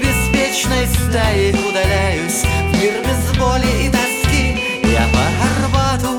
Беспечной 0.00 0.86
стаей 0.88 1.52
удаляюсь 1.52 2.42
В 2.42 2.44
мир 2.82 2.94
без 3.04 3.22
боли 3.38 3.70
и 3.84 3.86
тоски. 3.88 4.44
Я 4.82 5.04
по 5.14 5.24
Арбату 5.46 6.12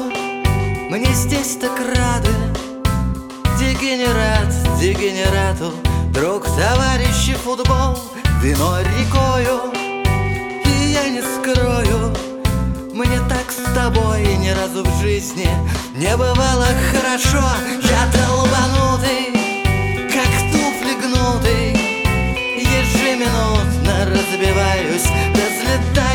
Мне 0.90 1.12
здесь 1.14 1.58
так 1.58 1.78
рады. 1.80 2.34
Дегенерату 3.60 5.89
Друг, 6.20 6.44
товарищ 6.48 7.30
и 7.30 7.34
футбол, 7.34 7.98
вино 8.42 8.80
рекою 8.82 9.72
И 10.66 10.92
я 10.92 11.08
не 11.08 11.22
скрою, 11.22 12.14
мне 12.94 13.22
так 13.30 13.50
с 13.50 13.74
тобой 13.74 14.36
ни 14.36 14.50
разу 14.50 14.84
в 14.84 15.02
жизни 15.02 15.48
не 15.96 16.18
бывало 16.18 16.68
хорошо. 16.92 17.42
Я 17.84 18.06
долбанутый, 18.12 19.32
как 20.12 20.32
туфли 20.52 20.94
гнутый 21.00 21.72
Ежеминутно 22.58 24.06
разбиваюсь, 24.12 25.08
разлетаюсь 25.08 26.00
на 26.04 26.09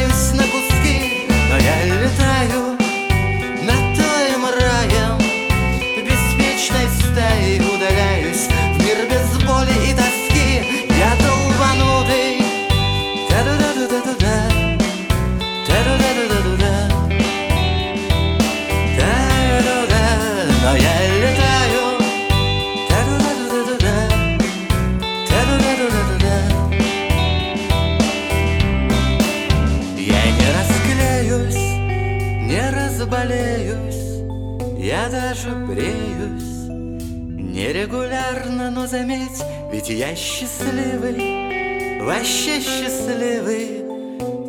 разболеюсь 33.65 34.79
Я 34.79 35.09
даже 35.09 35.51
бреюсь. 35.51 36.69
Нерегулярно, 37.55 38.71
но 38.71 38.87
заметь 38.87 39.43
Ведь 39.73 39.89
я 39.89 40.15
счастливый 40.17 42.01
Вообще 42.03 42.61
счастливый 42.61 43.85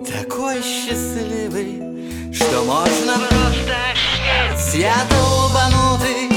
Такой 0.05 0.61
счастливый 0.61 2.33
Что 2.33 2.63
можно 2.63 3.13
просто 3.29 4.77
Я 4.77 4.95
долбанутый 5.09 6.34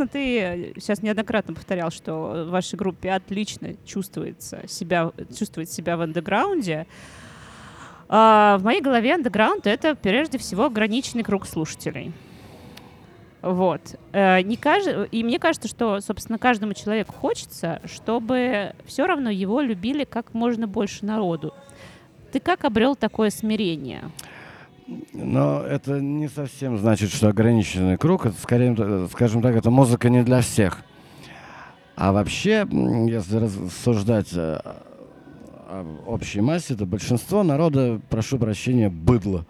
собственно, 0.00 0.08
ты 0.08 0.72
сейчас 0.80 1.02
неоднократно 1.02 1.54
повторял, 1.54 1.90
что 1.90 2.44
в 2.46 2.50
вашей 2.50 2.76
группе 2.76 3.10
отлично 3.12 3.74
чувствуется 3.84 4.62
себя, 4.66 5.12
чувствует 5.36 5.70
себя 5.70 5.96
в 5.96 6.00
андеграунде. 6.02 6.86
А, 8.08 8.58
в 8.58 8.64
моей 8.64 8.80
голове 8.80 9.14
андеграунд— 9.14 9.66
это 9.68 9.94
прежде 9.94 10.38
всего 10.38 10.64
ограниченный 10.64 11.22
круг 11.22 11.46
слушателей. 11.46 12.12
Вот. 13.42 13.80
Э, 14.12 14.42
Не 14.42 14.56
кажд- 14.56 15.08
И 15.12 15.22
мне 15.24 15.38
кажется, 15.38 15.68
что, 15.68 16.00
собственно, 16.00 16.38
каждому 16.38 16.74
человеку 16.74 17.14
хочется, 17.14 17.80
чтобы 17.84 18.74
все 18.86 19.06
равно 19.06 19.30
его 19.30 19.60
любили 19.60 20.04
как 20.04 20.34
можно 20.34 20.66
больше 20.66 21.04
народу. 21.06 21.54
Ты 22.32 22.40
как 22.40 22.64
обрел 22.64 22.96
такое 22.96 23.30
смирение? 23.30 24.10
Но 25.12 25.62
это 25.62 26.00
не 26.00 26.28
совсем 26.28 26.78
значит, 26.78 27.12
что 27.12 27.28
ограниченный 27.28 27.96
круг. 27.96 28.26
Это 28.26 28.36
скорее, 28.40 28.74
э, 28.76 29.08
скажем 29.12 29.42
так, 29.42 29.54
это 29.54 29.70
музыка 29.70 30.08
не 30.08 30.22
для 30.22 30.40
всех. 30.40 30.82
А 31.96 32.12
вообще, 32.12 32.66
если 33.08 33.36
рассуждать 33.36 34.30
э, 34.32 34.58
об 35.70 36.08
общей 36.08 36.40
массе, 36.40 36.74
то 36.74 36.86
большинство 36.86 37.42
народа, 37.42 38.00
прошу 38.08 38.38
прощения, 38.38 38.88
быдло. 38.88 39.46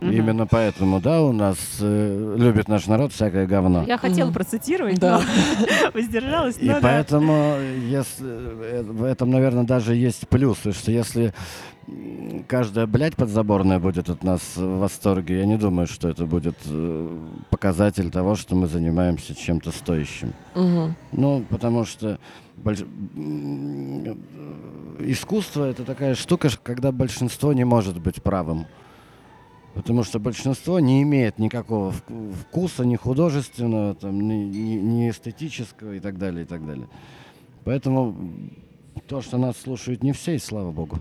Мгм. 0.00 0.12
Именно 0.12 0.46
поэтому, 0.46 1.00
да, 1.00 1.20
у 1.22 1.32
нас 1.32 1.58
э, 1.80 2.34
любит 2.38 2.68
наш 2.68 2.86
народ 2.86 3.12
всякое 3.12 3.46
говно. 3.46 3.84
Я 3.86 3.98
хотела 3.98 4.30
процитировать, 4.32 4.98
Да. 4.98 5.20
но 5.20 5.90
воздержалась. 5.94 6.56
И 6.58 6.66
но 6.66 6.74
да. 6.74 6.78
поэтому, 6.80 7.56
если, 7.88 8.26
э, 8.26 8.82
в 8.82 9.04
этом, 9.04 9.30
наверное, 9.30 9.64
даже 9.64 9.94
есть 9.94 10.26
плюсы, 10.28 10.72
что 10.72 10.90
если 10.90 11.34
каждая 12.46 12.86
блядь 12.86 13.16
подзаборная 13.16 13.78
будет 13.78 14.08
от 14.08 14.22
нас 14.24 14.40
в 14.56 14.78
восторге, 14.78 15.38
я 15.40 15.44
не 15.46 15.58
думаю, 15.58 15.86
что 15.86 16.08
это 16.08 16.24
будет 16.24 16.56
э, 16.66 17.18
показатель 17.50 18.10
того, 18.10 18.36
что 18.36 18.54
мы 18.54 18.68
занимаемся 18.68 19.34
чем-то 19.34 19.70
стоящим. 19.70 20.32
Ну, 21.12 21.44
потому 21.50 21.84
что 21.84 22.18
больш- 22.56 22.86
э, 23.16 24.14
искусство 25.00 25.64
это 25.66 25.84
такая 25.84 26.14
штука, 26.14 26.48
когда 26.62 26.92
большинство 26.92 27.52
не 27.52 27.64
может 27.64 28.00
быть 28.00 28.22
правым. 28.22 28.66
Потому 29.74 30.02
что 30.02 30.18
большинство 30.18 30.80
не 30.80 31.02
имеет 31.02 31.38
никакого 31.38 31.92
вку- 31.92 32.32
вкуса, 32.34 32.84
ни 32.84 32.96
художественного, 32.96 33.94
там, 33.94 34.20
ни, 34.20 34.34
ни- 34.34 34.80
ни 34.80 35.10
эстетического 35.10 35.92
и 35.94 36.00
так 36.00 36.18
далее, 36.18 36.42
и 36.44 36.46
так 36.46 36.66
далее. 36.66 36.88
Поэтому 37.64 38.16
то, 39.06 39.20
что 39.22 39.38
нас 39.38 39.56
слушают 39.58 40.02
не 40.02 40.12
все, 40.12 40.34
и 40.34 40.38
слава 40.38 40.72
богу. 40.72 40.98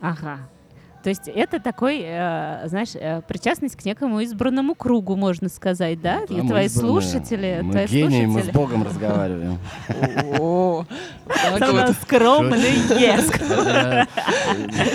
Ага. 0.00 0.48
То 1.04 1.10
есть 1.10 1.28
это 1.28 1.60
такой, 1.60 2.00
э, 2.02 2.62
знаешь, 2.64 2.94
э, 2.94 3.20
причастность 3.28 3.76
к 3.76 3.84
некому 3.84 4.20
избранному 4.20 4.74
кругу, 4.74 5.16
можно 5.16 5.50
сказать, 5.50 6.00
да? 6.00 6.22
Да, 6.26 6.34
И 6.34 6.40
мы 6.40 6.48
твои 6.48 6.64
избранные. 6.64 7.02
слушатели, 7.02 7.60
Мы 7.62 7.72
твои 7.72 7.86
гении, 7.88 8.24
мы 8.24 8.40
с 8.40 8.44
слушатели. 8.44 8.52
Богом 8.52 8.82
разговариваем. 8.84 9.58
О, 10.40 10.86
скромный, 12.00 12.72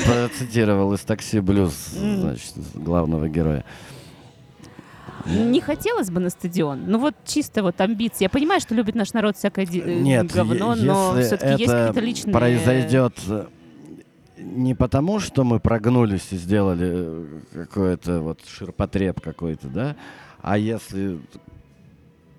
процитировал 0.07 0.93
из 0.93 1.01
«Такси 1.01 1.41
Блюз», 1.41 1.75
значит, 1.93 2.55
главного 2.73 3.29
героя. 3.29 3.63
Не 5.27 5.61
хотелось 5.61 6.09
бы 6.09 6.19
на 6.19 6.31
стадион. 6.31 6.85
Ну 6.87 6.97
вот 6.97 7.13
чисто 7.23 7.61
вот 7.61 7.79
амбиции. 7.81 8.23
Я 8.23 8.29
понимаю, 8.29 8.61
что 8.61 8.73
любит 8.73 8.95
наш 8.95 9.13
народ 9.13 9.37
всякое 9.37 9.67
Нет, 9.67 10.31
говно, 10.31 10.73
но 10.73 11.13
если 11.17 11.35
все-таки 11.35 11.61
есть 11.61 11.71
какие-то 11.71 11.99
личные... 11.99 12.33
произойдет 12.33 13.13
не 14.39 14.73
потому, 14.75 15.19
что 15.19 15.43
мы 15.43 15.59
прогнулись 15.59 16.27
и 16.31 16.37
сделали 16.37 16.89
э, 16.91 17.39
какой-то 17.53 18.21
вот 18.21 18.39
ширпотреб 18.47 19.19
какой-то, 19.21 19.67
да, 19.67 19.95
а 20.41 20.57
если 20.57 21.19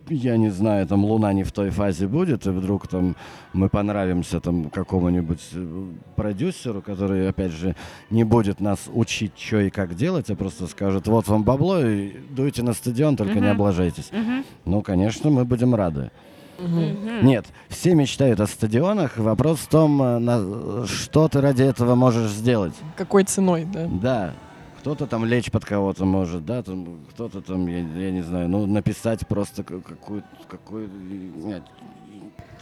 я 0.09 0.37
не 0.37 0.51
знаю, 0.51 0.87
там 0.89 1.05
Луна 1.05 1.33
не 1.33 1.45
в 1.45 1.53
той 1.53 1.71
фазе 1.71 2.09
будет, 2.09 2.45
и 2.47 2.51
вдруг 2.51 2.89
там 2.89 3.15
мы 3.53 3.69
понравимся 3.69 4.41
там 4.41 4.69
какому-нибудь 4.71 5.41
э, 5.53 5.85
продюсеру, 6.17 6.83
который, 6.83 7.29
опять 7.29 7.53
же, 7.53 7.77
не 8.11 8.25
будет 8.25 8.61
нас 8.61 8.89
учить, 8.93 9.33
что 9.39 9.61
и 9.61 9.71
как 9.71 9.95
делать, 9.95 10.29
а 10.31 10.35
просто 10.35 10.67
скажет, 10.67 11.07
вот 11.07 11.29
вам 11.29 11.45
бабло, 11.45 11.81
и 11.81 12.17
дуйте 12.31 12.63
на 12.65 12.73
стадион, 12.73 13.17
только 13.17 13.35
не 13.35 13.41
Мгм. 13.41 13.51
облажайтесь. 13.51 14.11
Мгм, 14.11 14.45
Ну, 14.65 14.83
конечно, 14.83 15.31
мы 15.31 15.45
будем 15.45 15.75
рады. 15.77 16.11
Мгм. 16.61 17.27
Нет, 17.27 17.47
все 17.69 17.95
мечтают 17.95 18.41
о 18.41 18.47
стадионах. 18.47 19.17
Вопрос 19.17 19.59
в 19.61 19.69
том, 19.69 20.03
э, 20.03 20.19
на- 20.19 20.87
что 20.87 21.29
ты 21.29 21.41
ради 21.41 21.63
этого 21.63 21.95
можешь 21.95 22.31
сделать. 22.31 22.75
Какой 22.97 23.25
ценой, 23.25 23.65
да? 23.65 23.87
Да, 23.91 24.33
кто-то 24.81 25.07
там 25.07 25.25
лечь 25.25 25.51
под 25.51 25.65
кого-то 25.65 26.05
может, 26.05 26.45
да, 26.47 26.63
там 26.63 27.01
кто-то 27.11 27.41
там, 27.41 27.67
я, 27.67 27.79
я 27.81 28.11
не 28.11 28.23
знаю, 28.23 28.49
ну 28.49 28.67
написать 28.67 29.27
просто 29.27 29.63
ка- 29.63 29.81
какую 30.49 30.89
нет, 31.45 31.63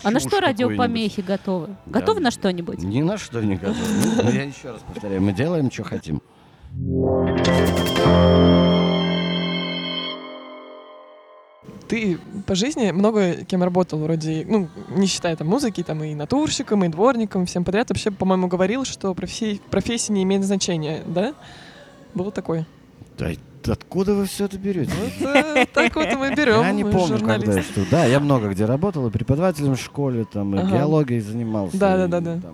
А 0.03 0.11
на 0.11 0.21
что 0.21 0.41
радиопомехи 0.41 1.21
готовы? 1.21 1.69
Да. 1.87 2.01
Готовы 2.01 2.21
на 2.21 2.31
что-нибудь? 2.31 2.79
Ни 2.83 3.03
на 3.03 3.19
что 3.19 3.41
не 3.41 3.57
готов. 3.57 3.77
Ну, 4.17 4.23
ну, 4.25 4.31
я 4.31 4.45
еще 4.45 4.71
раз 4.71 4.81
повторяю, 4.87 5.21
мы 5.23 5.33
делаем, 5.33 5.71
что 5.71 5.83
хотим. 5.85 6.21
Ты 11.89 12.19
по 12.47 12.55
жизни 12.55 12.91
много 12.91 13.45
кем 13.45 13.63
работал, 13.63 13.99
вроде, 13.99 14.45
ну, 14.47 14.69
не 14.91 15.07
считая 15.07 15.35
там 15.37 15.49
музыки, 15.49 15.83
там 15.83 16.05
и 16.05 16.15
натурщиком, 16.15 16.85
и 16.85 16.89
дворником, 16.89 17.47
всем 17.47 17.65
подряд. 17.65 17.89
Вообще, 17.89 18.11
по-моему, 18.11 18.49
говорил, 18.49 18.85
что 18.85 19.15
профессия, 19.15 19.61
профессия 19.71 20.13
не 20.13 20.23
имеет 20.23 20.45
значения, 20.45 21.03
да? 21.07 21.35
Было 22.15 22.31
такое. 22.31 22.67
Да 23.17 23.31
откуда 23.73 24.15
вы 24.15 24.27
все 24.27 24.47
это 24.47 24.59
берете? 24.59 24.93
Вот 24.93 25.29
э, 25.35 25.67
так 25.73 25.95
вот 25.95 26.07
мы 26.15 26.35
берем. 26.35 26.63
Я 26.63 26.73
не 26.73 26.85
помню, 26.85 27.19
когда 27.19 27.55
я 27.55 27.63
что. 27.63 27.85
Да, 27.91 28.05
я 28.05 28.21
много 28.21 28.49
где 28.49 28.65
работал, 28.65 29.07
и 29.07 29.11
преподавателем 29.11 29.77
в 29.77 29.81
школе, 29.81 30.25
там, 30.25 30.55
и 30.59 30.71
геологией 30.71 31.21
занимался. 31.21 31.77
Да, 31.77 32.07
да, 32.07 32.21
да, 32.21 32.37
да. 32.37 32.51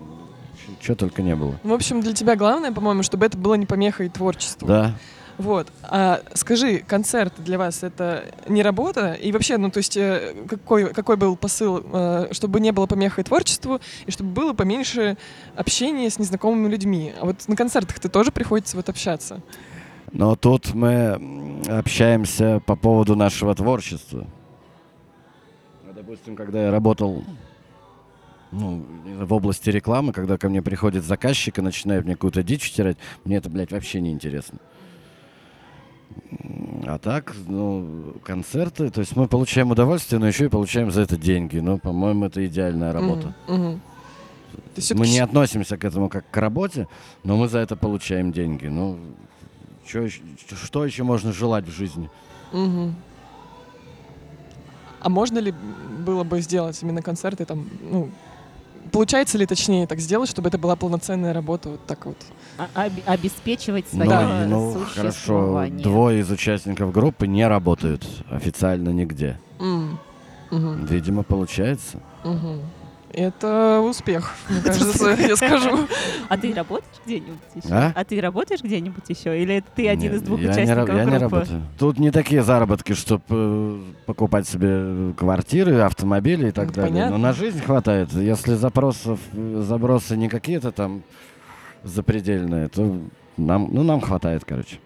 что 0.81 0.95
только 0.95 1.21
не 1.21 1.35
было. 1.35 1.55
В 1.63 1.73
общем, 1.73 2.01
для 2.01 2.13
тебя 2.13 2.35
главное, 2.35 2.71
по-моему, 2.71 3.03
чтобы 3.03 3.25
это 3.25 3.37
было 3.37 3.55
не 3.55 3.65
помехой 3.65 4.09
творчеству. 4.09 4.67
Да. 4.67 4.93
Вот. 5.37 5.67
А 5.83 6.21
скажи, 6.33 6.79
концерт 6.79 7.33
для 7.37 7.57
вас 7.57 7.83
это 7.83 8.25
не 8.47 8.63
работа? 8.63 9.13
И 9.13 9.31
вообще, 9.31 9.57
ну, 9.57 9.69
то 9.69 9.79
есть, 9.79 9.97
э, 9.97 10.33
какой, 10.47 10.93
какой 10.93 11.17
был 11.17 11.35
посыл, 11.35 11.85
э, 11.91 12.27
чтобы 12.31 12.59
не 12.61 12.71
было 12.71 12.85
помехой 12.85 13.23
творчеству, 13.23 13.81
и 14.05 14.11
чтобы 14.11 14.29
было 14.31 14.53
поменьше 14.53 15.17
общения 15.55 16.09
с 16.09 16.19
незнакомыми 16.19 16.69
людьми? 16.69 17.13
А 17.19 17.25
вот 17.25 17.47
на 17.47 17.55
концертах 17.55 17.99
ты 17.99 18.07
тоже 18.07 18.31
приходится 18.31 18.77
вот 18.77 18.87
общаться. 18.87 19.41
Но 20.13 20.37
тут 20.37 20.73
мы 20.73 21.61
общаемся 21.67 22.61
по 22.65 22.77
поводу 22.77 23.17
нашего 23.17 23.53
творчества. 23.53 24.25
Ну, 25.83 25.93
Допустим, 25.93 26.37
когда 26.37 26.63
я 26.63 26.71
работал 26.71 27.25
ну, 28.51 28.85
в 29.25 29.33
области 29.33 29.69
рекламы, 29.69 30.13
когда 30.13 30.37
ко 30.37 30.47
мне 30.47 30.61
приходит 30.61 31.03
заказчик 31.03 31.57
и 31.57 31.61
начинает 31.61 32.05
мне 32.05 32.13
какую-то 32.13 32.43
дичь 32.43 32.71
втирать, 32.71 32.97
мне 33.25 33.37
это, 33.37 33.49
блядь, 33.49 33.71
вообще 33.71 33.99
не 33.99 34.11
интересно. 34.11 34.59
М, 34.59 34.74
А 36.87 36.99
так, 36.99 37.35
ну, 37.47 38.13
концерты, 38.23 38.89
то 38.89 39.01
есть 39.01 39.15
мы 39.15 39.27
получаем 39.27 39.71
удовольствие, 39.71 40.19
но 40.19 40.27
еще 40.27 40.45
и 40.45 40.49
получаем 40.49 40.91
за 40.91 41.01
это 41.01 41.17
деньги. 41.17 41.57
Ну, 41.57 41.79
по-моему, 41.79 42.25
это 42.25 42.45
идеальная 42.45 42.93
работа. 42.93 43.33
То 43.47 43.79
есть 44.75 44.93
Мы 44.93 45.07
не 45.07 45.19
относимся 45.19 45.77
к 45.77 45.83
этому 45.83 46.09
как 46.09 46.29
к 46.29 46.37
работе, 46.37 46.87
но 47.23 47.37
мы 47.37 47.47
за 47.47 47.59
это 47.59 47.75
получаем 47.75 48.31
деньги. 48.31 48.67
Ну, 48.67 48.99
чё 49.85 50.07
что 50.63 50.85
еще 50.85 51.03
можно 51.03 51.33
желать 51.33 51.65
в 51.65 51.71
жизни? 51.71 52.09
Мгм. 52.51 52.95
А 55.01 55.09
можно 55.09 55.39
ли 55.39 55.53
было 56.05 56.23
бы 56.23 56.41
сделать 56.41 56.81
именно 56.81 57.01
концерты 57.01 57.45
там, 57.45 57.69
ну, 57.91 58.09
получается 58.91 59.37
ли 59.37 59.45
точнее 59.45 59.87
так 59.87 59.99
сделать, 59.99 60.29
чтобы 60.29 60.49
это 60.49 60.57
была 60.57 60.75
полноценная 60.75 61.33
работа 61.33 61.69
вот 61.69 61.85
так 61.85 62.05
вот? 62.05 62.17
А- 62.57 62.85
об- 62.85 62.93
обеспечивать 63.05 63.85
Ну, 63.91 64.05
свое 64.05 64.43
и, 64.43 64.47
ну, 64.47 64.73
хорошо, 64.93 65.11
существование. 65.11 65.83
двое 65.83 66.19
из 66.21 66.31
участников 66.31 66.91
группы 66.93 67.27
не 67.27 67.45
работают 67.47 68.07
официально 68.29 68.89
нигде. 68.89 69.37
М. 69.59 69.99
Мгм. 70.51 70.85
Видимо, 70.85 71.23
получается. 71.23 71.99
Мгм. 72.23 72.61
Это 73.17 73.79
успех, 73.81 74.33
мне 74.49 74.61
кажется, 74.61 75.09
я 75.11 75.35
скажу. 75.37 75.79
А 76.29 76.37
ты 76.37 76.53
работаешь 76.53 76.95
где-нибудь 77.05 77.37
еще? 77.63 77.73
А? 77.73 78.03
ты 78.03 78.19
работаешь 78.19 78.61
где-нибудь 78.61 79.03
еще? 79.07 79.41
Или 79.41 79.55
это 79.55 79.67
ты 79.75 79.87
один 79.87 80.11
Не, 80.11 80.17
из 80.17 80.21
двух 80.21 80.39
я 80.41 80.47
не 80.47 80.51
участников 80.53 80.89
ра- 80.89 80.97
я 80.97 81.03
не 81.05 81.09
группы? 81.11 81.23
работаю. 81.35 81.61
Тут 81.79 81.99
не 81.99 82.11
такие 82.11 82.43
заработки, 82.43 82.93
чтобы 82.93 83.83
покупать 84.05 84.47
себе 84.47 85.13
квартиры, 85.13 85.79
автомобили 85.81 86.49
и 86.49 86.51
так 86.51 86.67
Ну, 86.67 86.73
далее. 86.73 86.91
понятно. 86.91 87.17
Но 87.17 87.23
на 87.27 87.33
жизнь 87.33 87.61
хватает. 87.61 88.11
Если 88.13 88.55
запросов, 88.55 89.19
э, 89.33 89.63
забросы 89.65 90.17
не 90.17 90.27
какие-то 90.27 90.71
там 90.73 91.03
запредельные, 91.85 92.67
то 92.67 92.99
нам, 93.37 93.69
ну, 93.71 93.83
нам 93.83 94.01
хватает, 94.01 94.43
короче. 94.43 94.79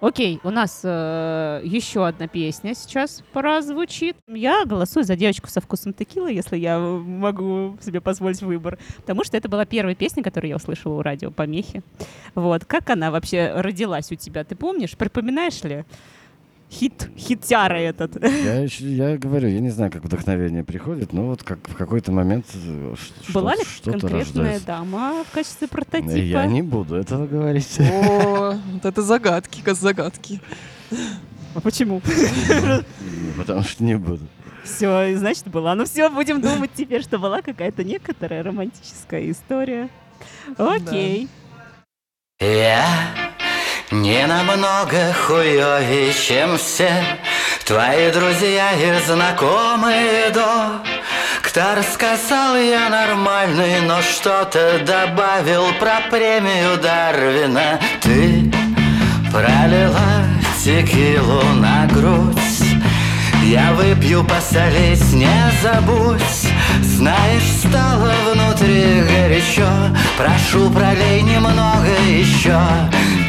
Окей, 0.00 0.40
у 0.44 0.50
нас 0.50 0.82
э, 0.84 1.62
еще 1.64 2.06
одна 2.06 2.28
песня 2.28 2.74
сейчас 2.74 3.22
прозвучит. 3.32 4.16
Я 4.28 4.64
голосую 4.66 5.04
за 5.04 5.16
девочку 5.16 5.48
со 5.48 5.60
вкусом 5.60 5.94
текилы, 5.94 6.32
если 6.32 6.58
я 6.58 6.78
могу 6.78 7.76
себе 7.80 8.00
позволить 8.00 8.42
выбор. 8.42 8.78
Потому 8.98 9.24
что 9.24 9.36
это 9.36 9.48
была 9.48 9.64
первая 9.64 9.94
песня, 9.94 10.22
которую 10.22 10.50
я 10.50 10.56
услышала 10.56 10.94
у 10.94 11.02
радио 11.02 11.30
Помехи. 11.30 11.82
Вот. 12.34 12.66
Как 12.66 12.90
она 12.90 13.10
вообще 13.10 13.52
родилась 13.56 14.12
у 14.12 14.14
тебя? 14.14 14.44
Ты 14.44 14.54
помнишь? 14.54 14.96
Припоминаешь 14.96 15.62
ли? 15.64 15.84
Хит, 16.70 17.08
хитяра 17.16 17.76
этот. 17.76 18.20
Я, 18.22 18.60
ещё- 18.60 18.86
я 18.88 19.16
говорю, 19.16 19.48
я 19.48 19.60
не 19.60 19.70
знаю, 19.70 19.90
как 19.92 20.02
вдохновение 20.04 20.64
приходит, 20.64 21.12
но 21.12 21.26
вот 21.26 21.42
как 21.44 21.58
в 21.68 21.76
какой-то 21.76 22.10
момент 22.10 22.44
э, 22.54 22.94
Была 23.32 23.52
что- 23.54 23.62
ли 23.62 23.68
что-то 23.68 23.90
конкретная 24.00 24.20
рождается. 24.24 24.66
дама 24.66 25.24
в 25.24 25.32
качестве 25.32 25.68
прототипа? 25.68 26.10
Я 26.16 26.46
не 26.46 26.62
буду 26.62 26.96
этого 26.96 27.26
говорить. 27.26 27.78
О, 27.80 28.58
вот 28.72 28.84
это 28.84 29.02
загадки, 29.02 29.62
как 29.64 29.76
загадки. 29.76 30.40
А 31.54 31.60
почему? 31.60 32.02
Потому 33.36 33.62
что 33.62 33.84
не 33.84 33.94
буду. 33.96 34.26
Все, 34.64 35.16
значит, 35.16 35.46
была. 35.46 35.76
Ну 35.76 35.84
все, 35.84 36.10
будем 36.10 36.40
думать 36.40 36.70
теперь, 36.74 37.02
что 37.02 37.18
была 37.18 37.42
какая-то 37.42 37.84
некоторая 37.84 38.42
романтическая 38.42 39.30
история. 39.30 39.88
Окей. 40.58 41.28
Я 42.40 42.84
не 43.90 44.26
намного 44.26 45.12
хуёвее, 45.12 46.12
чем 46.12 46.58
все. 46.58 46.90
Твои 47.64 48.10
друзья 48.10 48.72
и 48.72 49.06
знакомые 49.06 50.30
Доктор 50.30 51.82
сказал, 51.92 52.56
я 52.56 52.88
нормальный, 52.88 53.80
но 53.80 54.00
что-то 54.02 54.80
добавил 54.84 55.66
про 55.80 56.00
премию 56.10 56.76
Дарвина. 56.78 57.80
Ты 58.02 58.52
пролила 59.32 60.24
текилу 60.62 61.42
на 61.54 61.86
грудь. 61.86 62.36
Я 63.44 63.72
выпью, 63.72 64.24
посолись, 64.24 65.12
не 65.12 65.30
забудь 65.62 66.45
Знаешь, 66.82 67.42
стало 67.58 68.12
внутри 68.32 69.02
горячо. 69.02 69.68
Прошу, 70.16 70.70
пролей 70.70 71.22
немного 71.22 71.94
еще. 72.08 72.58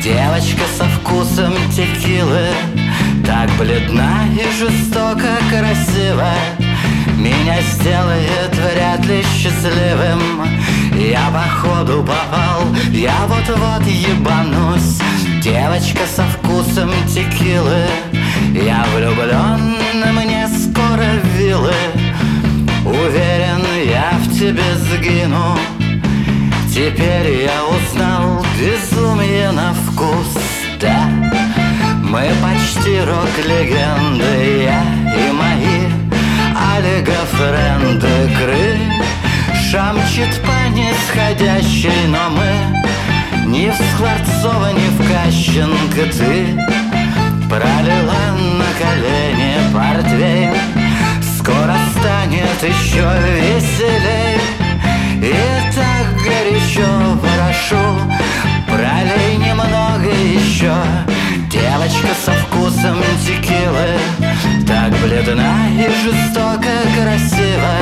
Девочка 0.02 0.64
со 0.78 0.86
вкусом 0.86 1.54
текилы. 1.72 2.48
Так 3.26 3.50
бледна 3.58 4.26
и 4.34 4.44
жестоко 4.58 5.38
красива. 5.50 6.32
Меня 7.18 7.62
сделает 7.62 8.56
вряд 8.56 9.06
ли 9.06 9.24
счастливым. 9.24 10.48
Я 10.94 11.30
походу 11.32 12.04
попал, 12.04 12.64
я 12.92 13.16
вот-вот 13.28 13.86
ебанусь. 13.86 15.00
Девочка 15.42 16.02
со 16.16 16.24
вкусом 16.24 16.92
текилы. 17.08 17.86
Я 18.54 18.86
влюблен, 18.96 19.78
мне 20.14 20.48
скоро 20.48 21.06
вилы 21.38 21.74
Уверен, 22.88 23.66
я 23.86 24.14
в 24.18 24.40
тебе 24.40 24.64
сгину. 24.76 25.58
Теперь 26.74 27.44
я 27.44 27.66
узнал 27.66 28.46
безумие 28.58 29.52
на 29.52 29.74
вкус. 29.74 30.42
Да, 30.80 31.10
мы 32.02 32.32
почти 32.42 33.02
рок-легенды 33.02 34.64
Я 34.64 34.84
и 35.14 35.32
мои 35.34 35.90
олигофренды. 36.78 38.30
Крыша 38.38 39.94
мчит 39.94 40.42
по 40.44 40.70
нисходящей 40.70 42.08
Но 42.08 42.30
мы 42.30 43.48
ни 43.48 43.70
в 43.70 43.76
Скворцова, 43.76 44.72
ни 44.72 44.88
в 44.96 45.12
Кащенко. 45.12 46.04
Ты 46.18 46.58
пролила 47.50 48.24
на 48.60 48.70
колени 48.80 49.58
портвейн 49.74 50.77
Скоро 51.48 51.78
станет 51.98 52.62
еще 52.62 53.08
веселей. 53.40 54.38
И 55.22 55.34
так 55.74 56.22
горячо 56.22 57.18
прошу 57.22 58.02
Пролей 58.68 59.38
немного 59.38 60.10
еще. 60.10 60.74
Девочка 61.50 62.10
со 62.26 62.34
вкусом 62.34 62.98
текилы 63.26 63.98
Так 64.68 64.92
бледна 65.00 65.70
и 65.72 65.88
жестоко 66.04 66.68
красива. 66.98 67.78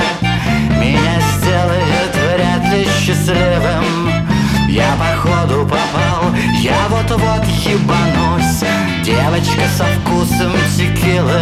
Меня 0.80 1.20
сделает 1.40 2.14
вряд 2.36 2.72
ли 2.72 2.88
счастливым 3.02 4.35
я 4.76 4.94
походу 4.98 5.64
попал, 5.64 6.36
я 6.60 6.88
вот-вот 6.90 7.46
ебанусь. 7.66 8.64
Девочка 9.04 9.62
со 9.78 9.86
вкусом 9.86 10.52
текилы 10.76 11.40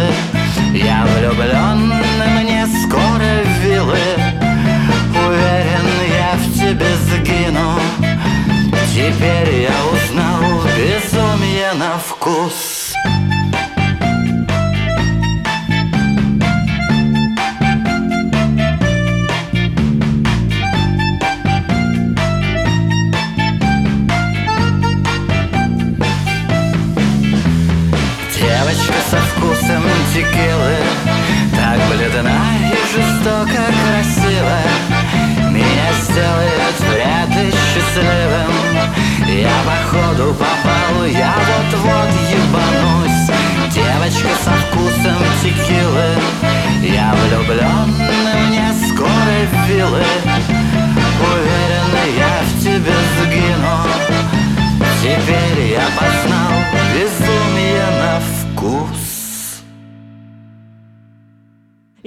Я 0.72 1.04
влюблен, 1.04 1.92
мне 2.38 2.66
скоро 2.84 3.42
вилы. 3.60 3.98
Уверен, 5.26 5.88
я 6.16 6.36
в 6.36 6.54
тебе 6.54 6.86
сгину. 7.06 7.80
Теперь 8.92 9.62
я 9.62 9.74
узнал 9.92 10.62
безумие 10.76 11.72
на 11.74 11.98
вкус 11.98 12.92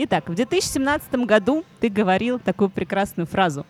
Итак, 0.09 0.29
в 0.29 0.35
2017 0.35 1.15
году 1.25 1.65
ты 1.81 1.89
говорил 1.89 2.39
такую 2.39 2.69
прекрасную 2.69 3.27
фразу, 3.27 3.65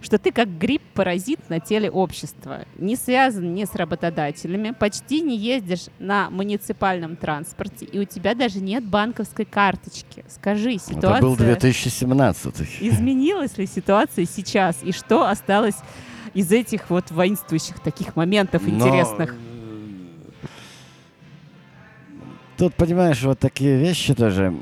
что 0.00 0.16
ты 0.16 0.30
как 0.30 0.48
гриб-паразит 0.58 1.40
на 1.50 1.58
теле 1.58 1.90
общества, 1.90 2.66
не 2.78 2.94
связан 2.94 3.52
ни 3.52 3.64
с 3.64 3.74
работодателями, 3.74 4.70
почти 4.70 5.22
не 5.22 5.36
ездишь 5.36 5.86
на 5.98 6.30
муниципальном 6.30 7.16
транспорте, 7.16 7.84
и 7.84 7.98
у 7.98 8.04
тебя 8.04 8.36
даже 8.36 8.60
нет 8.60 8.84
банковской 8.84 9.44
карточки. 9.44 10.24
Скажи, 10.28 10.78
ситуация... 10.78 11.16
Это 11.16 11.22
был 11.22 11.34
2017 11.36 12.80
Изменилась 12.82 13.58
ли 13.58 13.66
ситуация 13.66 14.24
сейчас, 14.24 14.84
и 14.84 14.92
что 14.92 15.28
осталось 15.28 15.78
из 16.32 16.52
этих 16.52 16.90
вот 16.90 17.10
воинствующих 17.10 17.80
таких 17.80 18.14
моментов 18.14 18.62
Но, 18.64 18.68
интересных? 18.68 19.32
э, 19.32 19.36
Тут, 22.56 22.74
понимаешь, 22.74 23.20
вот 23.24 23.40
такие 23.40 23.76
вещи 23.76 24.14
тоже 24.14 24.54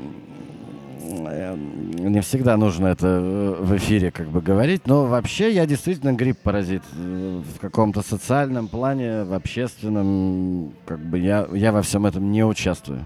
не 1.15 2.21
всегда 2.21 2.57
нужно 2.57 2.87
это 2.87 3.07
э, 3.07 3.55
в 3.59 3.75
эфире 3.77 4.11
как 4.11 4.27
бы 4.27 4.41
говорить, 4.41 4.87
но 4.87 5.05
вообще 5.05 5.51
я 5.51 5.65
действительно 5.65 6.13
грипп-паразит 6.13 6.83
э, 6.93 7.41
в 7.55 7.59
каком-то 7.59 8.01
социальном 8.01 8.67
плане, 8.67 9.23
в 9.23 9.33
общественном, 9.33 10.73
как 10.85 10.99
бы 10.99 11.19
я, 11.19 11.47
я 11.51 11.71
во 11.71 11.81
всем 11.81 12.05
этом 12.05 12.31
не 12.31 12.43
участвую. 12.43 13.05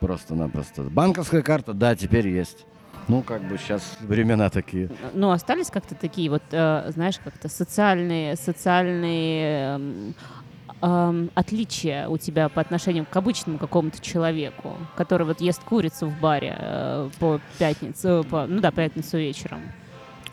Просто-напросто. 0.00 0.82
Банковская 0.82 1.42
карта, 1.42 1.72
да, 1.72 1.96
теперь 1.96 2.28
есть. 2.28 2.64
Ну, 3.08 3.22
как 3.22 3.42
бы 3.42 3.56
сейчас 3.56 3.96
времена 4.00 4.50
такие. 4.50 4.90
Ну, 5.14 5.30
остались 5.30 5.70
как-то 5.70 5.94
такие 5.94 6.28
вот, 6.28 6.42
э, 6.50 6.90
знаешь, 6.92 7.18
как-то 7.22 7.48
социальные, 7.48 8.36
социальные 8.36 9.76
эм, 9.76 10.14
эм, 10.80 11.30
отличия 11.34 12.08
у 12.08 12.18
тебя 12.18 12.48
по 12.48 12.60
отношению 12.60 13.06
к 13.10 13.16
обычному 13.16 13.58
какому-то 13.58 14.00
человеку, 14.00 14.76
который 14.96 15.26
вот 15.26 15.40
ест 15.40 15.62
курицу 15.62 16.06
в 16.06 16.20
баре 16.20 16.56
э, 16.58 17.10
по 17.18 17.40
пятницу, 17.58 18.24
по, 18.28 18.46
ну 18.46 18.60
да, 18.60 18.70
пятницу 18.70 19.18
вечером. 19.18 19.60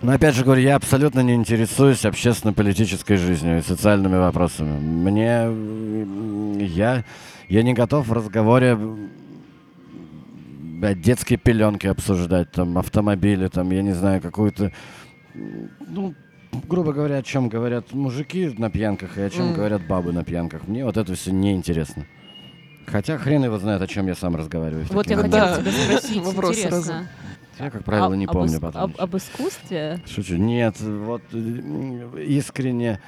Но 0.02 0.12
опять 0.12 0.36
же 0.36 0.43
говорю, 0.43 0.62
я 0.62 0.76
абсолютно 0.76 1.22
не 1.22 1.34
интересуюсь 1.34 2.06
общественно-политической 2.06 3.16
жизнью 3.16 3.60
и 3.60 3.62
социальными 3.62 4.18
вопросами. 4.18 4.78
Мне 4.78 6.66
я, 6.66 7.04
я 7.48 7.64
не 7.64 7.74
готов 7.74 8.08
в 8.08 8.14
разговоре 8.14 8.78
детские 10.96 11.39
пеленки 11.39 11.88
обсуждать, 11.88 12.52
там, 12.52 12.78
автомобили, 12.78 13.48
там, 13.48 13.72
я 13.72 13.82
не 13.82 13.93
знаю, 13.93 14.22
какую-то, 14.22 14.72
ну, 15.34 16.14
грубо 16.68 16.93
говоря, 16.93 17.18
о 17.18 17.22
чем 17.24 17.49
говорят 17.49 17.93
мужики 17.93 18.53
на 18.58 18.70
пьянках 18.70 19.18
и 19.18 19.22
о 19.22 19.30
чем 19.30 19.47
М. 19.49 19.53
говорят 19.53 19.86
бабы 19.88 20.12
на 20.14 20.24
пьянках. 20.24 20.68
Мне 20.68 20.86
вот 20.86 20.97
это 20.97 21.14
все 21.16 21.32
неинтересно. 21.32 22.06
Хотя 22.86 23.18
хрен 23.18 23.43
его 23.43 23.58
знает, 23.58 23.82
о 23.82 23.88
чем 23.88 24.08
я 24.08 24.16
сам 24.16 24.36
разговариваю. 24.36 24.86
Вот 24.91 25.08
я 25.10 25.18
такие 25.18 25.32
хотела 25.32 25.56
Да. 25.56 25.62
тебя 25.62 25.72
спросить, 25.72 26.22
Вопрос 26.24 26.51
интересно. 26.58 26.82
сразу. 26.82 26.93
Я, 27.58 27.70
как 27.72 27.84
правило, 27.84 28.14
А- 28.14 28.18
не 28.18 28.26
об 28.26 28.34
помню 28.34 28.58
ис- 28.58 28.62
потом. 28.62 28.82
Об, 28.84 28.91
об 28.99 29.16
искусстве? 29.18 29.99
Шучу. 30.06 30.36
Нет, 30.36 30.80
вот 30.82 31.22
э, 31.32 32.24
искренне 32.28 32.99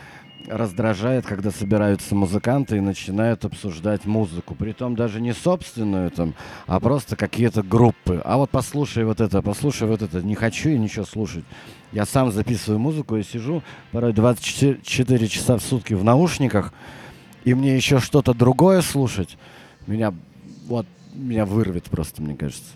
раздражает, 0.48 1.26
когда 1.26 1.52
собираются 1.52 2.16
музыканты 2.16 2.78
и 2.78 2.82
начинают 2.82 3.44
обсуждать 3.46 4.06
музыку. 4.06 4.56
Притом 4.56 4.96
даже 4.96 5.20
не 5.20 5.34
собственную 5.34 6.12
там, 6.12 6.34
а 6.68 6.80
просто 6.80 7.16
какие-то 7.16 7.64
группы. 7.64 8.22
А 8.24 8.38
вот 8.38 8.50
послушай 8.50 9.04
вот 9.04 9.20
это, 9.20 9.42
послушай 9.42 9.88
вот 9.88 10.02
это. 10.02 10.22
Не 10.22 10.36
хочу 10.36 10.70
я 10.70 10.78
ничего 10.78 11.06
слушать. 11.06 11.44
Я 11.92 12.06
сам 12.06 12.32
записываю 12.32 12.80
музыку 12.80 13.18
и 13.18 13.24
сижу 13.24 13.64
порой 13.92 14.14
24 14.14 15.28
часа 15.28 15.58
в 15.58 15.62
сутки 15.62 15.94
в 15.94 16.04
наушниках, 16.04 16.74
и 17.44 17.54
мне 17.54 17.76
еще 17.76 18.00
что-то 18.00 18.34
другое 18.34 18.82
слушать, 18.82 19.38
меня 19.86 20.14
вот 20.68 20.86
меня 21.14 21.46
вырвет 21.46 21.86
просто, 21.86 22.22
мне 22.22 22.36
кажется. 22.36 22.72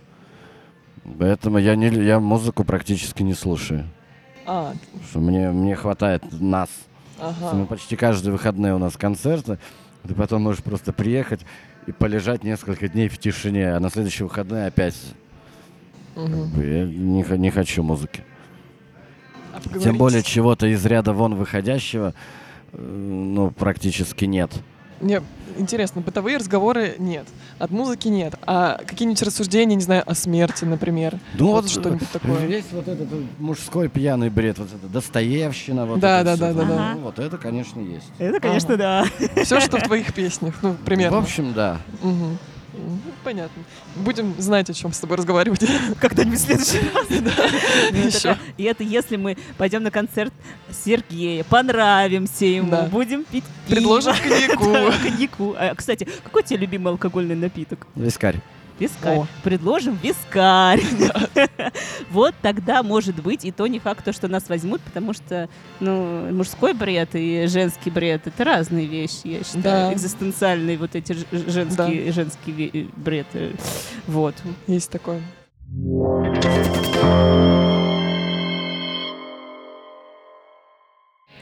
Поэтому 1.20 1.58
я, 1.58 1.76
не, 1.76 1.88
я 1.88 2.20
музыку 2.20 2.64
практически 2.64 3.24
не 3.24 3.34
слушаю. 3.34 3.86
А, 4.46 4.74
что 5.10 5.20
мне, 5.20 5.52
мне 5.52 5.76
хватает 5.76 6.24
нас. 6.32 6.70
Ага. 7.22 7.54
Мы 7.54 7.66
почти 7.66 7.96
каждые 7.96 8.32
выходные 8.34 8.74
у 8.76 8.78
нас 8.78 8.98
концерты. 8.98 9.60
Ты 10.08 10.16
потом 10.16 10.42
можешь 10.42 10.64
просто 10.64 10.92
приехать 10.94 11.42
и 11.86 11.92
полежать 11.92 12.44
несколько 12.44 12.88
дней 12.88 13.08
в 13.08 13.18
тишине, 13.18 13.74
а 13.74 13.80
на 13.80 13.90
следующие 13.90 14.28
выходные 14.28 14.68
опять. 14.68 14.96
как 16.16 16.24
Мгм. 16.28 16.50
бы, 16.50 16.66
я 16.66 16.86
не, 16.86 17.38
не 17.38 17.52
хочу 17.52 17.84
музыки. 17.84 18.24
А 19.54 19.80
Тем 19.80 19.98
более 19.98 20.24
чего-то 20.24 20.68
из 20.68 20.86
ряда 20.86 21.14
вон 21.14 21.36
выходящего, 21.36 22.14
э, 22.74 22.78
ну, 22.78 23.52
практически 23.52 24.26
нет. 24.26 24.52
Мне 25.02 25.22
интересно, 25.58 26.02
бытовые 26.02 26.38
разговоры 26.38 26.96
нет, 27.00 27.26
от 27.60 27.72
музыки 27.72 28.08
нет. 28.08 28.36
А 28.46 28.78
какие-нибудь 28.86 29.22
рассуждения, 29.24 29.76
не 29.76 29.82
знаю, 29.82 30.04
о 30.06 30.14
смерти, 30.16 30.66
например? 30.66 31.20
Ну 31.34 31.52
Вот 31.52 31.64
вот, 31.64 31.72
что-нибудь 31.72 32.10
такое. 32.14 32.46
Весь 32.46 32.66
вот 32.72 32.88
этот 32.88 33.12
э, 33.12 33.24
мужской 33.40 33.90
пьяный 33.90 34.30
бред, 34.30 34.60
вот 34.60 34.70
это 34.74 34.88
Достоевщина, 34.88 35.86
вот 35.86 36.00
Да, 36.00 36.22
это 36.22 36.26
да, 36.26 36.36
всё. 36.36 36.54
да, 36.54 36.54
да, 36.54 36.76
да. 36.76 36.94
Ну, 36.96 37.02
вот 37.02 37.20
это, 37.20 37.38
конечно, 37.38 37.80
есть. 37.80 38.12
Это, 38.20 38.40
конечно, 38.40 38.78
да. 38.78 39.06
Все, 39.44 39.60
что 39.60 39.78
в 39.78 39.84
твоих 39.84 40.14
песнях, 40.14 40.56
ну, 40.62 40.76
примерно. 40.86 41.18
В 41.18 41.24
общем, 41.24 41.54
да. 41.54 41.78
Мгм. 42.02 42.38
Мгм, 42.82 43.02
Понятно. 43.24 43.64
Будем 43.96 44.34
знать, 44.40 44.70
о 44.70 44.74
чем 44.74 44.92
с 44.94 45.00
тобой 45.00 45.18
разговаривать. 45.18 45.62
Как-нибудь 46.00 46.40
в 46.40 46.42
следующий 46.42 46.80
раз. 46.94 47.06
Ну, 47.92 47.98
Еще. 48.08 48.20
так. 48.20 48.38
И 48.58 48.64
это 48.64 48.84
если 48.84 49.16
мы 49.18 49.38
пойдем 49.58 49.84
на 49.84 49.92
концерт 49.92 50.34
Сергея, 50.86 51.44
понравимся 51.44 52.46
ему, 52.46 52.72
Да. 52.72 52.84
будем 52.84 53.24
пить 53.24 53.44
пиво. 53.68 53.76
Предложим 53.76 54.14
коньяку. 54.24 54.66
Да, 54.74 54.92
коньяку. 55.02 55.56
А, 55.58 55.76
Кстати, 55.76 56.08
какой 56.24 56.44
тебе 56.44 56.60
любимый 56.62 56.90
алкогольный 56.90 57.36
напиток? 57.36 57.86
Вискарь. 57.96 58.40
Вискарь. 58.82 59.20
О. 59.20 59.28
Предложим 59.44 59.98
вискарь. 60.02 60.82
Вот 62.10 62.36
тогда, 62.42 62.84
может 62.84 63.22
быть, 63.24 63.46
и 63.46 63.52
то 63.52 63.66
не 63.68 63.80
факт, 63.80 64.04
то, 64.04 64.12
что 64.12 64.28
нас 64.28 64.50
возьмут, 64.50 64.82
потому 64.82 65.14
что 65.14 65.48
ну, 65.80 66.30
мужской 66.34 66.74
бред 66.74 67.10
и 67.14 67.46
женский 67.48 67.90
бред— 67.90 68.24
это 68.28 68.44
разные 68.44 68.86
вещи, 68.86 69.22
я 69.28 69.44
считаю. 69.44 69.64
Да. 69.64 69.94
Экзистенциальные 69.94 70.78
вот 70.78 70.96
эти 70.96 71.14
женские, 71.32 72.14
ве- 72.48 72.90
бред. 72.98 73.28
э, 73.34 73.54
Вот. 74.08 74.36
Есть 74.68 74.90
такое. 74.90 75.22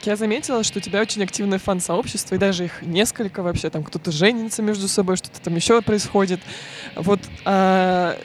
Я 0.04 0.16
заметила, 0.16 0.64
что 0.64 0.80
у 0.80 0.82
тебя 0.82 1.02
очень 1.02 1.24
активное 1.24 1.60
фан-сообщество, 1.60 2.36
и 2.36 2.38
даже 2.38 2.66
их 2.66 2.82
несколько 2.82 3.44
вообще, 3.44 3.70
там 3.70 3.84
кто-то 3.84 4.12
женится 4.12 4.62
между 4.62 4.88
собой, 4.88 5.18
что-то 5.18 5.42
там 5.42 5.56
еще 5.56 5.82
происходит. 5.82 6.40
Вот 6.96 7.20
а, 7.46 8.18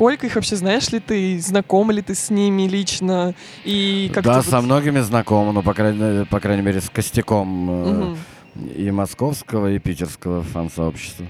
сколько 0.00 0.26
их 0.26 0.34
вообще 0.34 0.56
знаешь 0.56 0.88
ли 0.90 1.00
ты, 1.00 1.38
знаком 1.40 1.90
ли 1.90 2.02
ты 2.02 2.14
с 2.14 2.30
ними 2.30 2.62
лично, 2.62 3.34
и 3.64 4.10
как 4.14 4.24
да, 4.24 4.42
со 4.42 4.60
многими 4.60 5.00
знаком, 5.00 5.52
ну, 5.52 5.62
по 5.62 5.74
крайней, 5.74 6.24
по 6.26 6.40
крайней 6.40 6.62
мере, 6.62 6.80
с 6.80 6.88
костяком 6.88 8.16
э, 8.54 8.76
и 8.76 8.90
московского, 8.90 9.72
и 9.72 9.78
питерского 9.78 10.42
фан-сообщества. 10.42 11.26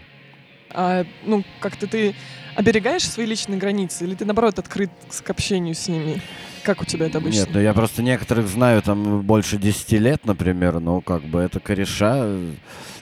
А, 0.73 1.05
ну, 1.25 1.45
как-то 1.61 1.87
ты 1.87 2.15
оберегаешь 2.55 3.09
свои 3.09 3.27
личные 3.27 3.59
границы, 3.59 4.05
или 4.05 4.15
ты, 4.15 4.25
наоборот, 4.25 4.59
открыт 4.59 4.91
к 5.25 5.31
общению 5.31 5.75
с 5.75 5.89
ними? 5.89 6.21
Как 6.63 6.83
у 6.83 6.85
тебя 6.85 7.07
это 7.07 7.19
обычно? 7.19 7.39
Нет, 7.39 7.49
ну 7.55 7.61
я 7.61 7.73
просто 7.73 8.03
некоторых 8.03 8.47
знаю 8.47 8.83
там 8.83 9.23
больше 9.23 9.57
10 9.57 9.93
лет, 9.93 10.27
например, 10.27 10.79
ну 10.81 11.01
как 11.01 11.23
бы 11.23 11.41
это 11.41 11.59
кореша. 11.59 12.29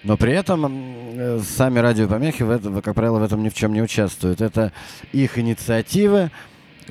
Но 0.05 0.16
при 0.16 0.33
этом 0.33 1.43
сами 1.43 1.81
радиопомехи, 1.81 2.45
в 2.45 2.51
этом, 2.51 2.81
как 2.81 2.95
правило, 2.95 3.19
в 3.19 3.23
этом 3.25 3.43
ни 3.43 3.49
в 3.49 3.55
чем 3.55 3.73
не 3.73 3.83
участвуют. 3.83 4.41
Это 4.41 4.73
их 5.12 5.39
инициативы, 5.39 6.31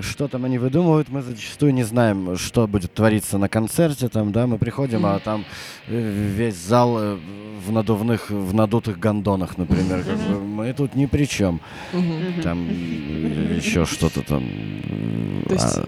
что 0.01 0.27
там 0.27 0.45
они 0.45 0.57
выдумывают, 0.57 1.09
мы 1.09 1.21
зачастую 1.21 1.73
не 1.73 1.83
знаем, 1.83 2.37
что 2.37 2.67
будет 2.67 2.93
твориться 2.93 3.37
на 3.37 3.49
концерте, 3.49 4.09
там, 4.09 4.31
да, 4.31 4.47
мы 4.47 4.57
приходим, 4.57 5.05
а 5.05 5.19
там 5.19 5.45
э, 5.87 6.31
весь 6.35 6.55
зал 6.55 6.97
э, 6.99 7.17
в 7.65 7.71
надувных, 7.71 8.29
в 8.29 8.53
надутых 8.53 8.99
гондонах, 8.99 9.57
например, 9.57 10.03
как 10.03 10.17
бы 10.17 10.39
мы 10.39 10.73
тут 10.73 10.95
ни 10.95 11.05
при 11.05 11.25
чем. 11.25 11.61
Там 12.43 12.67
еще 12.67 13.85
что-то 13.85 14.21
там. 14.21 14.43
То 15.47 15.53
есть 15.53 15.77
а, 15.77 15.87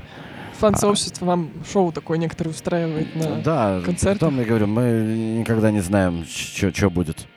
Фан-сообщество 0.60 1.26
вам 1.26 1.52
шоу 1.72 1.92
такое 1.92 2.18
некоторое 2.18 2.52
устраивает 2.52 3.16
на... 3.16 3.42
Да, 3.42 3.82
концертах? 3.86 4.20
потом 4.20 4.40
я 4.40 4.46
говорю, 4.46 4.68
мы 4.68 5.38
никогда 5.40 5.72
не 5.72 5.80
знаем, 5.80 6.26
что 6.26 6.90
будет. 6.90 7.28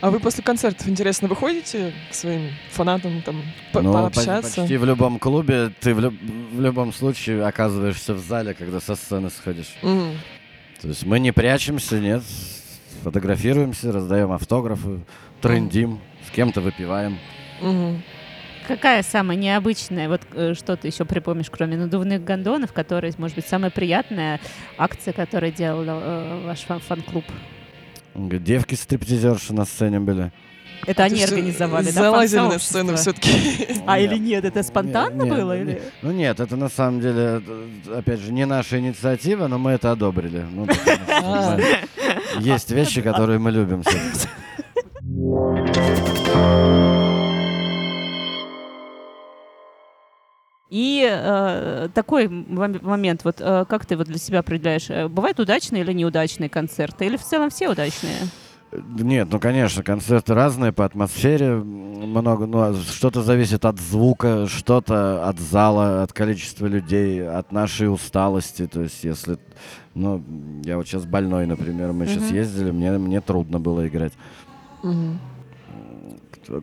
А 0.00 0.10
вы 0.10 0.20
после 0.20 0.44
концертов, 0.44 0.88
интересно, 0.88 1.26
выходите 1.28 1.92
к 2.10 2.14
своим 2.14 2.50
фанатам 2.70 3.20
там 3.22 3.42
по- 3.72 3.80
Ну, 3.82 3.92
по- 3.92 4.02
пообщаться? 4.02 4.60
почти 4.62 4.76
в 4.76 4.84
любом 4.84 5.18
клубе 5.18 5.70
ты 5.80 5.92
в, 5.94 6.00
люб- 6.00 6.20
в 6.52 6.60
любом 6.60 6.92
случае 6.92 7.44
оказываешься 7.44 8.14
в 8.14 8.18
зале, 8.20 8.54
когда 8.54 8.80
со 8.80 8.94
сцены 8.94 9.28
сходишь. 9.30 9.74
Мгм. 9.82 10.12
То 10.80 10.88
есть 10.88 11.04
мы 11.04 11.18
не 11.18 11.32
прячемся, 11.32 11.98
нет, 11.98 12.22
фотографируемся, 13.02 13.90
раздаем 13.92 14.30
автографы, 14.32 15.00
трендим, 15.40 16.00
с 16.26 16.30
кем-то 16.30 16.60
выпиваем. 16.60 17.18
Мгм. 17.60 18.02
какая 18.68 19.02
самая 19.02 19.36
необычная, 19.36 20.08
вот 20.08 20.20
э, 20.34 20.52
что 20.54 20.76
ты 20.76 20.88
еще 20.88 21.04
припомнишь, 21.06 21.48
кроме 21.50 21.76
надувных 21.78 22.22
гондонов, 22.22 22.72
которые, 22.72 23.12
может 23.16 23.34
быть, 23.34 23.46
самая 23.48 23.70
приятная 23.70 24.38
акция, 24.76 25.12
которую 25.14 25.50
делал 25.52 25.84
э, 25.88 26.42
ваш 26.46 26.60
фан- 26.68 26.78
фан-клуб? 26.80 27.24
Девки-стриптизерши 28.18 29.52
на 29.52 29.64
сцене 29.64 30.00
были. 30.00 30.32
Это 30.86 31.04
они 31.04 31.22
организовали, 31.22 31.86
да, 31.86 32.02
Залазили 32.02 32.40
на 32.40 32.58
сцену 32.58 32.96
все-таки. 32.96 33.30
А 33.86 33.98
Нет. 33.98 34.12
или 34.12 34.18
нет, 34.18 34.44
это 34.44 34.62
спонтанно 34.62 35.26
было? 35.26 35.58
или? 35.58 35.82
Ну 36.02 36.12
нет, 36.12 36.40
это 36.40 36.56
на 36.56 36.68
самом 36.68 37.00
деле, 37.00 37.42
опять 37.94 38.20
же, 38.20 38.32
не 38.32 38.46
наша 38.46 38.78
инициатива, 38.78 39.48
но 39.48 39.58
мы 39.58 39.72
это 39.72 39.92
одобрили. 39.92 40.44
Ну, 40.50 40.66
Есть 42.38 42.70
вещи, 42.70 43.02
которые 43.02 43.38
мы 43.38 43.50
любим. 43.50 43.82
И 50.70 51.08
э, 51.10 51.88
такой 51.94 52.26
мом- 52.26 52.84
момент, 52.84 53.24
вот 53.24 53.36
э, 53.40 53.64
как 53.68 53.86
ты 53.86 53.96
вот 53.96 54.06
для 54.06 54.18
себя 54.18 54.40
определяешь, 54.40 54.90
э, 54.90 55.08
бывают 55.08 55.40
удачные 55.40 55.82
или 55.82 55.92
неудачные 55.94 56.50
концерты, 56.50 57.06
или 57.06 57.16
в 57.16 57.22
целом 57.22 57.48
все 57.48 57.70
удачные? 57.70 58.16
Нет, 58.70 59.28
ну 59.30 59.40
конечно, 59.40 59.82
концерты 59.82 60.34
разные 60.34 60.72
по 60.72 60.84
атмосфере, 60.84 61.54
много, 61.54 62.44
ну 62.44 62.58
а 62.60 62.74
что-то 62.74 63.22
зависит 63.22 63.64
от 63.64 63.80
звука, 63.80 64.46
что-то 64.46 65.26
от 65.26 65.38
зала, 65.38 66.02
от 66.02 66.12
количества 66.12 66.66
людей, 66.66 67.26
от 67.26 67.50
нашей 67.50 67.90
усталости. 67.90 68.66
То 68.66 68.82
есть, 68.82 69.02
если, 69.04 69.38
ну, 69.94 70.22
я 70.64 70.76
вот 70.76 70.86
сейчас 70.86 71.06
больной, 71.06 71.46
например, 71.46 71.94
мы 71.94 72.06
сейчас 72.06 72.24
Мгм. 72.24 72.34
ездили, 72.34 72.70
мне 72.72 72.90
мне 72.98 73.22
трудно 73.22 73.58
было 73.58 73.88
играть. 73.88 74.12
Мгм. 74.82 75.18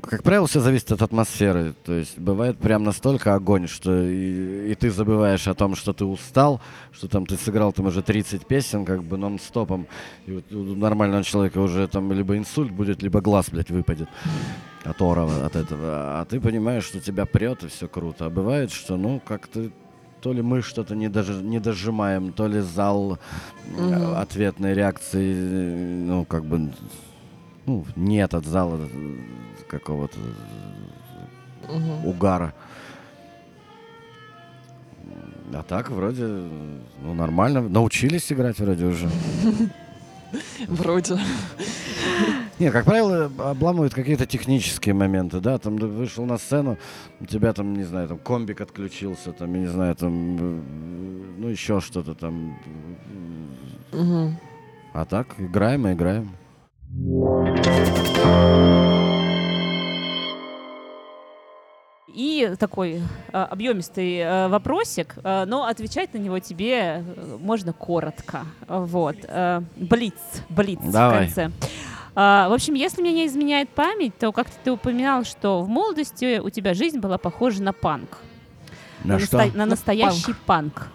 Как 0.02 0.24
правило, 0.24 0.48
все 0.48 0.60
зависит 0.62 0.92
от 0.92 1.02
атмосферы. 1.02 1.74
То 1.84 1.94
есть 1.94 2.18
бывает 2.18 2.58
прям 2.58 2.84
настолько 2.84 3.36
огонь, 3.36 3.68
что 3.68 4.02
и, 4.04 4.72
и 4.72 4.76
ты 4.76 4.90
забываешь 4.90 5.48
о 5.48 5.54
том, 5.54 5.76
что 5.76 5.94
ты 5.94 6.06
устал, 6.06 6.60
что 6.92 7.08
там 7.08 7.26
ты 7.26 7.38
сыграл 7.38 7.72
там 7.72 7.86
уже 7.88 8.02
30 8.02 8.48
песен 8.48 8.86
как 8.86 9.04
бы 9.04 9.18
нон-стопом. 9.18 9.88
И 10.26 10.32
вот 10.32 10.52
у 10.52 10.76
нормального 10.76 11.24
человека 11.24 11.60
уже 11.60 11.88
там 11.88 12.12
либо 12.12 12.36
инсульт 12.38 12.72
будет, 12.72 13.04
либо 13.04 13.22
глаз, 13.22 13.50
блядь, 13.52 13.70
выпадет 13.70 14.10
от 14.84 15.02
орова, 15.02 15.46
от 15.46 15.56
этого. 15.56 16.20
А 16.20 16.26
ты 16.26 16.40
понимаешь, 16.40 16.84
что 16.84 17.00
тебя 17.00 17.26
прет 17.26 17.64
и 17.64 17.68
все 17.68 17.88
круто. 17.88 18.26
А 18.26 18.30
бывает, 18.30 18.72
что, 18.72 18.98
ну, 18.98 19.22
как-то 19.24 19.70
то 20.22 20.34
ли 20.34 20.42
мы 20.42 20.64
что-то 20.64 20.96
не, 20.96 21.08
дож- 21.08 21.44
не 21.44 21.60
дожимаем, 21.60 22.34
то 22.34 22.48
ли 22.48 22.60
зал 22.60 23.20
Мгм. 23.78 24.16
ответной 24.16 24.74
реакции, 24.74 25.76
ну, 26.04 26.26
как 26.26 26.46
бы, 26.46 26.72
ну, 27.68 27.86
нет 27.96 28.34
от 28.34 28.46
зала 28.46 28.80
какого-то 29.68 30.18
Мгм. 31.70 32.06
угара. 32.06 32.54
А 35.54 35.64
так 35.64 35.90
вроде, 35.92 36.26
ну, 36.26 37.14
нормально. 37.14 37.62
Научились 37.62 38.32
играть 38.32 38.60
вроде 38.60 38.86
уже. 38.86 39.10
Вроде. 40.68 41.18
Не, 42.60 42.72
как 42.72 42.86
правило, 42.86 43.32
обламывают 43.38 43.94
какие-то 43.94 44.26
технические 44.26 44.94
моменты, 44.94 45.40
да, 45.40 45.58
там 45.58 45.78
ты 45.78 45.86
вышел 45.88 46.26
на 46.26 46.38
сцену, 46.38 46.78
у 47.20 47.26
тебя 47.26 47.54
там, 47.54 47.74
не 47.74 47.84
знаю, 47.84 48.08
там 48.08 48.18
комбик 48.18 48.60
отключился, 48.62 49.32
там, 49.32 49.54
я 49.54 49.60
не 49.62 49.68
знаю, 49.68 49.96
там, 49.96 50.38
э, 50.40 50.62
ну, 51.38 51.48
еще 51.50 51.80
что-то 51.80 52.16
там. 52.16 52.58
Мгм. 53.94 54.38
А 54.94 55.06
так, 55.06 55.28
играем 55.38 55.88
и 55.88 55.94
играем. 55.94 56.32
И 62.16 62.56
такой 62.58 63.02
э, 63.34 63.38
объемистый 63.38 64.20
э, 64.20 64.48
вопросик, 64.48 65.16
э, 65.22 65.44
но 65.46 65.66
отвечать 65.66 66.14
на 66.14 66.18
него 66.18 66.40
тебе 66.40 67.04
можно 67.40 67.74
коротко. 67.74 68.46
Вот. 68.70 69.18
Э, 69.24 69.62
блиц, 69.76 70.14
блиц 70.48 70.80
Давай. 70.82 71.28
в 71.28 71.36
конце. 71.36 71.52
А, 72.16 72.48
в 72.48 72.54
общем, 72.54 72.74
если 72.76 73.02
мне 73.02 73.12
не 73.12 73.28
изменяет 73.28 73.70
память, 73.70 74.18
то 74.18 74.32
как-то 74.32 74.56
ты 74.64 74.72
упоминал, 74.72 75.26
что 75.26 75.62
в 75.62 75.68
молодости 75.68 76.40
у 76.40 76.50
тебя 76.50 76.74
жизнь 76.74 77.00
была 77.00 77.18
похожа 77.18 77.62
на 77.62 77.74
панк. 77.74 78.20
На 79.04 79.20
что? 79.20 79.38
наста- 79.38 79.58
на 79.58 79.66
настоящий 79.66 80.34
панк. 80.46 80.88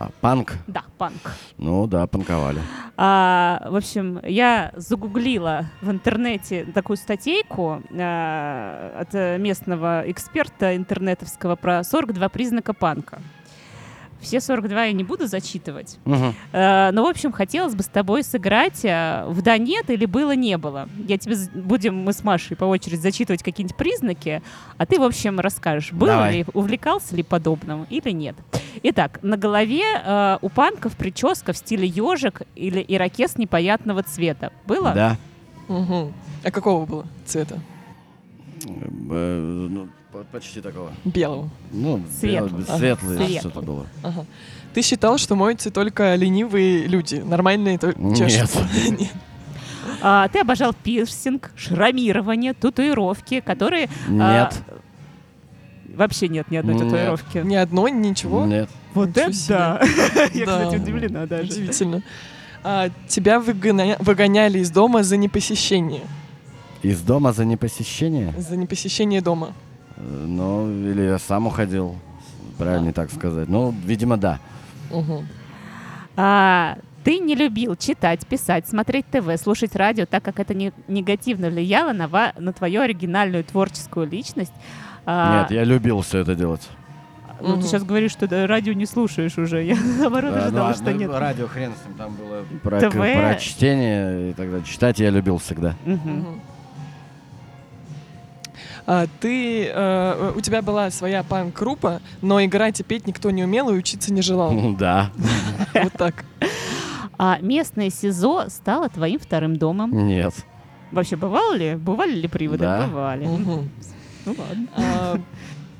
А, 0.00 0.08
панк? 0.22 0.54
Да, 0.66 0.84
панк. 0.96 1.36
Ну 1.58 1.86
да, 1.86 2.06
панковали. 2.06 2.62
А, 2.96 3.66
в 3.68 3.76
общем, 3.76 4.18
я 4.24 4.72
загуглила 4.74 5.66
в 5.82 5.90
интернете 5.90 6.64
такую 6.64 6.96
статейку 6.96 7.82
а, 7.92 8.96
от 8.98 9.12
местного 9.38 10.04
эксперта 10.06 10.74
интернетовского 10.74 11.56
про 11.56 11.84
42 11.84 12.30
признака 12.30 12.72
панка. 12.72 13.20
Все 14.20 14.40
42 14.40 14.84
я 14.84 14.92
не 14.92 15.04
буду 15.04 15.26
зачитывать. 15.26 15.98
Мгм. 16.04 16.34
Э, 16.52 16.90
но, 16.92 17.04
в 17.04 17.08
общем, 17.08 17.32
хотелось 17.32 17.74
бы 17.74 17.82
с 17.82 17.88
тобой 17.88 18.22
сыграть 18.22 18.84
э, 18.84 19.24
в 19.28 19.42
«да 19.42 19.58
нет» 19.58 19.90
или 19.90 20.04
«было-не 20.04 20.58
было». 20.58 20.88
Я 21.08 21.18
тебе 21.18 21.36
будем 21.54 21.96
мы 21.96 22.12
с 22.12 22.22
Машей 22.22 22.56
по 22.56 22.64
очереди 22.64 23.00
зачитывать 23.00 23.42
какие-нибудь 23.42 23.76
признаки, 23.76 24.42
а 24.76 24.86
ты, 24.86 24.98
в 24.98 25.02
общем, 25.02 25.40
расскажешь, 25.40 25.92
было 25.92 26.12
Давай. 26.12 26.38
ли, 26.38 26.46
увлекался 26.54 27.16
ли 27.16 27.22
подобным 27.22 27.86
или 27.90 28.10
нет. 28.10 28.36
Итак, 28.82 29.18
на 29.22 29.36
голове 29.36 29.82
э, 30.04 30.38
у 30.40 30.48
панков 30.48 30.96
прическа 30.96 31.52
в 31.52 31.56
стиле 31.56 31.86
ежик 31.86 32.42
или 32.54 32.84
ирокез 32.86 33.36
непонятного 33.36 34.02
цвета. 34.02 34.52
Было? 34.66 34.92
Да. 34.92 35.16
Мгм. 35.68 36.12
А 36.44 36.50
какого 36.50 36.86
было 36.86 37.06
цвета? 37.26 37.60
По- 40.12 40.24
почти 40.32 40.60
такого. 40.60 40.92
Белого. 41.04 41.48
Ну, 41.72 42.02
Светлый. 42.18 42.50
бел- 42.62 42.76
светлый 42.76 43.16
Светлый. 43.16 43.38
что-то 43.38 43.60
было. 43.62 43.86
Ага. 44.02 44.26
Ты 44.74 44.82
считал, 44.82 45.18
что 45.18 45.34
моются 45.36 45.70
только 45.70 46.14
ленивые 46.16 46.86
люди, 46.86 47.16
нормальные 47.16 47.78
то 47.78 47.92
Нет. 47.96 48.16
чешутся? 48.18 48.66
Нет. 48.88 49.10
А, 50.02 50.28
ты 50.28 50.40
обожал 50.40 50.72
пирсинг, 50.74 51.50
шрамирование, 51.56 52.54
татуировки, 52.54 53.40
которые... 53.40 53.88
а, 54.08 54.10
Нет. 54.44 54.62
вообще 55.94 56.28
нет 56.28 56.50
ни 56.50 56.56
одной 56.56 56.74
Нет. 56.74 56.84
татуировки. 56.84 57.38
Ни 57.38 57.54
одной, 57.56 57.90
ничего? 57.92 58.46
Нет. 58.46 58.68
Вот 58.94 59.08
Ничего 59.10 59.22
это 59.24 59.32
себе. 59.32 59.54
да! 59.56 59.80
Я, 60.34 60.46
Да. 60.46 60.64
кстати, 60.64 60.80
удивлена 60.82 61.26
даже. 61.26 61.50
Удивительно. 61.52 62.02
А, 62.64 62.88
тебя 63.08 63.38
выгоня- 63.38 63.96
выгоняли 64.00 64.58
из 64.58 64.70
дома 64.70 65.02
за 65.02 65.16
непосещение. 65.16 66.02
Из 66.82 67.00
дома 67.00 67.32
за 67.32 67.44
непосещение? 67.44 68.34
За 68.38 68.56
непосещение 68.56 69.20
дома. 69.20 69.52
Ну, 70.02 70.70
или 70.70 71.02
я 71.02 71.18
сам 71.18 71.46
уходил. 71.46 71.96
Правильно 72.58 72.92
так 72.92 73.10
сказать. 73.10 73.48
Ну, 73.48 73.74
видимо, 73.84 74.16
да. 74.16 74.38
Мгм. 74.90 75.26
А, 76.16 76.76
ты 77.04 77.18
не 77.18 77.34
любил 77.34 77.76
читать, 77.76 78.26
писать, 78.26 78.68
смотреть 78.68 79.06
ТВ, 79.06 79.40
слушать 79.40 79.74
радио, 79.76 80.04
так 80.06 80.22
как 80.22 80.38
это 80.40 80.52
не- 80.54 80.72
негативно 80.88 81.48
влияло 81.48 81.92
на, 81.92 82.08
ва- 82.08 82.32
на 82.38 82.52
твою 82.52 82.82
оригинальную 82.82 83.44
творческую 83.44 84.08
личность. 84.08 84.52
А, 85.06 85.42
Нет, 85.42 85.50
я 85.50 85.64
любил 85.64 86.00
все 86.02 86.18
это 86.18 86.34
делать. 86.34 86.68
Ну, 87.40 87.52
Мгм. 87.54 87.62
ты 87.62 87.68
сейчас 87.68 87.84
говоришь, 87.84 88.10
что 88.12 88.28
да, 88.28 88.46
радио 88.46 88.74
не 88.74 88.84
слушаешь 88.84 89.38
уже. 89.38 89.62
Я 89.64 89.76
наоборот 89.98 90.34
Да, 90.34 90.38
ну, 90.40 90.44
ожидала, 90.46 90.68
а, 90.70 90.74
что 90.74 90.84
ну, 90.90 90.90
нет. 90.98 91.10
Радио 91.14 91.46
хрен 91.46 91.72
с 91.82 91.86
ним, 91.86 91.96
там 91.96 92.14
было 92.14 92.44
про, 92.62 92.80
ТВ. 92.80 92.92
про 92.92 93.34
чтение 93.36 94.30
и 94.30 94.32
так 94.34 94.50
далее. 94.50 94.66
Читать 94.66 94.98
я 94.98 95.08
любил 95.08 95.38
всегда. 95.38 95.74
Мгм. 95.86 96.40
А, 98.92 99.06
ты, 99.20 99.68
э, 99.68 100.32
у 100.34 100.40
тебя 100.40 100.62
была 100.62 100.90
своя 100.90 101.22
панк-группа, 101.22 102.00
но 102.22 102.44
играть 102.44 102.80
и 102.80 102.82
петь 102.82 103.06
никто 103.06 103.30
не 103.30 103.44
умел 103.44 103.70
и 103.70 103.74
учиться 103.74 104.12
не 104.12 104.20
желал. 104.20 104.52
Да. 104.80 105.12
Вот 105.74 105.92
так. 105.92 106.24
А 107.16 107.38
местное 107.40 107.90
СИЗО 107.90 108.46
стало 108.48 108.88
твоим 108.88 109.20
вторым 109.20 109.54
домом. 109.58 109.92
Нет. 110.08 110.34
Вообще, 110.90 111.14
бывало 111.14 111.54
ли? 111.54 111.76
Бывали 111.76 112.14
ли 112.14 112.26
приводы? 112.26 112.64
Да. 112.64 112.88
Бывали. 112.88 113.26
Мгм. 113.26 113.70
Ну 114.26 114.34
ладно. 114.36 114.66
А, 114.76 115.20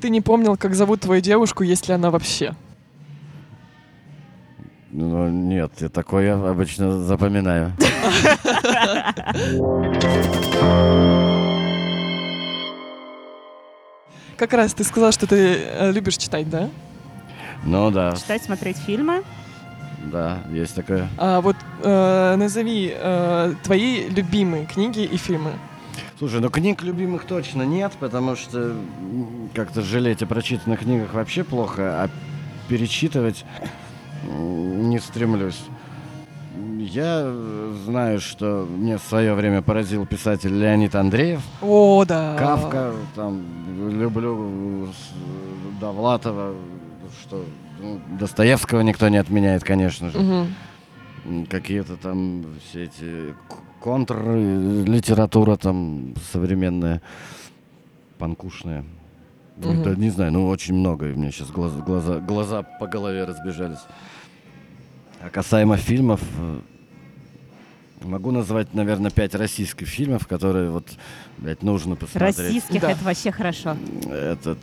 Ты 0.01 0.09
не 0.11 0.21
помнил, 0.21 0.57
как 0.57 0.77
зовут 0.77 1.01
твою 1.01 1.21
девушку, 1.21 1.65
если 1.65 1.93
она 1.93 2.13
вообще? 2.13 2.55
Ну, 4.93 5.29
нет, 5.29 5.73
я 5.81 5.89
такое 5.89 6.27
я 6.27 6.35
обычно 6.35 7.01
запоминаю. 7.01 7.73
Как 14.41 14.55
раз 14.55 14.73
ты 14.73 14.85
сказал, 14.85 15.13
что 15.13 15.27
ты 15.27 15.37
э, 15.37 15.93
любишь 15.93 16.17
читать, 16.17 16.49
да? 16.49 16.71
Ну 17.63 17.91
да, 17.91 18.17
Читать, 18.17 18.43
смотреть 18.43 18.79
фильмы. 18.79 19.23
да, 20.11 20.39
есть 20.51 20.75
такое. 20.75 21.11
А 21.19 21.43
вот 21.43 21.57
э, 21.83 22.37
назови 22.37 22.91
э, 22.91 23.53
твои 23.63 24.09
любимые 24.09 24.65
книги 24.65 25.01
и 25.01 25.19
фильмы. 25.19 25.53
Слушай, 26.19 26.41
ну 26.41 26.49
книг 26.49 26.83
любимых 26.83 27.27
точно 27.27 27.65
нет, 27.65 27.93
потому 28.01 28.35
что 28.35 28.75
как-то 29.53 29.83
жалеть 29.83 30.23
о 30.23 30.27
прочитанных 30.27 30.81
книгах 30.81 31.13
вообще 31.13 31.45
плохо, 31.45 32.05
а 32.05 32.09
перечитывать 32.67 33.45
не 34.25 35.01
стремлюсь. 35.01 35.61
Я 36.83 37.23
э, 37.25 37.75
знаю, 37.85 38.21
что 38.21 38.67
мне 38.69 38.97
в 38.97 39.03
свое 39.03 39.35
время 39.35 39.61
поразил 39.61 40.07
писатель 40.07 40.53
Леонид 40.59 40.95
Андреев. 40.95 41.43
О, 41.61 42.05
да. 42.07 42.37
Кавка, 42.39 42.93
там, 43.15 43.43
люблю 43.99 44.89
Довлатова, 45.79 46.55
что 47.23 47.45
ну, 47.81 48.01
Достоевского 48.19 48.81
никто 48.81 49.09
не 49.09 49.19
отменяет, 49.19 49.63
конечно 49.63 50.11
же. 50.11 50.19
М, 51.27 51.47
Какие-то 51.51 51.97
там 51.97 52.47
все 52.65 52.85
эти 52.85 53.35
к- 53.49 53.83
контр 53.83 54.17
э, 54.25 54.85
литература 54.87 55.57
там 55.57 56.15
современная, 56.33 57.03
панкушная. 58.19 58.85
Мгм. 59.59 59.83
Да 59.83 59.95
не 59.97 60.09
знаю, 60.09 60.33
ну 60.33 60.49
очень 60.49 60.75
много, 60.75 61.09
и 61.09 61.13
у 61.13 61.17
меня 61.17 61.31
сейчас 61.31 61.51
глаза, 61.51 61.81
глаза, 61.81 62.21
глаза 62.21 62.63
по 62.63 62.87
голове 62.87 63.25
разбежались. 63.25 63.81
А 65.23 65.29
касаемо 65.29 65.77
фильмов, 65.77 66.21
э, 66.39 66.61
могу 68.05 68.31
назвать, 68.31 68.73
наверное, 68.73 69.11
пять 69.11 69.35
российских 69.35 69.87
фильмов, 69.87 70.27
которые 70.27 70.71
вот, 70.71 70.87
блядь, 71.37 71.63
нужно 71.63 71.95
посмотреть. 71.95 72.39
Российских 72.39 72.81
Да. 72.81 72.93
это 72.93 73.05
вообще 73.05 73.31
хорошо. 73.31 73.77
Этот, 74.11 74.59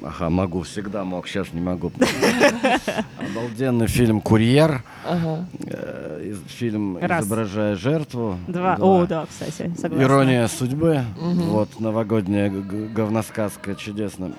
ага, 0.00 0.30
могу, 0.30 0.62
всегда 0.62 1.02
мог, 1.04 1.26
сейчас 1.26 1.52
не 1.52 1.60
могу. 1.60 1.90
Обалденный 3.18 3.88
фильм 3.88 4.20
«Курьер», 4.20 4.84
э, 5.04 6.34
фильм. 6.46 6.98
«Изображая 6.98 7.74
жертву». 7.74 8.38
Два. 8.46 8.76
О, 8.80 9.04
да, 9.04 9.26
кстати, 9.26 9.72
согласна. 9.76 10.02
«Ирония 10.04 10.46
судьбы», 10.46 11.02
вот, 11.16 11.80
новогодняя 11.80 12.50
говносказка, 12.50 13.74
чудесно. 13.74 14.32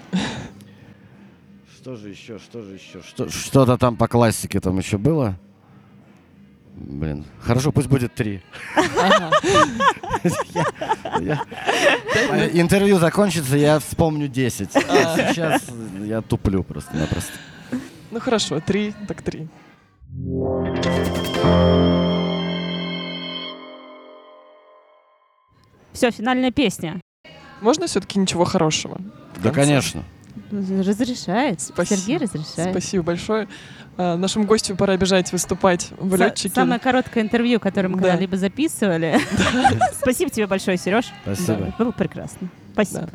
Что 1.75 1.95
же 1.95 2.09
еще, 2.09 2.39
что 2.39 2.61
же 2.61 2.75
еще, 2.75 3.01
что, 3.01 3.29
что-то 3.29 3.77
там 3.77 3.97
по 3.97 4.07
классике 4.07 4.59
там 4.61 4.77
еще 4.77 4.97
было? 4.97 5.35
Блин, 6.79 7.25
хорошо, 7.41 7.71
пусть 7.73 7.87
будет 7.89 8.15
три. 8.15 8.41
Э, 11.13 12.49
Интервью 12.53 12.99
закончится, 12.99 13.57
я 13.57 13.79
вспомню 13.79 14.27
10. 14.29 14.75
А 14.75 14.79
А. 14.89 15.33
Сейчас 15.33 15.63
я 16.05 16.21
туплю 16.21 16.63
просто-напросто. 16.63 17.33
Ну 18.11 18.19
хорошо, 18.21 18.61
три, 18.61 18.93
так 19.07 19.21
три. 19.21 19.47
Все, 25.91 26.11
финальная 26.11 26.51
песня. 26.51 27.01
Можно 27.61 27.87
все-таки 27.87 28.19
ничего 28.19 28.45
хорошего? 28.45 28.99
Да, 29.43 29.51
конечно. 29.51 30.03
Разрешает. 30.51 31.61
Спасибо. 31.61 31.99
Сергей 31.99 32.17
разрешает. 32.17 32.71
Спасибо 32.71 33.03
большое. 33.03 33.47
А, 34.01 34.15
нашему 34.15 34.45
гостю 34.45 34.77
пора 34.77 34.95
бежать 34.95 35.33
выступать 35.33 35.89
в 35.99 36.15
летчике. 36.15 36.55
Самое 36.55 36.79
короткое 36.79 37.21
интервью, 37.21 37.59
которое 37.59 37.89
мы 37.89 37.97
Да. 37.99 38.03
когда-либо 38.03 38.37
записывали. 38.37 39.19
Спасибо 40.01 40.31
тебе 40.31 40.47
большое, 40.47 40.77
Сереж. 40.77 41.11
Спасибо. 41.23 41.73
Было 41.77 41.91
прекрасно. 41.91 42.47
Спасибо. 42.71 43.09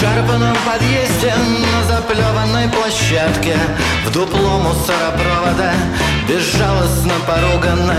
В 0.00 0.02
обшарпанном 0.02 0.56
подъезде 0.64 1.34
на 1.36 1.84
заплеванной 1.84 2.70
площадке 2.70 3.54
В 4.06 4.10
дупло 4.10 4.58
мусоропровода 4.58 5.72
Безжалостно 6.26 7.12
поруганно 7.26 7.94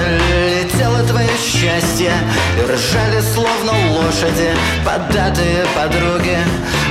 летело 0.50 1.04
твое 1.04 1.30
счастье. 1.38 2.12
И 2.58 2.62
ржали 2.64 3.22
словно 3.22 3.74
лошади 3.92 4.50
Поддатые 4.84 5.64
подруги 5.76 6.40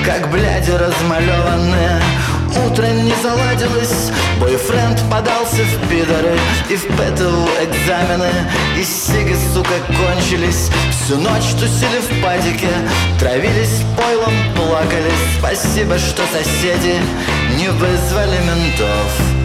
Как 0.07 0.31
бляди 0.31 0.71
размалеванные 0.71 2.01
Утро 2.57 2.87
не 2.87 3.15
заладилось 3.23 4.11
Бойфренд 4.41 5.01
подался 5.11 5.63
в 5.63 5.89
пидоры 5.89 6.39
И 6.69 6.77
в 6.77 6.85
ПТУ 6.85 7.49
экзамены. 7.63 8.31
И 8.77 8.83
сиги, 8.83 9.37
сука, 9.55 9.75
кончились. 9.89 10.71
Всю 10.91 11.17
ночь 11.19 11.53
тусили 11.59 12.01
в 12.01 12.23
падике 12.23 12.69
Травились 13.19 13.83
пойлом, 13.97 14.35
плакали. 14.57 15.13
Спасибо, 15.39 15.99
что 15.99 16.23
соседи 16.33 16.97
Не 17.57 17.69
вызвали 17.69 18.39
ментов. 18.47 19.41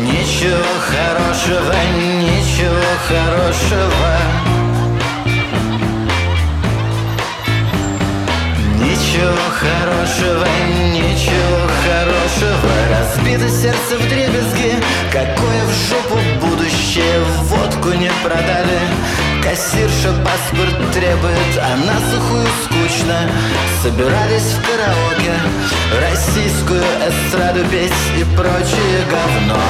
Ничего 0.00 0.64
хорошего, 0.90 1.74
ничего 1.96 2.82
хорошего 3.08 4.31
Ничего 9.22 9.36
хорошего, 9.50 10.46
ничего 10.92 11.68
хорошего. 11.84 12.72
Разбито 12.90 13.48
сердце 13.48 13.96
в 13.96 14.08
дребезги 14.08 14.74
Какое 15.12 15.64
в 15.64 15.70
жопу 15.70 16.18
будущее 16.44 17.20
Водку 17.44 17.90
не 17.90 18.10
продали 18.24 18.80
Кассирша 19.42 20.12
паспорт 20.24 20.92
требует 20.92 21.58
А 21.60 21.76
на 21.76 21.98
сухую 22.10 22.46
скучно. 22.64 23.28
Собирались 23.82 24.54
в 24.54 24.62
караоке 24.62 25.34
Российскую 26.00 26.82
эстраду 26.82 27.64
петь 27.68 27.92
И 28.18 28.24
прочее 28.36 29.02
говно. 29.10 29.60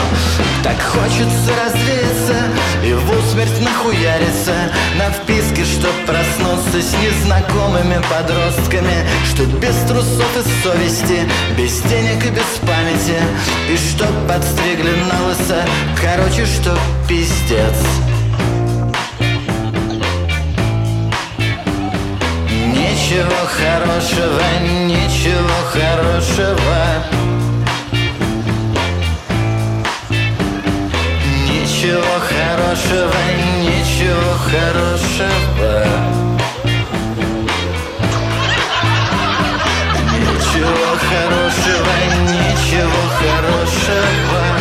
Так 0.62 0.76
хочется 0.82 1.50
развеяться 1.64 2.36
И 2.84 2.92
в 2.92 3.10
усмерть 3.10 3.60
нахуяриться. 3.62 4.54
На 4.98 5.10
вписке, 5.10 5.64
чтоб 5.64 5.94
проснуться 6.06 6.82
С 6.82 6.94
незнакомыми 7.00 7.98
подростками. 8.10 9.06
Что 9.32 9.46
без 9.46 9.76
трусов 9.88 10.30
и 10.36 10.62
совести 10.62 11.20
Без 11.56 11.80
денег 11.82 12.24
и 12.26 12.30
без 12.30 12.58
памяти. 12.60 13.18
И 13.70 13.76
чтоб 13.76 14.12
подстригли 14.28 14.92
на 15.10 15.28
лысо 15.28 15.64
Короче, 16.02 16.44
что 16.44 16.76
пиздец 17.08 18.11
ничего 23.12 23.46
хорошего, 23.46 24.40
ничего 24.86 25.58
хорошего. 25.70 27.04
Ничего 31.46 32.14
хорошего, 32.26 33.20
ничего 33.60 34.32
хорошего. 34.48 35.84
Ничего 40.14 40.96
хорошего, 41.10 41.94
ничего 42.30 43.02
хорошего. 43.20 44.51